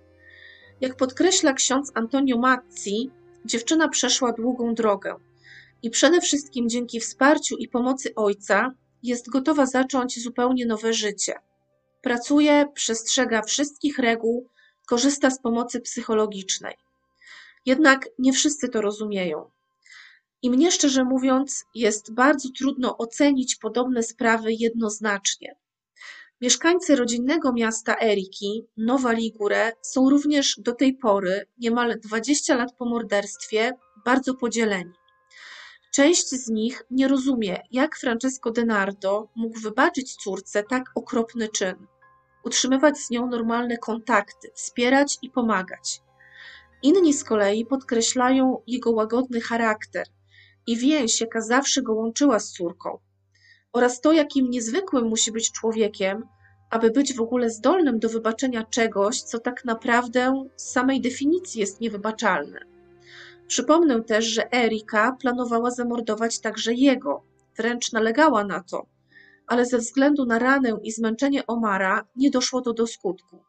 Jak 0.81 0.95
podkreśla 0.95 1.53
ksiądz 1.53 1.91
Antonio 1.95 2.37
Mazzi, 2.37 3.11
dziewczyna 3.45 3.87
przeszła 3.87 4.31
długą 4.31 4.73
drogę 4.73 5.15
i 5.83 5.89
przede 5.89 6.21
wszystkim 6.21 6.69
dzięki 6.69 6.99
wsparciu 6.99 7.57
i 7.57 7.67
pomocy 7.67 8.15
ojca 8.15 8.73
jest 9.03 9.29
gotowa 9.29 9.65
zacząć 9.65 10.23
zupełnie 10.23 10.65
nowe 10.65 10.93
życie. 10.93 11.35
Pracuje, 12.01 12.65
przestrzega 12.73 13.41
wszystkich 13.41 13.99
reguł, 13.99 14.47
korzysta 14.87 15.29
z 15.29 15.41
pomocy 15.41 15.79
psychologicznej. 15.81 16.75
Jednak 17.65 18.09
nie 18.19 18.33
wszyscy 18.33 18.69
to 18.69 18.81
rozumieją. 18.81 19.49
I 20.41 20.49
mnie 20.49 20.71
szczerze 20.71 21.03
mówiąc, 21.03 21.65
jest 21.75 22.13
bardzo 22.13 22.49
trudno 22.57 22.97
ocenić 22.97 23.55
podobne 23.55 24.03
sprawy 24.03 24.53
jednoznacznie. 24.53 25.62
Mieszkańcy 26.43 26.95
rodzinnego 26.95 27.53
miasta 27.53 27.95
Eriki, 28.01 28.67
Nowa 28.77 29.11
Ligure, 29.11 29.71
są 29.81 30.09
również 30.09 30.55
do 30.57 30.73
tej 30.73 30.97
pory, 30.97 31.45
niemal 31.57 31.99
20 31.99 32.55
lat 32.55 32.69
po 32.77 32.85
morderstwie, 32.85 33.71
bardzo 34.05 34.33
podzieleni. 34.33 34.93
Część 35.93 36.29
z 36.29 36.49
nich 36.49 36.83
nie 36.91 37.07
rozumie, 37.07 37.61
jak 37.71 37.97
Francesco 37.97 38.51
Denardo 38.51 39.29
mógł 39.35 39.59
wybaczyć 39.59 40.15
córce 40.15 40.63
tak 40.63 40.83
okropny 40.95 41.47
czyn, 41.49 41.87
utrzymywać 42.45 42.97
z 42.97 43.09
nią 43.09 43.27
normalne 43.27 43.77
kontakty, 43.77 44.51
wspierać 44.55 45.17
i 45.21 45.29
pomagać. 45.29 46.01
Inni 46.81 47.13
z 47.13 47.23
kolei 47.23 47.65
podkreślają 47.65 48.61
jego 48.67 48.91
łagodny 48.91 49.41
charakter 49.41 50.07
i 50.67 50.77
więź, 50.77 51.21
jaka 51.21 51.41
zawsze 51.41 51.81
go 51.81 51.93
łączyła 51.93 52.39
z 52.39 52.51
córką, 52.51 52.99
oraz 53.73 54.01
to, 54.01 54.11
jakim 54.11 54.49
niezwykłym 54.49 55.07
musi 55.07 55.31
być 55.31 55.51
człowiekiem, 55.51 56.27
aby 56.69 56.91
być 56.91 57.13
w 57.13 57.21
ogóle 57.21 57.49
zdolnym 57.49 57.99
do 57.99 58.09
wybaczenia 58.09 58.63
czegoś, 58.63 59.21
co 59.21 59.39
tak 59.39 59.65
naprawdę 59.65 60.47
z 60.55 60.71
samej 60.71 61.01
definicji 61.01 61.61
jest 61.61 61.81
niewybaczalne. 61.81 62.59
Przypomnę 63.47 64.03
też, 64.03 64.25
że 64.25 64.53
Erika 64.53 65.17
planowała 65.21 65.71
zamordować 65.71 66.39
także 66.39 66.73
jego, 66.73 67.23
wręcz 67.57 67.91
nalegała 67.91 68.43
na 68.43 68.63
to, 68.63 68.85
ale 69.47 69.65
ze 69.65 69.77
względu 69.77 70.25
na 70.25 70.39
ranę 70.39 70.77
i 70.83 70.91
zmęczenie 70.91 71.47
Omara 71.47 72.07
nie 72.15 72.31
doszło 72.31 72.61
to 72.61 72.73
do 72.73 72.87
skutku. 72.87 73.43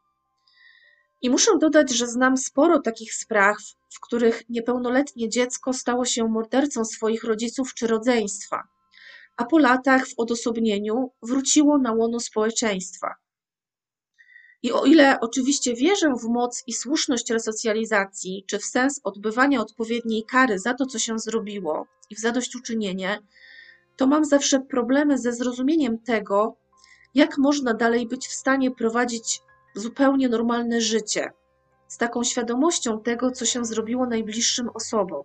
I 1.23 1.31
muszę 1.31 1.59
dodać, 1.59 1.91
że 1.91 2.07
znam 2.07 2.37
sporo 2.37 2.81
takich 2.81 3.15
spraw, 3.15 3.57
w 3.95 4.01
których 4.01 4.43
niepełnoletnie 4.49 5.29
dziecko 5.29 5.73
stało 5.73 6.05
się 6.05 6.29
mordercą 6.29 6.85
swoich 6.85 7.25
rodziców 7.25 7.75
czy 7.75 7.87
rodzeństwa 7.87 8.74
a 9.37 9.45
po 9.45 9.59
latach 9.59 10.09
w 10.09 10.15
odosobnieniu 10.17 11.11
wróciło 11.23 11.79
na 11.79 11.93
łono 11.93 12.21
społeczeństwa. 12.21 13.15
I 14.63 14.73
o 14.73 14.85
ile 14.85 15.21
oczywiście 15.21 15.75
wierzę 15.75 16.15
w 16.23 16.25
moc 16.25 16.63
i 16.67 16.73
słuszność 16.73 17.31
resocjalizacji, 17.31 18.45
czy 18.47 18.59
w 18.59 18.65
sens 18.65 19.01
odbywania 19.05 19.61
odpowiedniej 19.61 20.25
kary 20.25 20.59
za 20.59 20.75
to, 20.75 20.87
co 20.87 20.99
się 20.99 21.19
zrobiło 21.19 21.87
i 22.11 22.17
w 22.17 22.19
zadośćuczynienie, 22.19 23.19
to 23.97 24.07
mam 24.07 24.25
zawsze 24.25 24.61
problemy 24.61 25.19
ze 25.19 25.33
zrozumieniem 25.33 25.99
tego, 25.99 26.57
jak 27.15 27.39
można 27.39 27.75
dalej 27.75 28.07
być 28.09 28.27
w 28.27 28.33
stanie 28.33 28.71
prowadzić 28.71 29.41
zupełnie 29.75 30.29
normalne 30.29 30.81
życie, 30.81 31.33
z 31.89 31.99
taką 31.99 32.25
świadomością 32.25 33.01
tego, 33.01 33.31
co 33.31 33.47
się 33.47 33.65
zrobiło 33.65 34.07
najbliższym 34.07 34.71
osobom. 34.75 35.23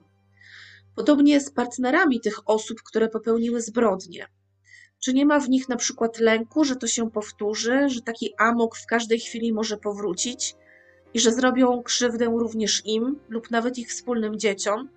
Podobnie 0.99 1.41
z 1.41 1.51
partnerami 1.51 2.21
tych 2.21 2.49
osób, 2.49 2.81
które 2.83 3.09
popełniły 3.09 3.61
zbrodnie. 3.61 4.27
Czy 4.99 5.13
nie 5.13 5.25
ma 5.25 5.39
w 5.39 5.49
nich 5.49 5.69
na 5.69 5.75
przykład 5.75 6.19
lęku, 6.19 6.63
że 6.63 6.75
to 6.75 6.87
się 6.87 7.11
powtórzy, 7.11 7.89
że 7.89 8.01
taki 8.01 8.33
amok 8.37 8.77
w 8.77 8.85
każdej 8.85 9.19
chwili 9.19 9.53
może 9.53 9.77
powrócić 9.77 10.55
i 11.13 11.19
że 11.19 11.31
zrobią 11.31 11.83
krzywdę 11.83 12.25
również 12.25 12.81
im 12.85 13.19
lub 13.29 13.51
nawet 13.51 13.77
ich 13.77 13.89
wspólnym 13.89 14.39
dzieciom? 14.39 14.89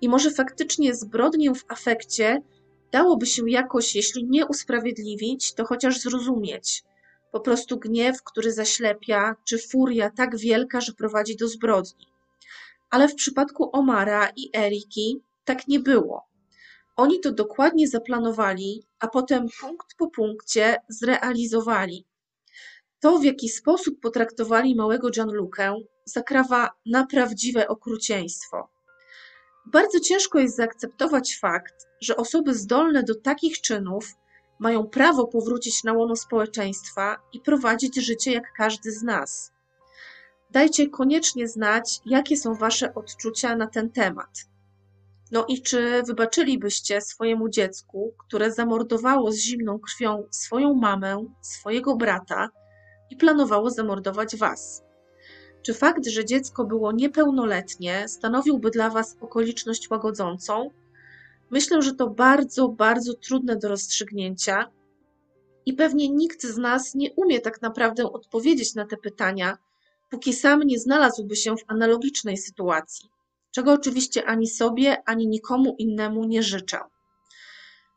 I 0.00 0.08
może 0.08 0.30
faktycznie 0.30 0.94
zbrodnię 0.94 1.54
w 1.54 1.64
afekcie 1.68 2.42
dałoby 2.92 3.26
się 3.26 3.50
jakoś, 3.50 3.94
jeśli 3.94 4.24
nie 4.24 4.46
usprawiedliwić, 4.46 5.54
to 5.54 5.64
chociaż 5.64 6.00
zrozumieć, 6.00 6.84
Po 7.32 7.40
prostu 7.40 7.78
gniew, 7.78 8.22
który 8.22 8.52
zaślepia, 8.52 9.36
czy 9.44 9.58
furia 9.58 10.10
tak 10.10 10.36
wielka, 10.36 10.80
że 10.80 10.92
prowadzi 10.92 11.36
do 11.36 11.48
zbrodni. 11.48 12.17
Ale 12.90 13.08
w 13.08 13.14
przypadku 13.14 13.70
Omara 13.72 14.28
i 14.36 14.50
Eriki 14.56 15.22
tak 15.44 15.68
nie 15.68 15.80
było. 15.80 16.28
Oni 16.96 17.20
to 17.20 17.32
dokładnie 17.32 17.88
zaplanowali, 17.88 18.86
a 19.00 19.08
potem 19.08 19.46
punkt 19.60 19.86
po 19.98 20.10
punkcie 20.10 20.76
zrealizowali. 20.88 22.06
To, 23.00 23.18
w 23.18 23.24
jaki 23.24 23.48
sposób 23.48 24.00
potraktowali 24.00 24.74
małego 24.74 25.10
Gianlukę, 25.10 25.74
zakrawa 26.04 26.70
na 26.86 27.06
prawdziwe 27.06 27.68
okrucieństwo. 27.68 28.68
Bardzo 29.72 30.00
ciężko 30.00 30.38
jest 30.38 30.56
zaakceptować 30.56 31.38
fakt, 31.40 31.74
że 32.00 32.16
osoby 32.16 32.54
zdolne 32.54 33.02
do 33.02 33.14
takich 33.14 33.60
czynów 33.60 34.14
mają 34.58 34.86
prawo 34.86 35.26
powrócić 35.26 35.84
na 35.84 35.92
łono 35.92 36.16
społeczeństwa 36.16 37.16
i 37.32 37.40
prowadzić 37.40 37.96
życie 37.96 38.32
jak 38.32 38.52
każdy 38.56 38.92
z 38.92 39.02
nas. 39.02 39.52
Dajcie 40.50 40.88
koniecznie 40.88 41.48
znać, 41.48 42.00
jakie 42.06 42.36
są 42.36 42.54
Wasze 42.54 42.94
odczucia 42.94 43.56
na 43.56 43.66
ten 43.66 43.90
temat. 43.90 44.48
No 45.32 45.44
i 45.48 45.62
czy 45.62 46.02
wybaczylibyście 46.02 47.00
swojemu 47.00 47.48
dziecku, 47.48 48.14
które 48.18 48.52
zamordowało 48.52 49.32
z 49.32 49.36
zimną 49.36 49.78
krwią 49.78 50.26
swoją 50.30 50.74
mamę, 50.74 51.24
swojego 51.40 51.96
brata 51.96 52.48
i 53.10 53.16
planowało 53.16 53.70
zamordować 53.70 54.36
Was? 54.36 54.82
Czy 55.62 55.74
fakt, 55.74 56.06
że 56.06 56.24
dziecko 56.24 56.64
było 56.64 56.92
niepełnoletnie, 56.92 58.08
stanowiłby 58.08 58.70
dla 58.70 58.90
Was 58.90 59.16
okoliczność 59.20 59.90
łagodzącą? 59.90 60.70
Myślę, 61.50 61.82
że 61.82 61.94
to 61.94 62.10
bardzo, 62.10 62.68
bardzo 62.68 63.14
trudne 63.14 63.56
do 63.56 63.68
rozstrzygnięcia 63.68 64.70
i 65.66 65.72
pewnie 65.72 66.08
nikt 66.08 66.42
z 66.42 66.58
nas 66.58 66.94
nie 66.94 67.12
umie 67.12 67.40
tak 67.40 67.62
naprawdę 67.62 68.12
odpowiedzieć 68.12 68.74
na 68.74 68.86
te 68.86 68.96
pytania, 68.96 69.58
póki 70.10 70.32
sam 70.32 70.62
nie 70.62 70.78
znalazłby 70.78 71.36
się 71.36 71.56
w 71.56 71.64
analogicznej 71.66 72.36
sytuacji, 72.36 73.08
czego 73.50 73.72
oczywiście 73.72 74.24
ani 74.24 74.46
sobie, 74.46 75.02
ani 75.06 75.28
nikomu 75.28 75.74
innemu 75.78 76.24
nie 76.24 76.42
życzę. 76.42 76.78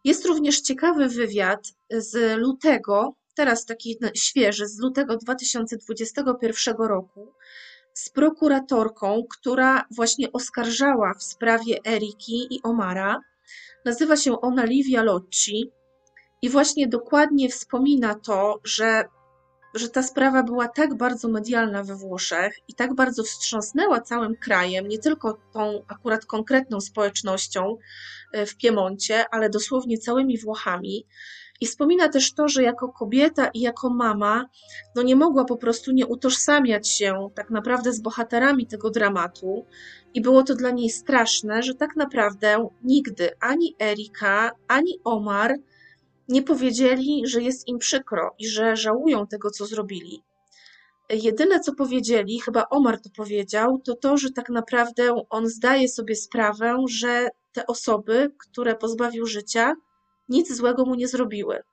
Jest 0.03 0.25
również 0.25 0.61
ciekawy 0.61 1.09
wywiad 1.09 1.67
z 1.89 2.37
lutego, 2.37 3.13
teraz 3.35 3.65
taki 3.65 3.97
świeży, 4.15 4.67
z 4.67 4.79
lutego 4.79 5.17
2021 5.17 6.75
roku, 6.75 7.33
z 7.93 8.09
prokuratorką, 8.09 9.23
która 9.29 9.85
właśnie 9.91 10.31
oskarżała 10.31 11.13
w 11.13 11.23
sprawie 11.23 11.79
Eriki 11.87 12.47
i 12.49 12.61
Omara. 12.63 13.21
Nazywa 13.85 14.17
się 14.17 14.41
ona 14.41 14.65
Livia 14.65 15.03
Locci 15.03 15.71
i 16.41 16.49
właśnie 16.49 16.87
dokładnie 16.87 17.49
wspomina 17.49 18.15
to, 18.15 18.59
że, 18.63 19.03
że 19.73 19.89
ta 19.89 20.03
sprawa 20.03 20.43
była 20.43 20.67
tak 20.67 20.95
bardzo 20.95 21.27
medialna 21.27 21.83
we 21.83 21.95
Włoszech 21.95 22.59
i 22.67 22.73
tak 22.73 22.95
bardzo 22.95 23.23
wstrząsnęła 23.23 24.01
całym 24.01 24.35
krajem, 24.35 24.87
nie 24.87 24.99
tylko 24.99 25.37
tą 25.53 25.83
akurat 25.87 26.25
konkretną 26.25 26.81
społecznością 26.81 27.77
e, 28.33 28.45
w 28.45 28.57
Piemoncie, 28.57 29.25
ale 29.31 29.49
dosłownie 29.49 29.97
całymi 29.97 30.37
Włochami, 30.37 31.05
i 31.61 31.67
wspomina 31.67 32.09
też 32.09 32.33
to, 32.33 32.47
że 32.47 32.63
jako 32.63 32.89
kobieta 32.89 33.47
i 33.47 33.59
jako 33.59 33.89
mama, 33.89 34.45
no 34.95 35.01
nie 35.01 35.15
mogła 35.15 35.45
po 35.45 35.57
prostu 35.57 35.91
nie 35.91 36.07
utożsamiać 36.07 36.89
się 36.89 37.29
tak 37.35 37.49
naprawdę 37.49 37.93
z 37.93 38.01
bohaterami 38.01 38.67
tego 38.67 38.89
dramatu. 38.89 39.65
I 40.13 40.21
było 40.21 40.43
to 40.43 40.55
dla 40.55 40.69
niej 40.71 40.89
straszne, 40.89 41.63
że 41.63 41.75
tak 41.75 41.95
naprawdę 41.95 42.69
nigdy 42.83 43.29
ani 43.39 43.75
Erika, 43.81 44.51
ani 44.67 44.99
Omar 45.03 45.55
nie 46.31 46.43
powiedzieli, 46.43 47.23
że 47.27 47.41
jest 47.41 47.67
im 47.67 47.77
przykro 47.77 48.35
i 48.39 48.47
że 48.47 48.75
żałują 48.75 49.27
tego, 49.27 49.49
co 49.49 49.65
zrobili. 49.65 50.23
Jedyne, 51.09 51.59
co 51.59 51.75
powiedzieli, 51.75 52.39
chyba 52.39 52.69
Omar 52.69 53.01
to 53.01 53.09
powiedział, 53.15 53.81
to 53.85 53.95
to, 53.95 54.17
że 54.17 54.31
tak 54.31 54.49
naprawdę 54.49 55.23
on 55.29 55.47
zdaje 55.47 55.89
sobie 55.89 56.15
sprawę, 56.15 56.75
że 56.89 57.29
te 57.53 57.67
osoby, 57.67 58.31
które 58.39 58.75
pozbawił 58.75 59.25
życia, 59.25 59.73
nic 60.29 60.53
złego 60.53 60.85
mu 60.85 60.95
nie 60.95 61.07
zrobiły. 61.07 61.63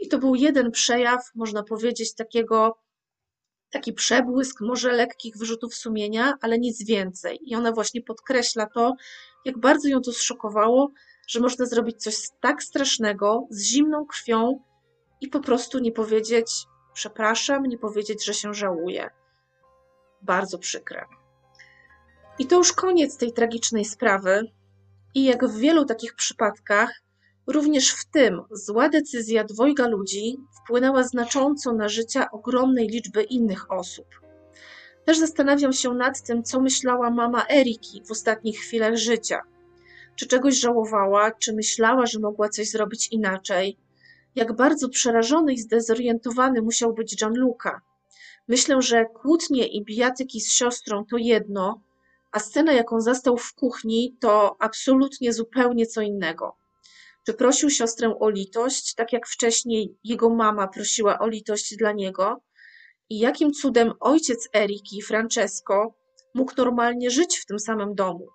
I 0.00 0.08
to 0.08 0.18
był 0.18 0.34
jeden 0.34 0.70
przejaw, 0.70 1.30
można 1.34 1.62
powiedzieć, 1.62 2.14
takiego, 2.14 2.78
taki 3.70 3.92
przebłysk, 3.92 4.60
może 4.60 4.92
lekkich 4.92 5.36
wyrzutów 5.36 5.74
sumienia, 5.74 6.34
ale 6.40 6.58
nic 6.58 6.86
więcej. 6.86 7.38
I 7.42 7.54
ona 7.54 7.72
właśnie 7.72 8.02
podkreśla 8.02 8.66
to, 8.66 8.94
jak 9.44 9.58
bardzo 9.58 9.88
ją 9.88 10.00
to 10.00 10.12
zszokowało, 10.12 10.92
że 11.32 11.40
można 11.40 11.66
zrobić 11.66 12.02
coś 12.02 12.16
tak 12.40 12.62
strasznego, 12.62 13.46
z 13.50 13.62
zimną 13.62 14.06
krwią 14.06 14.60
i 15.20 15.28
po 15.28 15.40
prostu 15.40 15.78
nie 15.78 15.92
powiedzieć 15.92 16.66
przepraszam, 16.94 17.66
nie 17.66 17.78
powiedzieć, 17.78 18.24
że 18.24 18.34
się 18.34 18.54
żałuje. 18.54 19.10
Bardzo 20.22 20.58
przykre. 20.58 21.04
I 22.38 22.46
to 22.46 22.56
już 22.56 22.72
koniec 22.72 23.16
tej 23.16 23.32
tragicznej 23.32 23.84
sprawy. 23.84 24.52
I 25.14 25.24
jak 25.24 25.48
w 25.48 25.58
wielu 25.58 25.84
takich 25.84 26.14
przypadkach, 26.14 27.02
Również 27.46 27.90
w 27.90 28.04
tym 28.04 28.42
zła 28.50 28.88
decyzja 28.88 29.44
dwojga 29.44 29.88
ludzi 29.88 30.36
wpłynęła 30.62 31.02
znacząco 31.02 31.72
na 31.72 31.88
życia 31.88 32.30
ogromnej 32.30 32.88
liczby 32.88 33.22
innych 33.22 33.72
osób. 33.72 34.06
Też 35.04 35.18
zastanawiam 35.18 35.72
się 35.72 35.94
nad 35.94 36.22
tym, 36.22 36.42
co 36.42 36.60
myślała 36.60 37.10
mama 37.10 37.46
Eriki 37.48 38.02
w 38.06 38.10
ostatnich 38.10 38.58
chwilach 38.60 38.96
życia. 38.96 39.40
Czy 40.16 40.26
czegoś 40.26 40.54
żałowała, 40.54 41.30
czy 41.30 41.52
myślała, 41.52 42.06
że 42.06 42.18
mogła 42.18 42.48
coś 42.48 42.70
zrobić 42.70 43.08
inaczej? 43.12 43.78
Jak 44.34 44.56
bardzo 44.56 44.88
przerażony 44.88 45.52
i 45.52 45.58
zdezorientowany 45.58 46.62
musiał 46.62 46.94
być 46.94 47.16
Gianluca. 47.16 47.80
Myślę, 48.48 48.82
że 48.82 49.04
kłótnie 49.04 49.66
i 49.66 49.84
bijatyki 49.84 50.40
z 50.40 50.52
siostrą 50.52 51.04
to 51.10 51.16
jedno, 51.16 51.80
a 52.32 52.38
scena, 52.38 52.72
jaką 52.72 53.00
zastał 53.00 53.36
w 53.36 53.54
kuchni, 53.54 54.16
to 54.20 54.56
absolutnie 54.58 55.32
zupełnie 55.32 55.86
co 55.86 56.00
innego. 56.00 56.56
Czy 57.26 57.34
prosił 57.34 57.70
siostrę 57.70 58.18
o 58.20 58.30
litość, 58.30 58.94
tak 58.94 59.12
jak 59.12 59.26
wcześniej 59.26 59.96
jego 60.04 60.30
mama 60.30 60.68
prosiła 60.68 61.18
o 61.18 61.28
litość 61.28 61.76
dla 61.76 61.92
niego? 61.92 62.40
I 63.10 63.18
jakim 63.18 63.52
cudem 63.52 63.92
ojciec 64.00 64.48
Eriki, 64.54 65.02
Francesco, 65.02 65.94
mógł 66.34 66.52
normalnie 66.56 67.10
żyć 67.10 67.38
w 67.38 67.46
tym 67.46 67.58
samym 67.58 67.94
domu? 67.94 68.26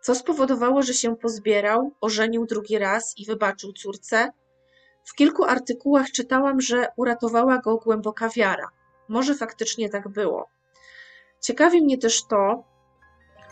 Co 0.00 0.14
spowodowało, 0.14 0.82
że 0.82 0.94
się 0.94 1.16
pozbierał, 1.16 1.92
ożenił 2.00 2.46
drugi 2.46 2.78
raz 2.78 3.14
i 3.18 3.26
wybaczył 3.26 3.72
córce? 3.72 4.32
W 5.04 5.14
kilku 5.14 5.44
artykułach 5.44 6.10
czytałam, 6.10 6.60
że 6.60 6.86
uratowała 6.96 7.58
go 7.58 7.76
głęboka 7.76 8.28
wiara. 8.28 8.68
Może 9.08 9.34
faktycznie 9.34 9.88
tak 9.88 10.08
było. 10.08 10.48
Ciekawi 11.40 11.82
mnie 11.82 11.98
też 11.98 12.26
to, 12.26 12.64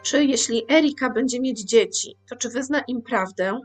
czy 0.02 0.24
jeśli 0.24 0.72
Erika 0.72 1.10
będzie 1.10 1.40
mieć 1.40 1.60
dzieci, 1.60 2.16
to 2.28 2.36
czy 2.36 2.48
wyzna 2.48 2.80
im 2.80 3.02
prawdę, 3.02 3.60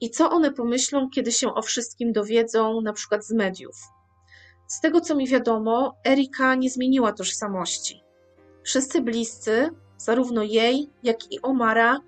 i 0.00 0.10
co 0.10 0.30
one 0.30 0.52
pomyślą, 0.52 1.10
kiedy 1.10 1.32
się 1.32 1.54
o 1.54 1.62
wszystkim 1.62 2.12
dowiedzą, 2.12 2.80
na 2.80 2.92
przykład 2.92 3.24
z 3.26 3.32
mediów. 3.32 3.76
Z 4.66 4.80
tego 4.80 5.00
co 5.00 5.14
mi 5.14 5.28
wiadomo, 5.28 5.96
Erika 6.06 6.54
nie 6.54 6.70
zmieniła 6.70 7.12
tożsamości. 7.12 8.02
Wszyscy 8.62 9.00
bliscy, 9.00 9.70
zarówno 10.04 10.42
jej, 10.42 10.88
jak 11.02 11.32
i 11.32 11.42
Omara, 11.42 12.00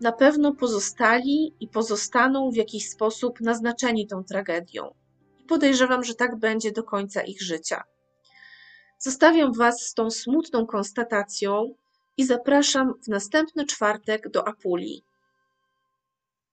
na 0.00 0.12
pewno 0.12 0.54
pozostali 0.54 1.54
i 1.60 1.68
pozostaną 1.68 2.50
w 2.50 2.56
jakiś 2.56 2.88
sposób 2.90 3.40
naznaczeni 3.40 4.06
tą 4.06 4.24
tragedią. 4.24 4.94
I 5.40 5.44
podejrzewam, 5.44 6.04
że 6.04 6.14
tak 6.14 6.36
będzie 6.36 6.72
do 6.72 6.82
końca 6.82 7.22
ich 7.22 7.42
życia. 7.42 7.82
Zostawiam 8.98 9.52
Was 9.52 9.80
z 9.80 9.94
tą 9.94 10.10
smutną 10.10 10.66
konstatacją 10.66 11.74
i 12.16 12.24
zapraszam 12.24 12.94
w 13.04 13.08
następny 13.08 13.66
czwartek 13.66 14.30
do 14.30 14.48
Apulii. 14.48 15.04